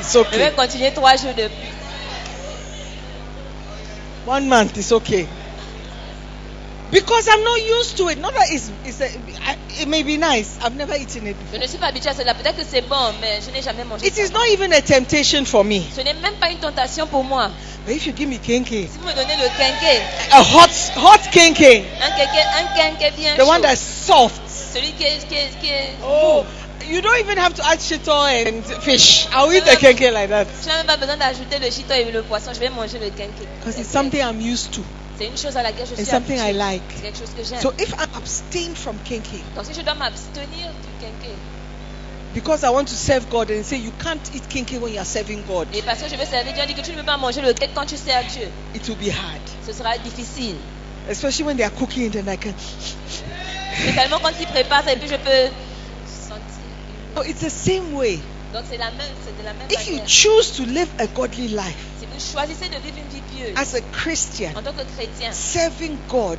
It's 0.00 0.12
Je 0.14 0.18
vais 0.18 0.48
okay. 0.48 0.52
continuer 0.56 0.90
trois 0.92 1.16
jours 1.16 1.34
de 1.34 1.48
plus. 1.48 1.68
One 4.26 4.48
month 4.48 4.76
is 4.78 4.90
okay. 4.92 5.28
Because 6.92 7.26
I'm 7.26 7.42
not 7.42 7.58
used 7.62 7.96
to 7.96 8.08
it. 8.10 8.18
Not 8.18 8.34
that 8.34 8.50
it's, 8.50 8.70
it's 8.84 9.00
a, 9.00 9.08
it 9.80 9.88
may 9.88 10.02
be 10.02 10.18
nice. 10.18 10.58
I've 10.62 10.76
never 10.76 10.94
eaten 10.94 11.26
it 11.26 11.36
Je 11.38 11.44
before. 11.44 11.58
ne 11.60 11.66
suis 11.66 11.78
pas 11.78 11.86
habituée 11.86 12.10
à 12.10 12.14
cela. 12.14 12.34
Peut-être 12.34 12.56
que 12.58 12.64
c'est 12.70 12.82
bon, 12.82 13.14
mais 13.20 13.40
je 13.40 13.50
n'ai 13.50 13.62
jamais 13.62 13.84
mangé 13.84 14.06
It 14.06 14.18
is 14.18 14.30
not 14.30 14.44
even 14.52 14.72
a 14.74 14.82
temptation 14.82 15.46
for 15.46 15.64
me. 15.64 15.80
Ce 15.96 16.02
n'est 16.02 16.12
même 16.12 16.34
pas 16.38 16.50
une 16.50 16.58
tentation 16.58 17.06
pour 17.06 17.24
moi. 17.24 17.50
But 17.86 17.96
if 17.96 18.06
you 18.06 18.12
give 18.14 18.28
me 18.28 18.36
kenke, 18.38 18.68
Si 18.68 18.98
vous 19.00 19.06
me 19.06 19.14
donnez 19.14 19.36
le 19.36 19.48
quinquet, 19.56 20.02
a 20.32 20.42
hot, 20.42 20.70
hot 20.96 21.30
kenke, 21.32 21.82
un 22.02 22.10
quinquet, 22.10 22.44
un 22.60 22.76
quinquet 22.76 23.10
bien 23.16 23.34
the 23.36 23.38
chaud, 23.40 23.48
one 23.48 23.62
that's 23.62 23.80
soft. 23.80 24.42
celui 24.48 24.92
qui 24.92 25.04
est, 25.04 25.26
qui 25.26 25.34
est, 25.34 25.48
qui 25.60 25.68
est 25.68 25.94
Oh, 26.04 26.44
you 26.86 27.00
don't 27.00 27.18
even 27.20 27.38
have 27.38 27.54
to 27.54 27.62
add 27.66 27.78
shito 27.80 28.12
and 28.12 28.62
fish. 28.82 29.26
I'll 29.32 29.50
eat 29.50 29.64
the 29.64 29.76
kenke 29.78 30.12
like 30.12 30.28
that. 30.28 30.46
Je 30.62 30.68
n'ai 30.68 30.74
même 30.76 30.86
pas 30.86 30.98
besoin 30.98 31.16
d'ajouter 31.16 31.58
le 31.58 31.70
chito 31.70 31.94
et 31.94 32.12
le 32.12 32.22
poisson. 32.22 32.52
Je 32.52 32.60
vais 32.60 32.68
manger 32.68 32.98
le 32.98 33.08
quinquet. 33.08 33.48
Because 33.60 33.78
it's 33.80 33.88
something 33.90 34.20
I'm 34.20 34.40
used 34.42 34.74
to. 34.74 34.82
C'est 35.22 35.28
une 35.28 35.38
chose 35.38 35.56
à 35.56 35.62
laquelle 35.62 35.86
je 35.86 35.92
It's 35.92 36.02
suis 36.02 36.10
something 36.10 36.36
I 36.36 36.40
habituée. 36.50 36.58
like. 36.58 36.82
C'est 36.96 37.02
quelque 37.02 37.18
chose 37.18 37.30
que 37.36 37.44
j'aime. 37.44 37.60
So 37.60 37.72
if 37.78 37.90
I 37.92 38.06
abstain 38.12 38.74
from 38.74 38.98
kenke 38.98 39.44
Donc 39.54 39.64
si 39.66 39.72
je 39.72 39.80
dois 39.82 39.94
m'abstenir 39.94 40.72
du 40.82 40.90
quinquet, 40.98 41.36
because 42.34 42.64
I 42.64 42.70
want 42.70 42.86
to 42.86 42.94
serve 42.96 43.28
God 43.28 43.48
and 43.52 43.62
say 43.62 43.76
you 43.76 43.92
can't 43.92 44.20
eat 44.34 44.48
kenke 44.48 44.80
when 44.80 44.92
you 44.92 44.98
are 44.98 45.06
serving 45.06 45.44
God, 45.46 45.68
et 45.72 45.82
parce 45.82 46.02
que 46.02 46.08
je 46.08 46.16
veux 46.16 46.26
servir 46.26 46.52
Dieu, 46.54 46.62
on 46.64 46.66
dit 46.66 46.74
que 46.74 46.80
tu 46.80 46.90
ne 46.90 46.96
peux 46.96 47.04
pas 47.04 47.18
manger 47.18 47.40
le 47.40 47.52
quinquet 47.54 47.70
quand 47.72 47.86
tu 47.86 47.96
sers 47.96 48.24
Dieu. 48.32 48.48
it 48.74 48.88
will 48.88 48.96
be 48.96 49.10
hard. 49.14 49.42
Ce 49.64 49.72
sera 49.72 49.96
difficile. 49.98 50.56
Especially 51.08 51.44
when 51.44 51.56
they 51.56 51.64
are 51.64 51.70
cooking 51.72 52.06
it 52.06 52.16
and 52.16 52.28
I 52.28 52.36
can. 52.36 52.54
Spécialement 53.78 54.18
quand 54.20 54.32
ils 54.40 54.46
préparent 54.48 54.82
ça 54.84 54.92
et 54.92 54.96
puis 54.96 55.08
je 55.08 55.14
peux 55.16 55.50
sentir. 56.04 56.66
Oh, 57.16 57.22
it's 57.22 57.40
the 57.40 57.48
same 57.50 57.94
way. 57.94 58.18
Donc 58.52 58.64
c'est 58.68 58.76
la 58.76 58.90
même, 58.90 59.06
c'est 59.24 59.38
de 59.38 59.44
la 59.44 59.52
même 59.54 59.68
If 59.70 59.86
you 59.86 59.92
manière. 59.98 60.08
choose 60.08 60.52
to 60.56 60.64
live 60.64 60.88
a 60.98 61.06
godly 61.06 61.46
life 61.46 61.91
choisissez 62.18 62.68
de 62.68 62.76
vivre 62.76 62.98
une 62.98 63.08
vie 63.08 63.22
pieuse 63.22 63.56
as 63.56 63.74
a 63.74 63.80
Christian, 63.80 64.50
en 64.56 64.62
tant 64.62 64.72
que 64.72 64.84
chrétien 64.96 65.32
serving 65.32 65.96
God, 66.08 66.38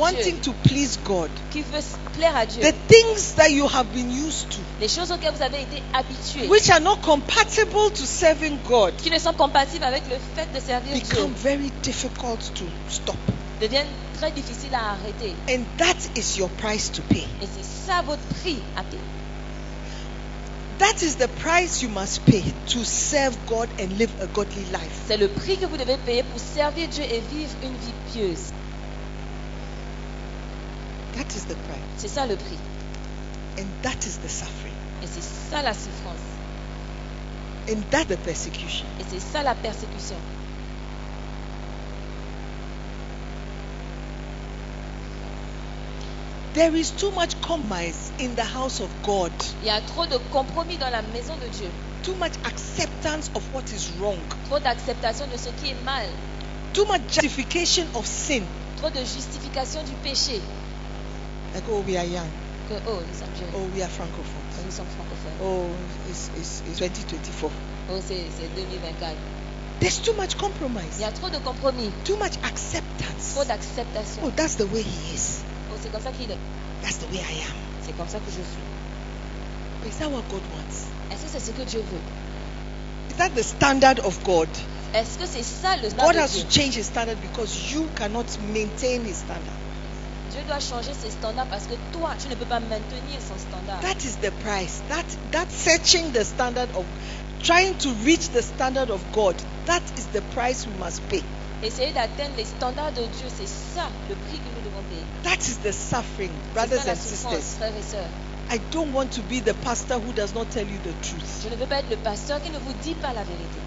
wanting 0.00 0.40
to 0.40 0.52
please 0.64 0.98
God, 1.04 1.30
qui 1.50 1.62
veut 1.62 1.82
plaire 2.14 2.36
à 2.36 2.46
Dieu, 2.46 2.62
the 2.62 2.74
things 2.88 3.34
that 3.36 3.50
you 3.50 3.66
have 3.66 3.86
been 3.92 4.10
used 4.10 4.48
to, 4.50 4.58
les 4.80 4.88
choses 4.88 5.10
auxquelles 5.10 5.34
vous 5.34 5.42
avez 5.42 5.62
été 5.62 5.82
habitués, 5.92 6.48
which 6.48 6.70
are 6.70 6.80
not 6.80 6.96
compatible 7.02 7.90
to 7.94 8.04
serving 8.04 8.58
God, 8.68 8.94
qui 8.96 9.10
ne 9.10 9.18
sont 9.18 9.34
compatibles 9.34 9.84
avec 9.84 10.02
le 10.08 10.16
fait 10.34 10.48
de 10.52 10.60
servir 10.60 10.94
Dieu, 10.94 11.02
become 11.02 11.32
very 11.34 11.70
difficult 11.82 12.52
to 12.54 12.64
stop. 12.88 13.16
deviennent 13.60 13.86
très 14.18 14.30
difficiles 14.32 14.74
à 14.74 14.92
arrêter. 14.92 15.34
And 15.48 15.64
that 15.78 15.96
is 16.14 16.36
your 16.36 16.48
price 16.50 16.90
to 16.92 17.02
pay. 17.02 17.26
Et 17.42 17.46
c'est 17.46 17.64
ça 17.64 18.02
votre 18.02 18.22
prix 18.40 18.58
à 18.76 18.82
payer. 18.82 19.02
That 20.78 21.02
is 21.02 21.16
the 21.16 21.28
price 21.28 21.82
you 21.82 21.88
must 21.88 22.26
pay 22.26 22.42
to 22.66 22.84
serve 22.84 23.46
God 23.46 23.68
and 23.78 23.96
live 23.96 24.14
a 24.20 24.26
godly 24.26 24.66
life. 24.66 25.04
C'est 25.06 25.16
le 25.16 25.28
prix 25.28 25.56
que 25.56 25.66
vous 25.66 25.76
devez 25.78 25.96
payer 25.98 26.22
pour 26.22 26.38
servir 26.38 26.88
Dieu 26.88 27.04
et 27.04 27.20
vivre 27.20 27.54
une 27.62 27.76
vie 27.76 27.94
pieuse. 28.12 28.52
That 31.14 31.34
is 31.34 31.46
the 31.46 31.56
price. 31.66 31.82
C'est 31.96 32.08
ça 32.08 32.26
le 32.26 32.36
prix. 32.36 32.58
And 33.58 33.66
that 33.82 34.06
is 34.06 34.18
the 34.18 34.28
suffering. 34.28 34.74
Et 35.02 35.06
c'est 35.06 35.22
ça 35.22 35.62
la 35.62 35.72
souffrance. 35.72 36.20
And 37.68 37.82
that 37.90 38.04
the 38.04 38.18
persecution. 38.18 38.86
Et 39.00 39.04
c'est 39.08 39.20
ça 39.20 39.42
la 39.42 39.54
persécution. 39.54 40.20
There 46.56 46.74
is 46.74 46.92
too 46.92 47.10
much 47.10 47.38
compromise 47.42 48.12
in 48.18 48.34
the 48.34 48.42
house 48.42 48.80
of 48.80 48.88
God. 49.02 49.30
Il 49.60 49.66
y 49.66 49.70
a 49.70 49.78
trop 49.82 50.06
de 50.06 50.16
compromis 50.32 50.78
dans 50.78 50.88
la 50.88 51.02
maison 51.02 51.36
de 51.36 51.48
Dieu. 51.48 51.68
Too 52.02 52.14
much 52.18 52.32
acceptance 52.44 53.30
of 53.34 53.44
what 53.52 53.70
is 53.74 53.90
wrong. 54.00 54.26
Trop 54.46 54.58
d'acceptation 54.60 55.26
de 55.26 55.36
ce 55.36 55.50
qui 55.50 55.72
est 55.72 55.84
mal. 55.84 56.08
Too 56.72 56.86
much 56.86 57.02
justification 57.12 57.84
of 57.94 58.06
sin. 58.06 58.42
Trop 58.78 58.88
de 58.88 59.04
justification 59.04 59.82
du 59.84 59.92
péché. 59.96 60.40
Like, 61.52 61.68
oh, 61.68 61.82
we 61.82 61.94
are 61.94 62.06
young. 62.06 62.30
Que, 62.70 62.80
oh, 62.86 63.02
nous 63.06 63.12
sommes 63.12 63.36
jeunes. 63.36 63.52
Oh, 63.52 63.66
we 63.74 63.82
are 63.82 63.90
francophones. 63.90 64.56
Oh, 64.58 64.62
nous 64.64 64.70
sommes 64.70 64.88
francophones. 64.88 65.36
Oh, 65.38 65.76
it's, 66.08 66.30
it's, 66.38 66.62
it's 66.64 66.78
2024. 66.78 67.52
Oh, 67.90 68.00
c'est 68.00 68.30
c'est 68.34 68.48
2024. 68.48 69.14
There's 69.80 70.00
too 70.00 70.14
much 70.16 70.36
compromise. 70.38 70.96
Il 70.96 71.02
y 71.02 71.04
a 71.04 71.12
trop 71.12 71.28
de 71.28 71.36
compromis. 71.36 71.92
Too 72.02 72.16
much 72.16 72.38
acceptance. 72.42 73.34
Trop 73.34 73.44
d'acceptation. 73.44 74.22
Oh, 74.24 74.30
that's 74.30 74.56
the 74.56 74.64
way 74.64 74.80
he 74.80 75.12
is. 75.14 75.44
C'est 75.86 75.92
comme 75.92 76.02
ça 76.02 76.10
qu'il 76.10 76.28
est. 76.32 76.40
That's 76.82 76.98
the 76.98 77.08
way 77.08 77.18
I 77.18 77.42
am. 77.48 77.56
C'est 77.80 77.92
comme 77.92 78.08
ça 78.08 78.18
que 78.18 78.28
je 78.28 78.42
suis. 78.42 78.64
Is 79.84 79.98
that 79.98 80.10
what 80.10 80.24
God 80.28 80.42
wants? 80.50 80.88
Est-ce 81.12 81.22
que 81.22 81.28
c'est 81.28 81.38
ce 81.38 81.52
que 81.52 81.62
Dieu 81.62 81.80
veut 81.80 82.02
Is 83.08 83.14
that 83.18 83.30
the 83.36 83.44
standard 83.44 84.00
of 84.00 84.20
God? 84.24 84.48
Est-ce 84.92 85.16
que 85.16 85.28
c'est 85.28 85.44
ça 85.44 85.76
le 85.76 85.88
standard 85.88 86.06
God 86.06 86.14
de 86.16 86.18
has 86.18 86.32
Dieu 86.32 86.42
to 86.42 86.50
change 86.50 86.76
his 86.76 86.86
standard 86.86 87.20
because 87.20 87.70
you 87.70 87.88
cannot 87.94 88.36
maintain 88.40 89.04
his 89.04 89.18
standard. 89.18 89.54
Dieu 90.28 90.42
doit 90.42 90.58
changer 90.58 90.92
ses 90.92 91.12
standards 91.12 91.46
parce 91.48 91.68
que 91.68 91.74
toi, 91.92 92.16
tu 92.18 92.26
ne 92.26 92.34
peux 92.34 92.46
pas 92.46 92.58
maintenir 92.58 93.22
son 93.22 93.38
standard. 93.38 93.80
That 93.80 94.02
is 94.04 94.16
the 94.16 94.32
price. 94.32 94.82
That 94.88 95.04
that 95.30 95.46
searching 95.52 96.10
the 96.10 96.24
standard 96.24 96.72
of 96.72 96.88
trying 97.38 97.76
to 97.76 97.94
reach 98.04 98.30
the 98.30 98.42
standard 98.42 98.90
of 98.90 99.12
God. 99.12 99.40
That 99.66 99.84
is 99.96 100.08
the 100.08 100.22
price 100.22 100.66
we 100.66 100.72
must 100.74 101.06
pay. 101.06 101.22
Essayer 101.62 101.92
d'atteindre 101.92 102.36
les 102.36 102.44
standards 102.44 102.92
de 102.92 103.06
Dieu, 103.06 103.28
c'est 103.34 103.46
ça 103.46 103.90
le 104.08 104.14
prix 104.16 104.40
que 104.40 104.50
nous 104.50 104.60
devons 104.60 104.82
payer. 104.82 105.06
That 105.22 105.38
is 105.48 105.58
the 105.60 105.72
suffering, 105.72 106.38
brothers 106.52 106.86
and 106.86 106.96
sisters. 106.96 107.56
frères 107.56 107.76
et 107.76 107.82
sœurs. 107.82 108.10
I 108.48 108.58
don't 108.70 108.92
want 108.92 109.08
to 109.12 109.22
be 109.22 109.40
the 109.40 109.54
pastor 109.54 109.98
who 109.98 110.12
does 110.12 110.34
not 110.34 110.46
tell 110.50 110.68
you 110.70 110.78
the 110.78 110.94
truth. 111.00 111.40
Je 111.42 111.48
ne 111.48 111.56
veux 111.56 111.66
pas 111.66 111.80
être 111.80 111.90
le 111.90 111.96
pasteur 111.96 112.40
qui 112.42 112.50
ne 112.50 112.58
vous 112.58 112.74
dit 112.74 112.94
pas 112.94 113.12
la 113.12 113.24
vérité. 113.24 113.60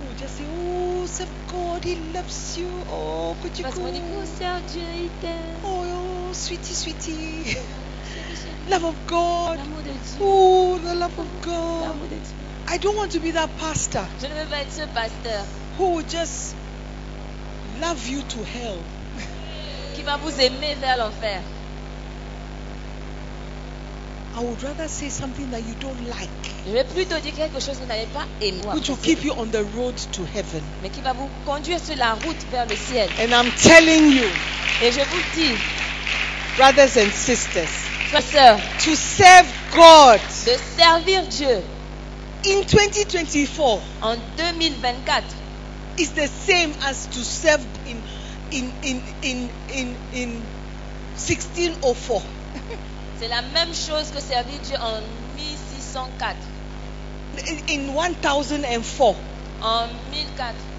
Who 0.00 0.14
just 0.16 0.36
say, 0.36 0.46
"Oh, 0.48 1.06
serve 1.06 1.30
God, 1.46 1.84
He 1.84 2.12
loves 2.14 2.56
you. 2.56 2.82
Oh, 2.88 3.36
could 3.40 3.56
you 3.58 3.62
Parce 3.64 3.74
qu'on 3.74 3.92
dit, 3.92 4.00
oh 4.02 4.20
go? 4.20 4.24
Seigneur 4.24 4.62
Dieu, 4.62 4.82
il 4.82 5.10
t'aime. 5.20 5.60
Oh, 5.62 6.32
sweetie, 6.32 6.74
sweetie, 6.74 7.52
chérie. 7.52 8.70
love 8.70 8.84
of 8.84 8.96
God. 9.06 9.58
L'amour 9.58 9.82
de 9.82 9.90
Dieu. 9.90 10.18
Oh, 10.20 10.78
the 10.82 10.94
love 10.94 11.18
of 11.18 11.28
God." 11.42 11.82
L'amour 11.82 12.08
de 12.08 12.16
Dieu. 12.16 12.34
I 12.72 12.78
don't 12.78 12.96
want 12.96 13.10
to 13.10 13.20
be 13.20 13.32
that 13.32 13.48
pastor 13.58 14.08
Je 14.18 14.26
ne 14.26 14.34
veux 14.34 14.48
pas 14.48 14.62
être 14.62 14.72
ce 14.72 14.86
pasteur 14.94 15.44
who 15.78 16.02
just 16.02 16.56
love 17.80 18.06
you 18.08 18.22
to 18.22 18.38
hell. 18.44 18.78
qui 19.94 20.02
va 20.02 20.16
vous 20.18 20.40
aimer 20.40 20.74
vers 20.80 20.96
l'enfer. 20.96 21.42
I 24.32 24.40
would 24.42 24.62
rather 24.62 24.86
say 24.88 25.08
something 25.10 25.50
that 25.50 25.60
you 25.64 25.74
don't 25.80 26.00
like, 26.06 26.30
Je 26.64 26.70
vais 26.72 26.84
plutôt 26.84 27.18
dire 27.18 27.32
quelque 27.34 27.58
chose 27.58 27.76
que 27.78 27.82
vous 27.82 27.88
n'avez 27.88 28.06
pas 28.06 28.24
aimé, 28.40 28.60
which 28.72 28.88
will 28.88 28.96
keep 28.96 29.24
you 29.24 29.32
on 29.36 29.46
the 29.50 29.64
road 29.74 29.96
to 30.12 30.24
heaven. 30.24 30.62
mais 30.82 30.90
qui 30.90 31.00
va 31.00 31.12
vous 31.12 31.28
conduire 31.44 31.80
sur 31.80 31.96
la 31.96 32.14
route 32.14 32.36
vers 32.52 32.66
le 32.66 32.76
ciel. 32.76 33.10
And 33.18 33.32
I'm 33.32 33.50
telling 33.60 34.12
you, 34.12 34.28
Et 34.82 34.92
je 34.92 35.00
vous 35.00 35.22
dis, 35.34 35.52
brothers 36.56 36.96
and 36.96 37.10
sisters, 37.12 37.68
frères 38.08 38.22
sœurs, 38.22 38.60
to 38.84 38.94
serve 38.94 39.46
God 39.74 40.20
de 40.46 40.56
servir 40.78 41.26
Dieu 41.26 41.62
in 42.46 42.62
2024 42.62 43.82
en 44.00 44.14
2024, 44.36 45.24
is 46.00 46.12
the 46.12 46.26
same 46.26 46.74
as 46.84 47.06
to 47.08 47.22
serve 47.22 47.60
in 47.84 48.02
in 48.50 48.72
in 48.82 49.02
in 49.22 49.50
in, 49.68 49.96
in 50.12 50.30
1604. 51.14 52.22
c'est 53.18 53.28
la 53.28 53.42
même 53.42 53.74
chose 53.74 54.10
que 54.10 54.20
servir 54.20 54.58
Dieu 54.60 54.76
en 54.80 55.02
1604, 55.36 56.36
In, 57.46 57.58
in 57.68 57.92
1004, 57.92 59.14
en 59.60 59.88
1004. 60.10 60.69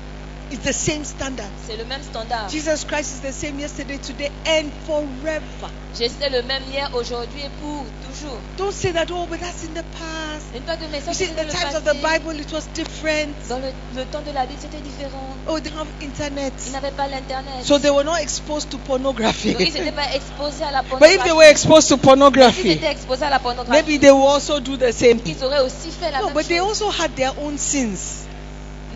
It's 0.52 0.64
the 0.64 0.74
same 0.74 1.04
standard. 1.06 1.50
C'est 1.66 1.78
le 1.78 1.86
même 1.86 2.04
standard. 2.04 2.50
Jesus 2.50 2.84
Christ 2.86 3.14
is 3.14 3.22
the 3.22 3.32
same 3.34 3.60
yesterday, 3.60 3.98
today, 3.98 4.30
and 4.46 4.72
forever. 4.86 5.70
Jésus 5.98 6.16
est 6.22 6.30
le 6.30 6.42
même 6.44 6.64
hier, 6.72 6.90
aujourd'hui 6.94 7.42
et 7.42 7.50
pour 7.60 7.86
toujours. 8.02 8.40
Don't 8.58 8.72
say 8.72 8.92
that, 8.94 9.08
oh, 9.12 9.28
but 9.30 9.40
that's 9.40 9.64
in 9.64 9.74
the 9.74 9.84
past. 9.92 10.54
Ne 10.54 10.60
pas 10.62 10.78
que 10.78 10.86
mais 10.92 11.02
ça 11.02 11.12
You 11.12 11.14
see, 11.14 11.26
in 11.26 11.36
the 11.36 11.52
times 11.52 11.76
of 11.76 11.84
the. 11.84 11.96
Bible, 12.02 12.40
it 12.40 12.52
was 12.52 12.68
different. 12.74 13.36
Dans 13.50 13.60
le, 13.60 13.72
le 13.96 14.06
temps 14.06 14.22
de 14.22 14.32
la 14.32 14.46
Bible, 14.46 14.60
c'était 14.62 14.82
différent. 14.82 15.36
Oh, 15.48 15.60
they 15.60 15.72
have 15.72 15.88
internet. 16.02 16.54
Ils 16.66 16.72
n'avaient 16.72 16.92
pas 16.92 17.08
l'internet. 17.08 17.64
So 17.64 17.78
they 17.78 17.90
were 17.90 18.06
not 18.06 18.18
exposed 18.22 18.70
to 18.72 18.78
pornography. 18.78 19.52
Donc 19.54 19.62
ils 19.62 19.74
n'étaient 19.74 19.92
pas 19.92 20.14
exposés 20.16 20.64
à 20.64 20.72
la 20.72 20.82
But 21.00 21.10
if 21.10 21.24
they 21.24 21.34
were 21.34 21.50
exposed 21.50 21.90
to 21.90 21.98
pornography, 21.98 22.72
étaient 22.72 22.92
exposés 22.92 23.26
à 23.26 23.30
la 23.30 23.40
pornographie, 23.40 23.72
maybe 23.72 24.00
they 24.00 24.12
will 24.12 24.28
also 24.28 24.60
do 24.60 24.78
the 24.78 24.92
same 24.92 25.20
thing. 25.20 25.36
ils 25.38 25.44
auraient 25.44 25.62
aussi 25.62 25.92
fait 25.92 26.12
la 26.12 26.20
No, 26.20 26.26
même 26.28 26.34
but 26.34 26.48
they 26.48 26.60
also 26.60 26.90
had 26.90 27.14
their 27.16 27.34
own 27.38 27.58
sins. 27.58 28.28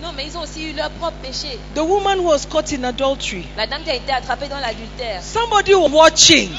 Non, 0.01 0.11
mais 0.15 0.25
ils 0.27 0.37
ont 0.37 0.41
aussi 0.41 0.69
eu 0.69 0.73
leur 0.73 0.89
propre 0.91 1.15
péché. 1.21 1.57
The 1.73 1.79
woman 1.79 2.19
who 2.19 2.29
was 2.29 2.45
caught 2.49 2.71
in 2.73 2.83
adultery, 2.83 3.47
La 3.57 3.65
dame 3.67 3.83
qui 3.83 3.89
a 3.91 3.95
été 3.95 4.11
attrapée 4.11 4.47
dans 4.47 4.59
l'adultère. 4.59 5.21
somebody 5.23 5.73
was 5.73 5.89
watching. 5.89 6.49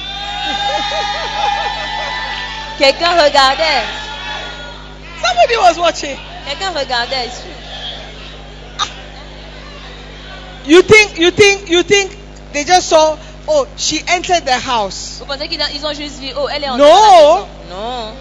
Quelqu'un 2.78 3.22
regardait. 3.22 3.84
Somebody 5.22 5.56
was 5.58 5.78
watching. 5.78 6.16
Quelqu'un 6.46 6.70
regardait. 6.78 7.30
sûr. 7.30 7.52
You 10.66 10.82
think, 10.82 11.18
you 11.18 11.30
think, 11.30 11.68
you 11.70 11.82
think 11.84 12.10
they 12.52 12.64
just 12.64 12.88
saw, 12.88 13.16
oh, 13.46 13.66
she 13.76 14.02
entered 14.08 14.44
the 14.44 14.58
house. 14.58 15.18
Vous 15.20 15.26
pensez 15.26 15.46
qu'ils 15.48 15.62
ont- 15.86 15.92
juste 15.94 16.18
vu, 16.18 16.32
oh, 16.36 16.48
elle 16.52 16.64
est 16.64 16.68
entrée 16.68 16.82
No. 16.82 16.88
dans 16.88 16.94
la 16.94 17.12
maison. 17.12 17.46
Non. 17.70 18.12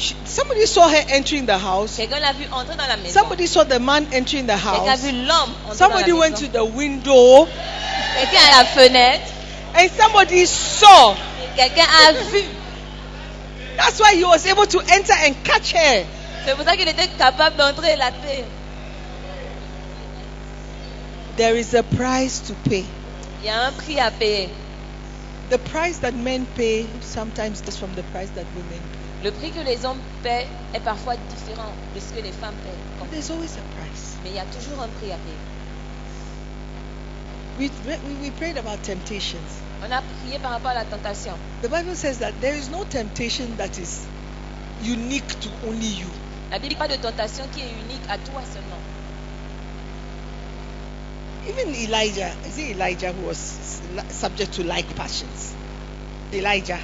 She, 0.00 0.14
somebody 0.24 0.64
saw 0.64 0.88
her 0.88 1.04
entering 1.08 1.44
the 1.44 1.58
house. 1.58 1.96
Quelqu'un 1.96 2.20
l'a 2.20 2.32
vu 2.32 2.46
entrer 2.50 2.74
dans 2.74 2.88
la 2.88 2.96
maison. 2.96 3.12
Somebody 3.20 3.46
saw 3.46 3.64
the 3.64 3.78
man 3.78 4.06
entering 4.12 4.46
the 4.46 4.54
Quelqu'un 4.54 4.86
a 4.86 4.90
house. 4.90 5.00
vu 5.02 5.12
l'homme 5.12 5.54
entrer 5.66 5.76
Somebody 5.76 6.10
dans 6.10 6.16
la 6.16 6.20
went 6.20 6.30
maison. 6.40 6.46
to 6.46 6.52
the 6.52 6.64
window 6.64 7.46
Quelqu'un 8.16 8.40
à 8.40 8.62
la 8.62 8.64
fenêtre. 8.64 9.30
and 9.74 9.90
somebody 9.90 10.46
saw. 10.46 11.14
Quelqu'un 11.54 11.84
a 11.84 12.12
vu. 12.30 12.42
That's 13.76 14.00
why 14.00 14.14
he 14.14 14.24
was 14.24 14.46
able 14.46 14.64
to 14.66 14.80
enter 14.80 15.12
and 15.26 15.34
catch 15.44 15.72
her. 15.72 16.06
C'est 16.46 16.54
pour 16.56 16.64
ça 16.64 16.76
qu'il 16.76 16.88
était 16.88 17.08
capable 17.18 17.56
d'entrer 17.56 17.92
et 17.92 17.96
la 17.96 18.10
paix. 18.10 18.44
There 21.36 21.56
is 21.56 21.74
a 21.74 21.82
price 21.82 22.40
to 22.48 22.54
pay. 22.68 22.86
Il 23.40 23.46
y 23.46 23.48
a 23.50 23.66
un 23.66 23.72
prix 23.72 23.98
à 23.98 24.10
payer. 24.10 24.48
The 25.50 25.58
price 25.58 25.98
that 26.00 26.14
men 26.14 26.46
pay 26.56 26.86
sometimes 27.02 27.62
is 27.68 27.76
from 27.76 27.94
the 27.94 28.02
price 28.12 28.30
that 28.30 28.44
women 28.56 28.80
pay. 28.92 28.99
Le 29.22 29.30
prix 29.30 29.50
que 29.50 29.60
les 29.60 29.84
hommes 29.84 30.00
paient 30.22 30.48
est 30.72 30.80
parfois 30.80 31.16
différent 31.16 31.74
de 31.94 32.00
ce 32.00 32.12
que 32.12 32.20
les 32.20 32.32
femmes 32.32 32.56
paient. 32.64 32.78
But 32.98 33.10
there's 33.10 33.30
always 33.30 33.56
a 33.58 33.62
price. 33.76 34.16
Mais 34.24 34.30
il 34.30 34.36
y 34.36 34.38
a 34.38 34.46
toujours 34.46 34.80
un 34.80 34.88
prix 34.88 35.12
à 35.12 35.18
payer. 35.18 35.36
We, 37.58 37.70
we, 37.84 38.16
we 38.22 38.30
prayed 38.30 38.56
about 38.56 38.82
temptations. 38.82 39.60
On 39.82 39.90
a 39.90 40.00
prié 40.00 40.38
par 40.38 40.52
rapport 40.52 40.70
à 40.70 40.74
la 40.74 40.84
tentation. 40.84 41.38
The 41.60 41.68
Bible 41.68 41.94
says 41.96 42.18
that 42.20 42.32
there 42.40 42.56
is 42.56 42.70
no 42.70 42.84
temptation 42.84 43.56
that 43.56 43.76
is 43.78 44.06
unique 44.80 45.38
to 45.40 45.50
only 45.66 45.86
you. 45.86 46.08
La 46.50 46.58
Bible 46.58 46.76
pas 46.76 46.88
de 46.88 46.96
tentation 46.96 47.46
qui 47.48 47.60
est 47.60 47.72
unique 47.72 48.02
à 48.08 48.16
toi 48.16 48.42
seulement. 48.50 48.80
Even 51.46 51.74
Elijah, 51.74 52.32
is 52.46 52.58
it 52.58 52.76
Elijah 52.76 53.12
who 53.12 53.26
was 53.26 53.38
subject 54.10 54.54
to 54.54 54.62
like 54.62 54.94
passions? 54.94 55.54
Elijah. 56.32 56.80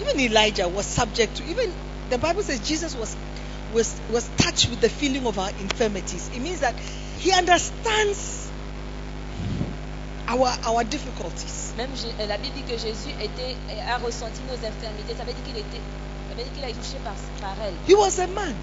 Even 0.00 0.20
Elijah 0.20 0.68
was 0.68 0.86
subject 0.86 1.36
to 1.36 1.44
even 1.44 1.72
the 2.10 2.18
Bible 2.18 2.42
says 2.42 2.60
Jesus 2.60 2.94
was 2.94 3.16
was 3.74 4.00
was 4.10 4.28
touched 4.36 4.70
with 4.70 4.80
the 4.80 4.88
feeling 4.88 5.26
of 5.26 5.38
our 5.38 5.50
infirmities. 5.60 6.30
It 6.34 6.40
means 6.40 6.60
that 6.60 6.74
he 7.20 7.32
understands 7.32 8.48
our 10.28 10.48
our 10.64 10.84
difficulties. 10.84 11.72
Même 11.76 11.90
euh, 12.20 12.26
la 12.26 12.36
Bible 12.38 12.54
dit 12.54 12.62
que 12.62 12.78
Jésus 12.78 13.10
était, 13.20 13.56
euh, 13.70 13.92
a 13.94 13.98
ressenti 13.98 14.40
nos 14.48 14.54
infirmités. 14.54 15.14
Ça 15.16 15.24
veut 15.24 15.32
dire 15.32 15.44
qu'il 15.44 15.56
était, 15.56 15.80
ça 16.28 16.34
veut 16.36 16.42
dire 16.42 16.52
qu'il 16.54 16.64
a 16.64 16.68
été 16.68 16.78
touché 16.78 16.98
par, 17.04 17.14
par 17.40 17.56
elle. 17.64 17.74
He 17.86 17.94
was 17.94 18.18
a 18.20 18.26
man. 18.28 18.54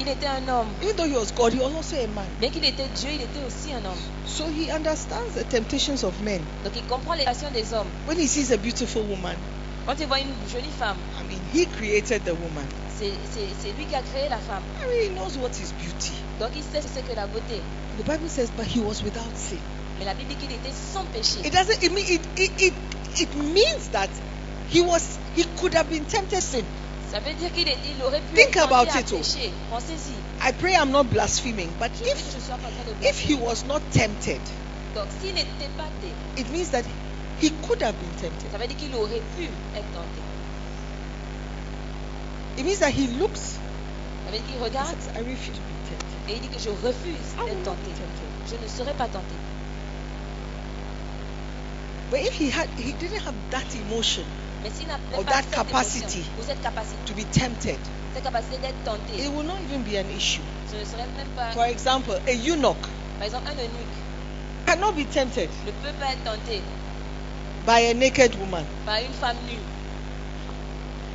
Il 0.00 0.08
était 0.08 0.26
un 0.26 0.48
homme. 0.48 0.68
Even 0.82 0.96
though 0.96 1.06
he 1.06 1.16
was 1.16 1.30
God, 1.32 1.52
he 1.52 1.60
was 1.60 1.72
also 1.72 1.96
a 1.96 2.06
man. 2.08 2.26
Bien 2.40 2.50
qu'il 2.50 2.64
était 2.64 2.88
Dieu, 2.96 3.10
il 3.12 3.22
était 3.22 3.44
aussi 3.46 3.72
un 3.72 3.84
homme. 3.84 3.98
So 4.26 4.44
he 4.48 4.70
understands 4.70 5.34
the 5.34 5.44
temptations 5.44 6.02
of 6.04 6.20
men. 6.22 6.40
Donc 6.64 6.74
il 6.76 6.82
comprend 6.82 7.14
les 7.14 7.24
passions 7.24 7.50
des 7.52 7.72
hommes. 7.72 7.88
When 8.06 8.18
he 8.18 8.26
sees 8.26 8.52
a 8.52 8.58
beautiful 8.58 9.02
woman, 9.02 9.36
Quand 9.86 10.00
il 10.00 10.06
voit 10.06 10.20
une 10.20 10.34
jolie 10.48 10.70
femme, 10.70 10.98
I 11.20 11.24
mean, 11.24 11.42
he 11.52 11.66
created 11.66 12.24
the 12.24 12.34
woman. 12.34 12.68
c'est 12.88 13.12
c'est- 13.30 13.54
c'est 13.60 13.72
lui 13.72 13.86
qui 13.86 13.94
a 13.94 14.02
créé 14.02 14.28
la 14.30 14.40
femme. 14.40 14.64
I 14.64 15.08
mean, 15.08 15.10
he 15.10 15.14
knows 15.14 15.36
what 15.38 15.50
is 15.58 15.72
beauty. 15.72 16.14
Donc 16.38 16.50
il 16.56 16.64
sait 16.64 16.80
ce 16.82 17.00
que 17.00 17.12
la 17.14 17.26
beauté. 17.26 17.62
The 17.96 18.02
Bible 18.04 18.28
says, 18.30 18.50
but 18.50 18.66
he 18.66 18.80
was 18.80 19.02
without 19.02 19.36
sin. 19.36 19.60
Mais 19.98 20.04
la 20.06 20.14
Bible 20.14 20.30
dit 20.30 20.36
qu'il 20.36 20.52
était 20.52 20.72
sans 20.72 21.04
péché. 21.06 21.40
It 21.46 21.52
doesn't. 21.52 21.82
It 21.82 21.92
mean 21.92 22.04
it. 22.08 22.26
It, 22.36 22.60
it, 22.62 22.74
it 23.20 23.34
means 23.36 23.90
that 23.92 24.10
he 24.70 24.80
was. 24.80 25.18
He 25.34 25.44
could 25.56 25.74
have 25.74 25.88
been 25.90 26.06
tempted 26.06 26.42
sin. 26.42 26.66
Ça 27.10 27.20
veut 27.20 27.34
dire 27.34 27.52
qu'il 27.52 27.68
il 27.68 28.02
aurait 28.02 28.22
pu 28.22 28.34
Think 28.34 28.56
about 28.56 28.88
it, 28.98 29.12
oh. 29.12 29.18
pécher. 29.18 29.52
Pensez-y. 29.68 30.24
I 30.40 30.52
pray 30.52 30.74
I'm 30.74 30.90
not 30.90 31.04
blaspheming, 31.04 31.74
but 31.78 31.92
Je 31.94 32.02
if 32.04 32.32
je 32.32 32.40
sois 32.40 32.56
pas 32.58 32.68
en 32.68 32.72
train 32.72 32.84
de 32.84 32.96
if 33.06 33.20
he 33.20 33.34
was 33.34 33.64
not 33.66 33.80
tempted, 33.92 34.40
Donc 34.94 35.08
n'était 35.22 35.68
pas 35.76 35.90
tenté, 36.00 36.16
it 36.36 36.48
means 36.50 36.70
that 36.70 36.84
he 37.36 37.50
could 37.60 37.82
have 37.82 37.98
been 37.98 38.12
tempted. 38.12 38.50
ça 38.50 38.58
veut 38.58 38.66
dire 38.66 38.76
qu'il 38.76 38.94
aurait 38.94 39.22
pu 39.34 39.44
être 39.74 39.90
tenté. 39.92 40.20
It 42.56 42.64
means 42.64 42.78
that 42.78 42.90
he 42.90 43.08
looks. 43.18 43.60
Ça 44.24 44.30
veut 44.30 44.38
dire 44.38 44.46
qu'il 44.46 44.56
He 44.56 44.58
regarde 44.62 45.00
says, 45.00 45.10
I 45.14 45.20
refuse 45.22 45.56
to 45.56 45.62
be 45.62 45.74
tempted. 45.88 46.20
et 46.28 46.36
il 46.36 46.40
dit 46.40 46.48
que 46.50 46.58
je 46.58 46.70
refuse 46.70 47.34
d'être 47.46 47.62
tenté. 47.64 47.92
tempted. 47.94 48.28
Je 48.46 48.56
ne 48.56 48.68
serai 48.68 48.94
pas 48.94 49.08
tenté. 49.08 49.34
But 52.10 52.20
if 52.20 52.34
he 52.38 52.50
had, 52.50 52.68
he 52.76 52.92
didn't 52.92 53.22
have 53.26 53.34
that 53.50 53.74
emotion 53.74 54.24
Mais 54.62 54.70
s'il 54.70 54.86
n'a 54.86 54.98
Or 55.12 55.24
pas 55.24 55.32
that 55.32 55.42
cette 55.44 55.54
capacity. 55.54 56.18
émotion, 56.20 56.32
ou 56.38 56.42
cette 56.42 56.60
capacité, 56.60 57.02
to 57.04 57.14
be 57.14 57.24
tempted, 57.24 57.80
cette 58.12 58.22
capacité 58.22 58.58
d'être 58.58 58.82
tenté, 58.84 59.16
it 59.20 59.28
will 59.28 59.44
not 59.44 59.58
even 59.60 59.82
be 59.82 59.96
an 59.96 60.08
issue. 60.08 60.44
ce 60.64 60.76
ne 60.76 60.84
serait 60.84 61.08
même 61.08 61.30
pas, 61.34 61.50
For 61.52 61.64
example, 61.64 62.18
a 62.26 62.32
eunuch 62.32 62.86
par 63.18 63.26
exemple, 63.26 63.48
un 63.48 63.56
eunuque 63.58 64.04
cannot 64.66 64.92
be 64.92 65.06
tempted 65.08 65.50
ne 65.64 65.72
peut 65.72 65.92
pas 65.98 66.12
être 66.12 66.22
tenté 66.22 66.62
by 67.64 67.80
a 67.80 67.94
naked 67.94 68.34
woman. 68.36 68.66
By 68.84 69.02
une 69.06 69.12
femme 69.14 69.44
nue. 69.46 69.62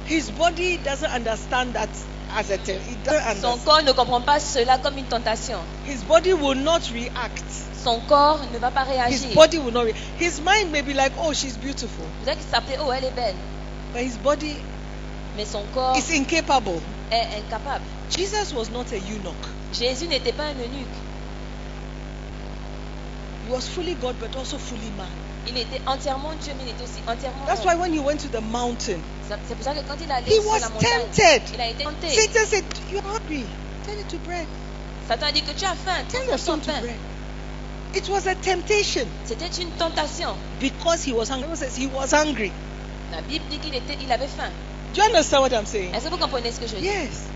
His 0.06 0.32
body 0.32 0.78
doesn't 0.78 1.12
understand 1.12 1.74
that 1.76 1.90
as 2.32 2.50
a 2.50 2.58
temp- 2.58 2.82
he 2.84 2.96
doesn't 2.96 3.42
Son 3.42 3.52
understand. 3.54 3.64
corps 3.66 3.84
ne 3.84 3.92
comprend 3.94 4.22
pas 4.26 4.40
cela 4.40 4.80
comme 4.80 4.98
une 4.98 5.06
tentation. 5.08 5.60
His 5.84 6.04
body 6.04 6.34
will 6.34 6.56
not 6.56 6.82
react. 6.92 7.44
Son 7.74 8.02
corps 8.02 8.48
ne 8.52 8.58
va 8.58 8.72
pas 8.72 8.84
réagir. 8.86 9.28
His 9.30 9.36
body 9.36 9.60
will 9.60 9.72
not. 9.72 9.86
Re- 9.86 9.94
his 10.18 10.40
mind 10.42 10.72
may 10.72 10.82
be 10.82 10.94
like, 10.94 11.14
oh, 11.18 11.34
she's 11.34 11.58
beautiful, 11.58 12.12
savez 12.24 12.38
qu'il 12.38 12.48
s'appelait 12.48 12.78
Oh, 12.80 12.92
elle 12.92 13.06
est 13.06 13.12
belle. 13.16 13.38
but 13.94 14.02
his 14.02 14.18
body 14.18 14.66
Mais 15.36 15.46
son 15.46 15.68
corps 15.68 15.96
is 15.96 16.10
incapable. 16.12 16.82
est 17.12 17.38
incapable. 17.40 17.86
Jesus 18.10 18.52
was 18.52 18.70
not 18.72 18.92
a 18.92 18.98
eunuch. 18.98 19.46
Jésus 19.72 20.08
n'était 20.08 20.34
pas 20.34 20.48
un 20.50 20.60
eunuque. 20.60 20.96
He 23.50 23.52
was 23.56 23.68
fully 23.68 23.96
God, 23.96 24.16
but 24.20 24.36
also 24.36 24.60
fully 24.60 24.92
man. 24.92 25.10
Il 25.48 25.58
était 25.58 25.82
entièrement 25.88 26.36
Dieu, 26.36 26.54
mais 26.56 26.66
il 26.66 26.70
était 26.70 26.84
aussi 26.84 27.02
entièrement 27.08 27.48
That's 27.48 27.66
why 27.66 27.74
when 27.76 27.92
he 27.92 28.00
went 28.00 28.20
to 28.20 28.28
the 28.30 28.42
mountain, 28.44 29.02
C'est 29.28 29.56
pour 29.56 29.64
ça 29.64 29.74
que 29.74 29.82
quand 29.88 29.96
il 30.00 30.12
allait 30.12 30.30
he 30.30 30.36
sur 30.40 30.52
was 30.52 30.60
la 30.60 30.70
montagne, 30.70 31.10
tempted. 31.16 31.42
il 31.56 31.60
a 31.62 31.68
été 31.68 31.84
tenté. 31.84 32.10
Satan 32.14 32.46
said, 32.46 32.64
You're 32.92 33.02
hungry. 33.04 33.50
Turn 33.84 33.98
it 34.00 34.08
to 34.10 34.20
bread. 34.20 34.48
Satan 35.08 35.26
a 35.30 35.32
dit 35.32 35.42
que 35.42 35.52
tu 35.54 35.66
as 35.66 35.74
faim, 35.74 36.06
Turn 36.12 36.22
your 36.30 36.38
stone 36.38 36.62
to 36.62 36.72
pain. 36.72 36.82
bread. 36.82 37.00
It 37.96 38.08
was 38.08 38.28
a 38.28 38.36
temptation 38.36 39.08
C'était 39.26 39.50
une 39.64 39.72
tentation. 39.72 40.38
because 40.60 41.02
he 41.04 41.12
was 41.12 41.28
hungry. 41.30 41.48
The 41.48 41.48
Bible 41.48 41.58
says 41.58 41.76
he 41.76 41.88
was 41.88 42.12
hungry. 42.14 42.54
La 43.12 43.22
Bible 43.24 43.46
dit 43.50 43.58
qu'il 43.58 43.74
était, 43.74 43.98
il 44.00 44.12
avait 44.12 44.28
faim. 44.28 44.52
Do 44.94 45.02
you 45.02 45.08
understand 45.08 45.42
what 45.42 45.54
I'm 45.54 45.66
saying? 45.66 45.96
Est-ce 45.96 46.04
que 46.06 46.10
vous 46.12 46.18
comprenez 46.20 46.52
ce 46.52 46.60
que 46.60 46.68
je 46.68 46.76
dis 46.76 46.86
Yes. 46.86 47.30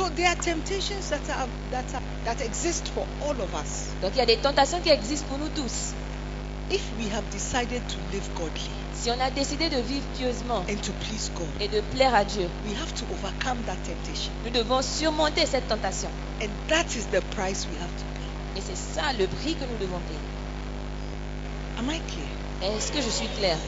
So 0.00 0.08
there 0.08 0.28
are 0.28 0.34
temptations 0.34 1.10
that 1.10 1.28
are 1.28 1.46
that 1.70 1.94
are, 1.94 2.00
that 2.24 2.40
exist 2.40 2.88
for 2.88 3.06
all 3.20 3.38
of 3.38 3.54
us. 3.54 3.94
Donc 4.00 4.12
il 4.14 4.18
y 4.18 4.22
a 4.22 4.24
des 4.26 4.38
tentations 4.38 4.80
qui 4.80 4.88
existent 4.88 5.26
pour 5.28 5.36
nous 5.36 5.50
tous. 5.50 5.92
If 6.70 6.94
we 6.96 7.06
have 7.10 7.28
decided 7.30 7.86
to 7.86 7.98
live 8.10 8.26
godly 8.34 8.72
Si 8.94 9.10
on 9.10 9.20
a 9.20 9.30
décidé 9.30 9.68
de 9.68 9.76
vivre 9.76 10.06
pieusement 10.16 10.64
and 10.70 10.80
to 10.80 10.92
please 10.94 11.30
God, 11.34 11.50
et 11.60 11.68
de 11.68 11.82
plaire 11.82 12.14
à 12.14 12.24
Dieu, 12.24 12.48
we 12.64 12.72
have 12.72 12.94
to 12.94 13.04
overcome 13.12 13.62
that 13.64 13.76
temptation. 13.84 14.32
nous 14.42 14.50
devons 14.50 14.80
surmonter 14.80 15.44
cette 15.44 15.68
tentation. 15.68 16.08
And 16.40 16.48
that 16.68 16.96
is 16.96 17.08
the 17.08 17.20
price 17.20 17.68
we 17.68 17.76
have 17.76 17.94
to 17.94 18.06
pay. 18.14 18.24
Et 18.56 18.62
c'est 18.62 18.76
ça 18.76 19.12
le 19.12 19.26
prix 19.26 19.54
que 19.54 19.66
nous 19.66 19.76
devons 19.76 20.00
payer. 20.00 20.18
Am 21.76 21.90
I 21.90 22.00
clear? 22.08 22.30
Est-ce 22.62 22.90
que 22.90 23.02
je 23.02 23.10
suis 23.10 23.28
claire 23.36 23.58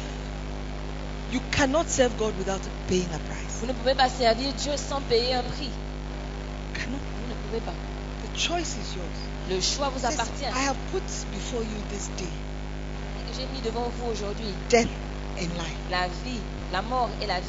You 1.31 1.41
cannot 1.51 1.89
serve 1.89 2.17
God 2.17 2.35
without 2.39 2.63
paying 2.87 3.13
a 3.13 3.19
price. 3.19 3.59
Vous 3.61 3.67
ne 3.67 3.75
pouvez 3.75 3.95
pas 3.95 4.09
servir 4.09 4.55
Dieu 4.55 4.73
sans 4.79 5.03
payer 5.03 5.35
un 5.35 5.43
prix. 5.43 5.71
Cannot. 6.73 7.01
Vous 7.19 7.27
ne 7.27 7.35
pouvez 7.35 7.61
pas. 7.61 7.77
The 8.23 8.29
choice 8.37 8.77
is 8.77 8.95
yours. 8.95 9.31
Le 9.49 9.61
choix 9.61 9.91
vous 9.91 9.99
Says, 10.01 10.15
appartient. 10.15 10.45
I 10.47 10.63
have 10.69 10.79
put 10.87 11.03
before 11.31 11.65
you 11.65 11.83
this 11.89 12.09
day 12.17 12.33
J'ai 13.33 13.47
mis 13.49 13.61
devant 13.61 13.89
vous 13.91 14.07
aujourd'hui 14.07 14.55
death 14.69 14.89
and 15.41 15.49
life. 15.57 15.79
la 15.91 16.09
vie, 16.09 16.43
la 16.71 16.83
mort 16.83 17.11
et 17.21 17.27
la 17.27 17.41
vie. 17.41 17.47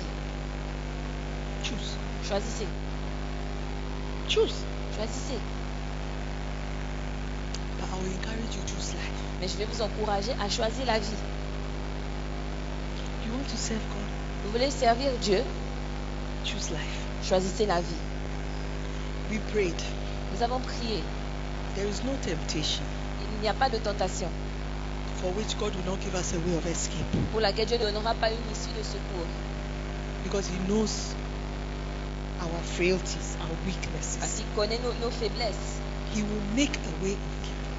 Choose. 1.62 1.98
Choisissez. 2.22 2.68
Choose. 4.28 4.66
Choisissez. 4.96 5.40
But 7.78 7.88
I 7.92 7.96
will 7.98 8.14
encourage 8.14 8.56
you 8.56 8.62
to 8.64 8.68
choose 8.68 8.94
life. 8.94 9.24
Mais 9.40 9.48
je 9.48 9.58
vais 9.58 9.66
vous 9.66 9.82
encourager 9.82 10.34
à 10.40 10.50
choisir 10.50 10.86
la 10.86 11.00
vie. 11.00 11.18
You 13.26 13.34
want 13.34 13.46
to 13.50 13.58
serve 13.58 13.82
God? 13.90 14.08
Vous 14.44 14.52
voulez 14.52 14.72
servir 14.72 15.18
Dieu? 15.20 15.44
Choose 16.44 16.70
life. 16.72 17.08
Choisissez 17.22 17.66
la 17.66 17.82
vie. 17.82 17.96
We 19.34 19.40
prayed. 19.40 19.82
Nous 20.32 20.44
avons 20.44 20.62
prié. 20.62 21.04
There 21.74 21.88
is 21.88 22.04
no 22.04 22.18
temptation 22.18 22.86
Il 23.20 23.40
n'y 23.40 23.48
a 23.48 23.54
pas 23.56 23.68
de 23.72 23.80
tentation 23.80 24.32
for 25.16 25.34
which 25.34 25.58
God 25.58 25.76
will 25.76 25.86
not 25.86 26.00
give 26.02 26.14
us 26.14 26.36
a 26.36 26.40
way 26.40 26.54
of 26.56 26.68
escape 26.68 27.10
pour 27.32 27.42
laquelle 27.42 27.66
Dieu 27.66 27.80
ne 27.80 27.92
donnera 27.92 28.14
pas 28.14 28.30
une 28.32 28.48
issue 28.52 28.74
de 28.78 28.84
secours. 28.84 29.26
because 30.24 30.46
He 30.48 30.60
knows 30.60 31.16
our 32.40 32.62
frailties, 32.62 33.36
our 33.42 33.48
Parce 33.58 33.66
weaknesses. 33.66 34.36
qu'il 34.36 34.46
connaît 34.54 34.78
nos, 34.80 34.94
nos 35.02 35.10
faiblesses. 35.10 35.82
He 36.14 36.22
will 36.22 36.44
make 36.54 36.86
a 36.86 36.92
way. 37.02 37.18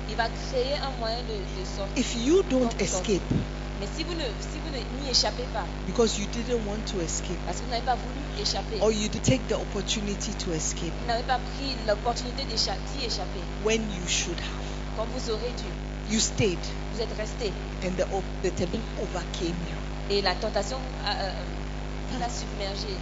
Il 0.08 0.16
va 0.16 0.28
créer 0.30 0.76
un 0.78 0.90
moyen 0.98 1.22
de, 1.22 1.60
de 1.60 1.64
sortir. 1.64 1.96
If 1.96 2.16
you 2.16 2.42
don't 2.48 2.74
escape 2.82 3.32
Mais 3.80 3.88
si 3.94 4.04
vous 4.04 4.14
ne 4.14 4.24
si 4.40 4.58
vous 4.60 4.70
ne 4.70 5.02
n'y 5.02 5.10
échappez 5.10 5.46
pas, 5.52 5.66
because 5.86 6.16
you 6.18 6.26
didn't 6.26 6.64
want 6.66 6.80
to 6.92 7.00
escape, 7.00 7.38
parce 7.44 7.58
que 7.58 7.64
vous 7.64 7.70
n'avez 7.70 7.84
pas 7.84 7.96
voulu 7.96 8.20
échapper, 8.40 8.78
or 8.80 8.92
you 8.92 9.08
take 9.08 9.46
the 9.48 9.54
opportunity 9.58 10.32
to 10.34 10.52
escape 10.52 10.94
vous 11.00 11.06
n'avez 11.06 11.24
pas 11.24 11.38
pris 11.38 11.74
l'opportunité 11.86 12.44
d'y 12.44 12.54
échapper, 13.04 13.40
when 13.64 13.90
you 13.90 14.06
should 14.06 14.38
have, 14.38 14.64
comme 14.96 15.08
vous 15.10 15.30
aurez 15.30 15.52
dû, 15.54 15.70
you 16.12 16.20
stayed 16.20 16.58
vous 16.92 17.00
êtes 17.00 17.12
resté. 17.16 17.52
and 17.82 17.96
the, 17.96 18.06
the 18.42 18.50
temptation 18.50 18.82
overcame 19.02 19.56
you. 19.68 19.76
Et 20.10 20.22
la 20.22 20.34
tentation 20.36 20.78
a, 21.04 21.24
euh, 21.24 21.32
vous 22.08 22.22
a 22.22 22.28
submergé. 22.28 22.96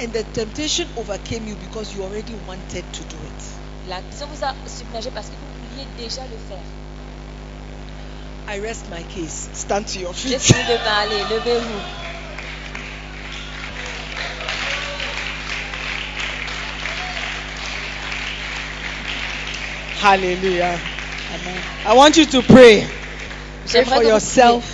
And 0.00 0.12
the 0.12 0.22
temptation 0.32 0.86
overcame 0.96 1.48
you 1.48 1.56
because 1.56 1.92
you 1.92 2.04
already 2.04 2.34
wanted 2.46 2.84
to 2.92 3.02
do 3.04 3.16
it. 3.24 3.88
La 3.88 4.00
tentation 4.02 4.26
vous 4.28 4.44
a 4.44 4.54
submergé 4.68 5.10
parce 5.10 5.28
que 5.28 5.36
vous 5.36 5.48
vouliez 5.68 5.86
déjà 5.96 6.22
le 6.28 6.36
faire. 6.36 6.77
I 8.48 8.60
rest 8.60 8.88
my 8.88 9.02
case. 9.02 9.50
Stand 9.52 9.86
to 9.88 9.98
your 9.98 10.14
J'ai 10.14 10.38
feet. 10.38 10.40
fini 10.40 10.64
de 10.64 10.78
parler, 10.78 11.22
levez-vous. 11.28 11.80
Hallelujah. 20.00 20.78
Amen. 21.34 21.62
I 21.84 21.94
want 21.94 22.16
you 22.16 22.24
to 22.24 22.42
pray. 22.42 22.86
Pray 23.66 23.84
for 23.84 24.02
yourself. 24.02 24.64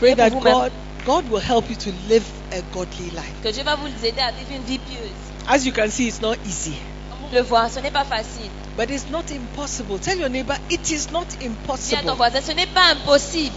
Pray 0.00 0.14
that. 0.14 0.32
God, 0.32 0.72
God 1.04 1.28
will 1.30 1.38
help 1.38 1.70
you 1.70 1.76
to 1.76 1.92
live 2.08 2.26
a 2.50 2.62
godly 2.72 3.10
life. 3.10 3.42
que 3.42 3.52
Dieu 3.52 3.62
va 3.62 3.76
vous 3.76 3.88
aider 4.04 4.20
à 4.20 4.32
vivre 4.32 4.52
une 4.56 4.62
vie 4.64 4.78
pieuse. 4.78 5.12
As 5.46 5.64
you 5.64 5.72
can 5.72 5.88
see, 5.90 6.08
it's 6.08 6.20
not 6.20 6.36
easy, 6.44 6.72
Comme 6.72 6.80
vous 6.80 6.97
le 7.32 7.42
voyez, 7.42 7.70
ce 7.70 7.80
n'est 7.80 7.90
pas 7.90 8.04
facile. 8.04 8.50
but 8.76 8.90
it's 8.90 9.08
not 9.10 9.30
impossible. 9.30 9.98
Tell 9.98 10.16
your 10.18 10.28
neighbor, 10.28 10.56
it 10.70 10.88
is 10.90 11.10
not 11.10 11.26
Dis 11.28 11.36
à 11.36 11.48
ton 11.48 11.52
impossible. 11.52 12.12
voisin, 12.16 12.40
ce 12.40 12.52
n'est 12.52 12.66
pas 12.66 12.92
impossible. 12.92 13.54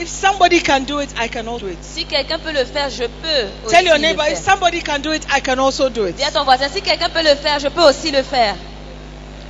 If 0.00 0.08
somebody 0.08 0.60
can 0.60 0.84
do 0.84 1.00
it, 1.00 1.10
I 1.18 1.28
can 1.28 1.48
also 1.48 1.66
do 1.66 1.72
it. 1.72 1.78
Si 1.82 2.04
quelqu'un 2.04 2.38
peut 2.38 2.52
le 2.52 2.64
faire, 2.64 2.88
je 2.88 3.04
peux 3.04 3.48
aussi 3.64 3.74
Tell 3.74 3.84
your 3.84 3.96
le 3.96 4.02
neighbor, 4.02 4.22
if 4.26 4.38
faire. 4.38 4.52
somebody 4.54 4.80
can 4.80 5.00
do 5.00 5.12
it, 5.12 5.26
I 5.28 5.40
can 5.40 5.58
also 5.58 5.88
do 5.88 6.06
it. 6.06 6.16
Dis 6.16 6.22
à 6.24 6.30
ton 6.30 6.44
voisin, 6.44 6.68
si 6.68 6.82
quelqu'un 6.82 7.08
peut 7.08 7.22
le 7.24 7.34
faire, 7.34 7.58
je 7.58 7.68
peux 7.68 7.82
aussi 7.82 8.10
le 8.12 8.22
faire. 8.22 8.54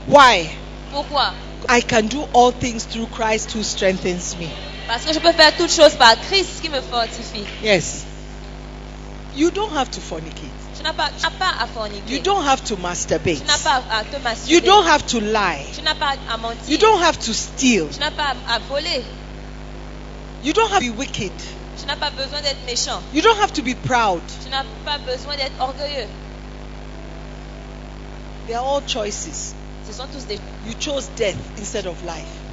Why? 0.07 0.49
Pourquoi? 0.91 1.35
I 1.69 1.83
can 1.83 2.07
do 2.09 2.27
all 2.33 2.53
things 2.53 2.87
through 2.87 3.09
Christ 3.11 3.53
who 3.55 3.63
strengthens 3.63 4.37
me. 4.39 4.47
Parce 4.87 5.05
que 5.05 5.13
je 5.13 5.19
peux 5.19 5.33
faire 5.33 5.55
toutes 5.57 5.71
choses 5.73 5.97
par 5.97 6.15
Christ 6.19 6.63
qui 6.63 6.71
me 6.71 6.81
fortifie. 6.81 7.45
Yes. 7.63 8.05
You 9.35 9.51
don't 9.51 9.77
have 9.77 9.91
to 9.91 10.01
fornicate. 10.01 10.48
You 12.07 12.23
don't 12.23 12.45
have 12.45 12.65
to 12.65 12.77
masturbate. 12.77 13.43
You 14.49 14.61
don't 14.61 14.85
have 14.85 15.07
to 15.09 15.21
lie. 15.21 15.67
You 16.67 16.79
don't 16.79 17.01
have 17.01 17.19
to 17.21 17.35
steal. 17.35 17.91
You 20.43 20.53
don't 20.53 20.71
have 20.71 20.81
to 20.81 20.81
be 20.81 20.91
wicked. 20.91 21.33
You 23.13 23.23
don't 23.23 23.39
have 23.39 23.53
to 23.53 23.63
be 23.63 23.75
proud. 23.75 24.23
They 28.47 28.55
are 28.55 28.65
all 28.65 28.81
choices. 28.83 29.55
You 30.65 30.75
chose 30.75 31.09
death 31.09 31.53
instead 31.57 31.87
of 31.87 32.03
life. 32.03 32.45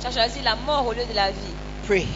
Pray. 1.84 2.08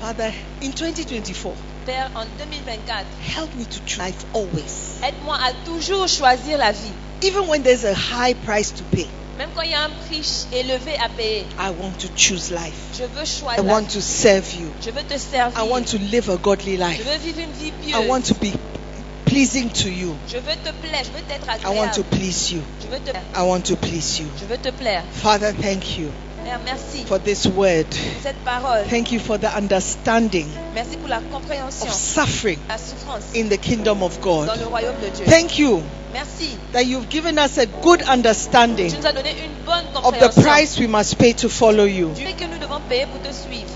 Father, 0.00 0.34
in 0.60 0.72
2024, 0.72 1.56
Père, 1.84 2.10
en 2.14 2.24
2024, 2.38 3.04
help 3.36 3.54
me 3.56 3.64
to 3.66 3.78
choose 3.84 3.98
life 3.98 4.24
always. 4.32 5.00
aide-moi 5.02 5.36
à 5.36 5.52
toujours 5.66 6.08
choisir 6.08 6.56
la 6.56 6.72
vie. 6.72 6.92
Even 7.22 7.46
when 7.48 7.62
there's 7.62 7.84
a 7.84 7.94
high 7.94 8.34
price 8.34 8.72
to 8.72 8.82
pay, 8.84 9.06
Même 9.38 9.48
quand 9.54 9.62
il 9.62 9.70
y 9.70 9.74
a 9.74 9.82
un 9.84 9.90
prix 10.06 10.46
élevé 10.52 10.96
à 10.98 11.08
payer, 11.10 11.44
I 11.58 11.70
want 11.78 11.92
to 11.98 12.08
choose 12.16 12.50
life. 12.50 12.96
je 12.98 13.04
veux 13.04 13.24
choisir. 13.24 13.62
I 13.62 13.66
want 13.66 13.84
to 13.92 14.00
serve 14.00 14.54
you. 14.54 14.70
Je 14.82 14.90
veux 14.90 15.02
te 15.02 15.18
servir. 15.18 15.58
I 15.62 15.68
want 15.68 15.84
to 15.90 15.98
live 15.98 16.30
a 16.30 16.36
godly 16.36 16.76
life. 16.76 16.98
Je 16.98 17.02
veux 17.02 17.18
vivre 17.18 17.40
une 17.40 17.52
vie 17.52 17.72
pieuse. 17.72 17.96
I 17.96 18.08
want 18.08 18.22
to 18.22 18.34
be 18.34 18.52
pleasing 19.26 19.70
to 19.70 19.88
you. 19.88 20.16
Je 20.26 20.38
veux 20.38 20.56
te 20.64 20.70
plaire. 20.80 21.02
Je 21.04 21.10
veux 21.10 21.24
t'être 21.28 21.46
I 21.64 21.76
want 21.76 21.90
to 21.94 22.02
please 22.04 22.52
you. 22.52 22.62
Je 22.80 22.88
veux 22.88 23.00
te 23.00 23.10
plaire. 23.10 23.22
I 23.36 23.42
want 23.42 23.62
to 23.62 23.76
please 23.76 24.20
you. 24.20 24.26
Je 24.40 24.46
veux 24.46 24.58
te 24.58 24.70
plaire. 24.70 25.02
Father, 25.12 25.52
thank 25.52 25.98
you 25.98 26.10
merci 26.64 27.04
for 27.06 27.18
this 27.18 27.46
word. 27.46 27.86
cette 28.22 28.36
parole. 28.44 28.84
Thank 28.88 29.12
you 29.12 29.20
for 29.20 29.38
the 29.38 29.48
understanding 29.56 30.46
Merci 30.74 30.96
pour 30.96 31.08
la 31.08 31.20
compréhension, 31.20 31.86
of 31.86 31.92
suffering 31.92 32.58
la 32.68 32.78
souffrance 32.78 33.34
in 33.34 33.48
the 33.48 33.56
kingdom 33.58 34.02
of 34.02 34.18
dans 34.20 34.44
le 34.54 34.58
God. 34.64 34.68
royaume 34.70 34.96
de 35.02 35.08
Dieu. 35.10 35.24
Thank 35.26 35.58
you 35.58 35.82
Merci. 36.12 36.56
that 36.72 36.86
you've 36.86 37.08
given 37.08 37.38
us 37.38 37.58
a 37.58 37.66
good 37.66 38.02
understanding 38.02 38.90
Tu 38.90 38.96
nous 38.98 39.06
as 39.06 39.12
donné 39.12 39.30
une 39.44 39.64
bonne 39.64 39.84
of 39.94 40.14
the 40.18 40.28
compréhension 40.28 40.42
price 40.42 40.78
we 40.78 40.86
must 40.86 41.18
pay 41.18 41.32
to 41.32 41.48
follow 41.48 41.84
you. 41.84 42.12
du 42.14 42.24
que 42.34 42.44
nous 42.46 42.58
devons 42.58 42.80
payer 42.88 43.06
pour 43.06 43.20
te 43.22 43.32
suivre. 43.34 43.70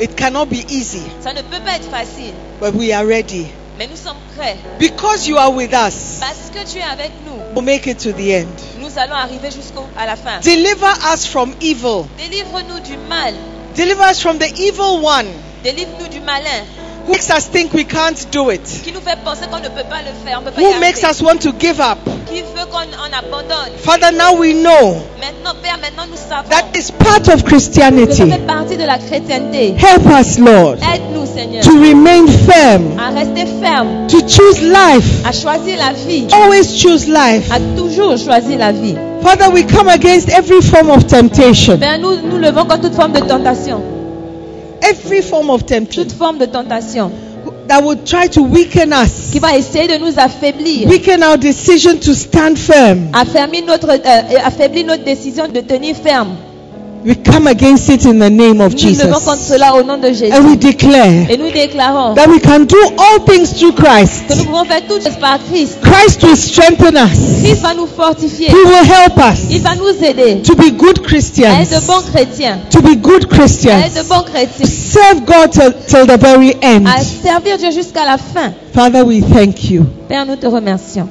It 0.00 0.16
cannot 0.16 0.46
be 0.46 0.64
easy, 0.68 1.02
Ça 1.22 1.32
ne 1.32 1.42
peut 1.42 1.60
pas 1.64 1.76
être 1.76 1.90
facile, 1.90 2.32
but 2.60 2.74
we 2.74 2.92
are 2.92 3.04
ready. 3.06 3.48
mais 3.78 3.86
nous 3.88 3.96
sommes 3.96 4.16
prêts. 4.36 4.56
Because 4.78 5.26
you 5.26 5.38
are 5.38 5.50
with 5.52 5.72
us, 5.72 6.18
Parce 6.20 6.50
que 6.52 6.64
tu 6.70 6.78
es 6.78 6.82
avec 6.82 7.10
nous, 7.26 7.36
we'll 7.54 7.64
make 7.64 7.86
it 7.86 7.98
to 7.98 8.12
the 8.12 8.32
end. 8.34 8.48
Nous 8.88 8.98
allons 8.98 9.14
arriver 9.14 9.50
jusqu'à 9.50 10.06
la 10.06 10.16
fin. 10.16 10.40
Deliver 10.40 10.92
us 11.14 11.26
from 11.26 11.54
evil. 11.60 12.06
Délivre-nous 12.16 12.80
du 12.80 12.96
mal. 13.08 13.34
Deliver 13.76 14.10
us 14.10 14.20
from 14.20 14.38
the 14.38 14.50
evil 14.58 15.00
one 15.02 15.26
Délivre-nous 15.62 16.08
du 16.08 16.20
malin 16.20 16.64
makes 17.08 17.30
us 17.30 17.48
think 17.48 17.72
we 17.74 17.84
can't 17.84 18.26
do 18.30 18.50
it? 18.50 18.68
Who 20.56 20.80
makes 20.80 21.04
us 21.04 21.22
want 21.22 21.40
to 21.42 21.52
give 21.52 21.80
up? 21.80 21.98
Father, 23.84 24.12
now 24.12 24.34
we 24.34 24.52
know 24.54 25.02
that 26.48 26.76
is 26.76 26.90
part 26.90 27.28
of 27.28 27.44
Christianity. 27.44 28.30
Help 29.78 30.06
us, 30.06 30.38
Lord, 30.38 30.78
to 31.62 31.70
remain 31.80 32.26
firm, 32.28 32.96
to 34.08 34.20
choose 34.22 34.62
life, 34.62 35.24
always 36.32 36.74
choose 36.82 37.08
life. 37.08 37.48
Father, 39.22 39.50
we 39.50 39.64
come 39.64 39.88
against 39.88 40.28
every 40.28 40.60
form 40.60 40.90
of 40.90 41.06
temptation 41.06 41.80
every 44.82 45.22
form 45.22 45.50
of 45.50 45.64
temptation 45.66 46.04
toute 46.04 46.12
forme 46.12 46.38
de 46.38 46.46
tentation 46.46 47.10
that 47.66 47.82
would 47.82 48.04
try 48.06 48.26
to 48.26 48.42
weaken 48.42 48.92
us, 48.92 49.30
qui 49.30 49.38
va 49.38 49.56
essayer 49.56 49.86
de 49.86 49.98
nous 49.98 50.18
affaiblir, 50.18 50.88
weaken 50.88 51.22
our 51.22 51.36
decision 51.36 51.98
to 51.98 52.14
stand 52.14 52.58
firm. 52.58 53.10
affermir 53.12 53.64
notre, 53.66 53.90
euh, 53.90 54.38
affaiblir 54.44 54.86
notre 54.86 55.04
décision 55.04 55.48
de 55.48 55.60
tenir 55.60 55.94
ferme. 55.94 56.36
We 57.04 57.14
come 57.14 57.46
against 57.46 57.88
it 57.88 58.04
in 58.04 58.18
the 58.18 58.28
name 58.28 58.60
of 58.60 58.74
Nous 58.74 58.90
nous 58.90 58.98
levons 58.98 59.20
contre 59.20 59.36
Jesus. 59.38 59.48
cela 59.48 59.74
au 59.76 59.82
nom 59.84 59.96
de 59.98 60.08
Jésus. 60.12 60.32
And 60.32 60.44
we 60.46 60.56
declare 60.56 61.30
Et 61.30 61.36
nous 61.36 61.50
déclarons 61.50 62.14
that 62.14 62.26
we 62.28 62.40
can 62.40 62.64
do 62.64 62.76
all 62.98 63.20
things 63.24 63.54
through 63.54 63.72
Christ. 63.74 64.24
nous 64.36 64.44
pouvons 64.44 64.64
faire 64.64 64.82
toutes 64.86 65.04
choses 65.04 65.16
par 65.20 65.38
Christ. 65.50 65.78
Christ 65.80 66.22
will 66.24 66.36
strengthen 66.36 66.96
us. 66.96 67.42
Christ 67.42 67.62
va 67.62 67.74
nous 67.74 67.86
fortifier. 67.86 68.48
He 68.48 68.54
will 68.54 68.84
help 68.84 69.14
Il 69.50 69.56
us 69.58 69.62
va 69.62 69.74
nous 69.76 70.04
aider 70.04 70.42
to 70.42 70.54
be 70.56 70.70
good 70.72 71.02
Christians. 71.02 71.70
de 71.70 71.86
bons 71.86 72.02
chrétiens. 72.12 72.58
To 72.70 72.80
be 72.82 72.96
good 72.96 73.26
Christians. 73.28 73.94
de 73.94 74.02
bons 74.08 74.22
chrétiens. 74.24 74.66
Serve 74.66 75.24
God 75.24 75.52
till, 75.52 75.72
till 75.86 76.06
the 76.06 76.18
very 76.20 76.54
end. 76.62 76.86
À 76.86 77.00
servir 77.00 77.58
Dieu 77.58 77.70
jusqu'à 77.70 78.04
la 78.04 78.18
fin. 78.18 78.52
Father, 78.74 79.02
we 79.04 79.20
thank 79.20 79.70
you. 79.70 79.84
Père, 80.08 80.26
nous 80.26 80.36
te 80.36 80.46
remercions. 80.46 81.08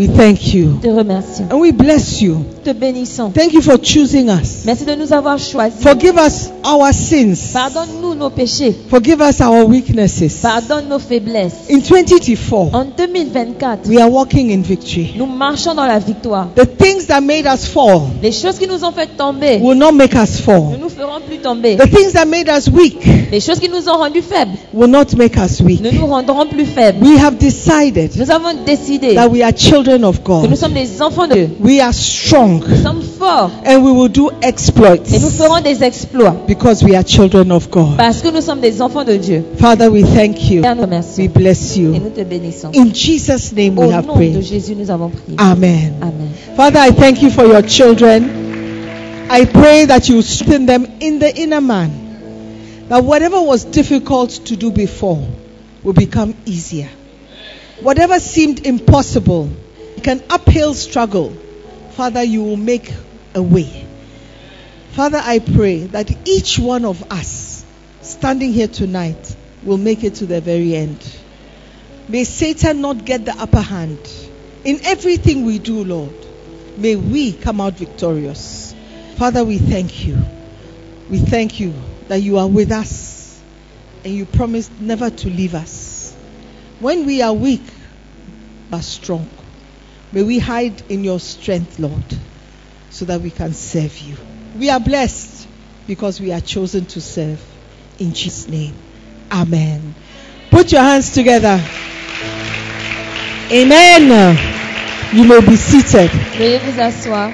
We 0.00 0.06
thank 0.06 0.54
you. 0.54 0.78
Te 0.80 0.88
remercions. 0.88 1.50
And 1.50 1.60
we 1.60 1.72
bless 1.72 2.22
you. 2.22 2.42
Te 2.64 2.72
bénissons. 2.72 3.32
Thank 3.34 3.52
you 3.52 3.60
for 3.60 3.76
choosing 3.76 4.30
us. 4.30 4.64
Merci 4.64 4.86
de 4.86 4.94
nous 4.94 5.12
avoir 5.12 5.38
choisis. 5.38 5.82
Forgive 5.82 6.16
us 6.16 6.50
our 6.64 6.90
sins. 6.94 7.50
Pardonne-nous 7.52 8.14
nos 8.14 8.30
péchés. 8.30 8.74
Forgive 8.88 9.20
us 9.20 9.42
our 9.42 9.66
weaknesses. 9.66 10.40
Pardonne 10.40 10.88
nos 10.88 10.98
faiblesses. 10.98 11.68
In 11.68 11.80
2024, 11.82 12.70
En 12.74 12.84
2024, 12.96 13.88
we 13.90 13.98
are 14.00 14.08
walking 14.10 14.50
in 14.50 14.62
victory. 14.62 15.12
nous 15.18 15.26
marchons 15.26 15.74
dans 15.74 15.84
la 15.86 15.98
victoire. 15.98 16.48
The 16.54 16.64
things 16.64 17.04
that 17.08 17.20
made 17.20 17.44
us 17.46 17.66
fall 17.66 18.04
Les 18.22 18.32
choses 18.32 18.58
qui 18.58 18.66
nous 18.66 18.82
ont 18.82 18.92
fait 18.92 19.08
tomber 19.18 19.58
will 19.60 19.76
not 19.76 19.92
make 19.92 20.14
us 20.14 20.38
ne 20.38 20.42
fall. 20.42 20.78
nous 20.80 20.88
feront 20.88 21.20
plus 21.26 21.38
tomber. 21.42 21.76
The 21.76 21.86
things 21.90 22.12
that 22.14 22.24
made 22.24 22.48
us 22.48 22.68
weak 22.70 23.04
Les 23.30 23.40
choses 23.40 23.58
qui 23.60 23.68
nous 23.68 23.86
ont 23.86 23.98
rendus 23.98 24.22
faibles 24.22 24.56
will 24.72 24.88
not 24.88 25.14
make 25.18 25.36
us 25.36 25.60
weak. 25.60 25.82
ne 25.82 25.90
nous 25.90 26.06
rendront 26.06 26.46
plus 26.46 26.64
faibles. 26.64 27.02
We 27.06 27.18
have 27.18 27.36
decided 27.36 28.16
Nous 28.16 28.30
avons 28.30 28.54
décidé 28.64 29.14
that 29.14 29.28
we 29.30 29.42
are 29.42 29.52
children 29.52 29.89
of 30.04 30.22
que 30.22 30.30
nous 30.32 30.48
God. 30.48 30.56
sommes 30.56 30.72
des 30.74 31.02
enfants 31.02 31.26
de 31.26 31.34
Dieu. 31.34 31.50
We 31.60 31.80
are 31.80 31.92
strong 31.92 32.60
Nous 32.66 32.82
sommes 32.82 33.02
forts 33.02 33.52
and 33.64 33.82
we 33.84 33.90
will 33.92 34.08
do 34.08 34.30
exploits 34.42 35.12
et 35.12 35.18
nous 35.18 35.30
ferons 35.30 35.60
des 35.60 35.82
exploits 35.82 36.34
because 36.46 36.82
we 36.84 36.94
are 36.94 37.02
children 37.04 37.50
of 37.52 37.70
God. 37.70 37.96
parce 37.96 38.22
que 38.22 38.28
nous 38.28 38.40
sommes 38.40 38.60
des 38.60 38.80
enfants 38.80 39.04
de 39.04 39.16
Dieu. 39.16 39.44
Father, 39.58 39.88
we 39.90 40.02
thank 40.04 40.50
you. 40.50 40.62
Père, 40.62 40.74
nous 40.76 40.82
We 40.82 40.86
remercions 40.88 41.26
bless 41.34 41.76
et 41.76 41.80
you. 41.80 41.88
nous 41.92 42.10
te 42.10 42.22
bénissons. 42.22 42.70
In 42.74 42.92
Jesus' 42.94 43.52
name 43.52 43.78
Au 43.78 43.86
we 43.86 43.92
have 43.92 44.06
nom 44.06 44.16
de. 44.16 44.40
Jésus, 44.40 44.74
nous 44.76 44.90
avons 44.90 45.08
prié. 45.10 45.36
Amen. 45.38 45.94
Amen. 46.00 46.28
Father, 46.56 46.80
I 46.80 46.90
thank 46.92 47.22
you 47.22 47.30
for 47.30 47.46
your 47.46 47.62
children. 47.62 49.28
I 49.30 49.44
pray 49.44 49.84
that 49.86 50.08
you 50.08 50.20
strengthen 50.22 50.66
them 50.66 50.86
in 51.00 51.18
the 51.20 51.30
inner 51.40 51.60
man. 51.60 51.90
That 52.88 53.04
whatever 53.04 53.40
was 53.40 53.64
difficult 53.64 54.30
to 54.46 54.56
do 54.56 54.72
before 54.72 55.18
will 55.84 55.92
become 55.92 56.34
easier. 56.46 56.88
Whatever 57.80 58.18
seemed 58.18 58.66
impossible, 58.66 59.48
like 60.00 60.18
an 60.18 60.24
uphill 60.30 60.72
struggle, 60.72 61.28
Father, 61.90 62.22
you 62.22 62.42
will 62.42 62.56
make 62.56 62.90
a 63.34 63.42
way. 63.42 63.86
Father, 64.92 65.20
I 65.22 65.40
pray 65.40 65.84
that 65.88 66.26
each 66.26 66.58
one 66.58 66.86
of 66.86 67.12
us 67.12 67.62
standing 68.00 68.50
here 68.50 68.66
tonight 68.66 69.36
will 69.62 69.76
make 69.76 70.02
it 70.02 70.14
to 70.16 70.26
the 70.26 70.40
very 70.40 70.74
end. 70.74 70.98
May 72.08 72.24
Satan 72.24 72.80
not 72.80 73.04
get 73.04 73.26
the 73.26 73.32
upper 73.38 73.60
hand 73.60 73.98
in 74.64 74.80
everything 74.84 75.44
we 75.44 75.58
do, 75.58 75.84
Lord. 75.84 76.14
May 76.78 76.96
we 76.96 77.34
come 77.34 77.60
out 77.60 77.74
victorious. 77.74 78.74
Father, 79.16 79.44
we 79.44 79.58
thank 79.58 80.06
you. 80.06 80.16
We 81.10 81.18
thank 81.18 81.60
you 81.60 81.74
that 82.08 82.22
you 82.22 82.38
are 82.38 82.48
with 82.48 82.72
us 82.72 83.38
and 84.02 84.14
you 84.14 84.24
promised 84.24 84.72
never 84.80 85.10
to 85.10 85.28
leave 85.28 85.54
us. 85.54 86.16
When 86.78 87.04
we 87.04 87.20
are 87.20 87.34
weak, 87.34 87.66
but 88.70 88.80
strong. 88.80 89.28
May 90.12 90.22
we 90.24 90.38
hide 90.38 90.82
in 90.90 91.04
your 91.04 91.20
strength, 91.20 91.78
Lord, 91.78 92.04
so 92.90 93.04
that 93.04 93.20
we 93.20 93.30
can 93.30 93.54
serve 93.54 93.96
you. 93.98 94.16
We 94.58 94.68
are 94.68 94.80
blessed 94.80 95.46
because 95.86 96.20
we 96.20 96.32
are 96.32 96.40
chosen 96.40 96.86
to 96.86 97.00
serve. 97.00 97.40
In 97.98 98.12
Jesus' 98.12 98.48
name, 98.48 98.74
Amen. 99.30 99.94
Put 100.50 100.72
your 100.72 100.82
hands 100.82 101.12
together. 101.12 101.62
Amen. 103.52 104.38
You 105.12 105.24
may 105.24 105.40
be 105.40 105.56
seated. 105.56 106.10
Veuillez 106.10 106.58
vous 106.58 106.80
asseoir. 106.80 107.32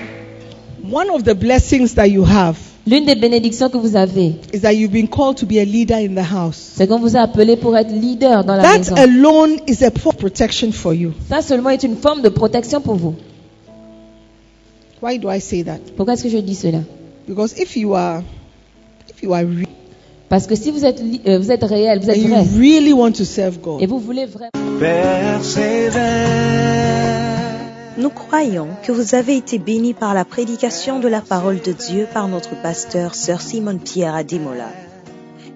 One 0.82 1.10
of 1.10 1.24
the 1.24 1.34
blessings 1.34 1.94
that 1.94 2.10
you 2.10 2.24
have 2.24 2.58
L'une 2.88 3.04
des 3.04 3.16
bénédictions 3.16 3.68
que 3.68 3.78
vous 3.78 3.96
avez, 3.96 4.36
is 4.54 4.60
that 4.60 4.72
you've 4.74 4.92
been 4.92 5.08
called 5.08 5.36
to 5.38 5.44
be 5.46 5.58
a 5.58 5.64
leader 5.64 5.96
in 5.96 6.14
the 6.14 6.22
house. 6.24 6.70
c'est 6.76 6.86
qu'on 6.86 7.00
vous 7.00 7.16
a 7.16 7.22
appelé 7.22 7.56
pour 7.56 7.76
être 7.76 7.90
leader 7.90 8.44
dans 8.44 8.54
la 8.54 8.62
That 8.62 8.78
maison. 8.78 8.94
alone 8.94 9.56
is 9.66 9.82
a 9.82 9.90
form 9.90 10.14
of 10.14 10.18
protection 10.18 10.70
for 10.70 10.94
you. 10.94 11.12
Ça 11.28 11.42
seulement 11.42 11.70
est 11.70 11.82
une 11.82 11.96
forme 11.96 12.22
de 12.22 12.28
protection 12.28 12.80
pour 12.80 12.94
vous. 12.94 13.14
Why 15.02 15.18
do 15.18 15.28
I 15.30 15.40
say 15.40 15.64
that? 15.64 15.78
Pourquoi 15.96 16.14
est-ce 16.14 16.22
que 16.22 16.28
je 16.30 16.38
dis 16.38 16.54
cela? 16.54 16.78
Because 17.26 17.54
if 17.58 17.76
you 17.76 17.94
are 17.94 18.22
if 19.10 19.20
you 19.22 19.32
are 19.34 19.42
re- 19.42 19.66
Parce 20.28 20.46
que 20.46 20.54
si 20.56 20.70
vous 20.70 20.84
êtes, 20.84 21.00
li- 21.00 21.20
euh, 21.26 21.38
vous 21.38 21.50
êtes 21.52 21.62
réel, 21.64 21.98
vous 22.00 22.10
êtes 22.10 22.18
and 22.18 22.28
vrai, 22.28 22.44
you 22.44 22.58
really 22.58 22.92
want 22.92 23.12
to 23.12 23.24
serve 23.24 23.58
God, 23.60 23.80
et 23.82 23.86
vous 23.86 23.98
voulez 24.00 24.26
vraiment... 24.26 24.50
Persévère. 24.80 27.25
Nous 27.98 28.10
croyons 28.10 28.68
que 28.82 28.92
vous 28.92 29.14
avez 29.14 29.36
été 29.36 29.58
bénis 29.58 29.94
par 29.94 30.12
la 30.12 30.26
prédication 30.26 31.00
de 31.00 31.08
la 31.08 31.22
parole 31.22 31.60
de 31.60 31.72
Dieu 31.72 32.06
par 32.12 32.28
notre 32.28 32.60
pasteur 32.60 33.14
Sœur 33.14 33.40
Simone 33.40 33.78
Pierre 33.80 34.14
à 34.14 34.22
Demola. 34.22 34.68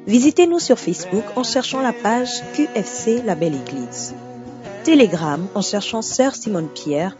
Visitez-nous 0.07 0.59
sur 0.59 0.78
Facebook 0.78 1.24
en 1.36 1.43
cherchant 1.43 1.82
la 1.82 1.93
page 1.93 2.43
QFC 2.55 3.22
La 3.26 3.34
Belle 3.34 3.57
Église. 3.57 4.14
Telegram 4.84 5.47
en 5.55 5.61
cherchant 5.61 6.01
Sœur 6.01 6.34
Simone 6.34 6.68
Pierre 6.68 7.14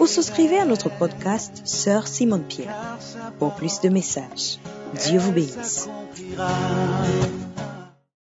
ou 0.00 0.06
souscrivez 0.08 0.58
à 0.58 0.64
notre 0.64 0.90
podcast 0.90 1.62
Sœur 1.64 2.08
Simone 2.08 2.42
Pierre 2.42 2.98
pour 3.38 3.54
plus 3.54 3.80
de 3.80 3.88
messages. 3.88 4.58
Dieu 5.06 5.20
vous 5.20 5.32
bénisse. 5.32 5.88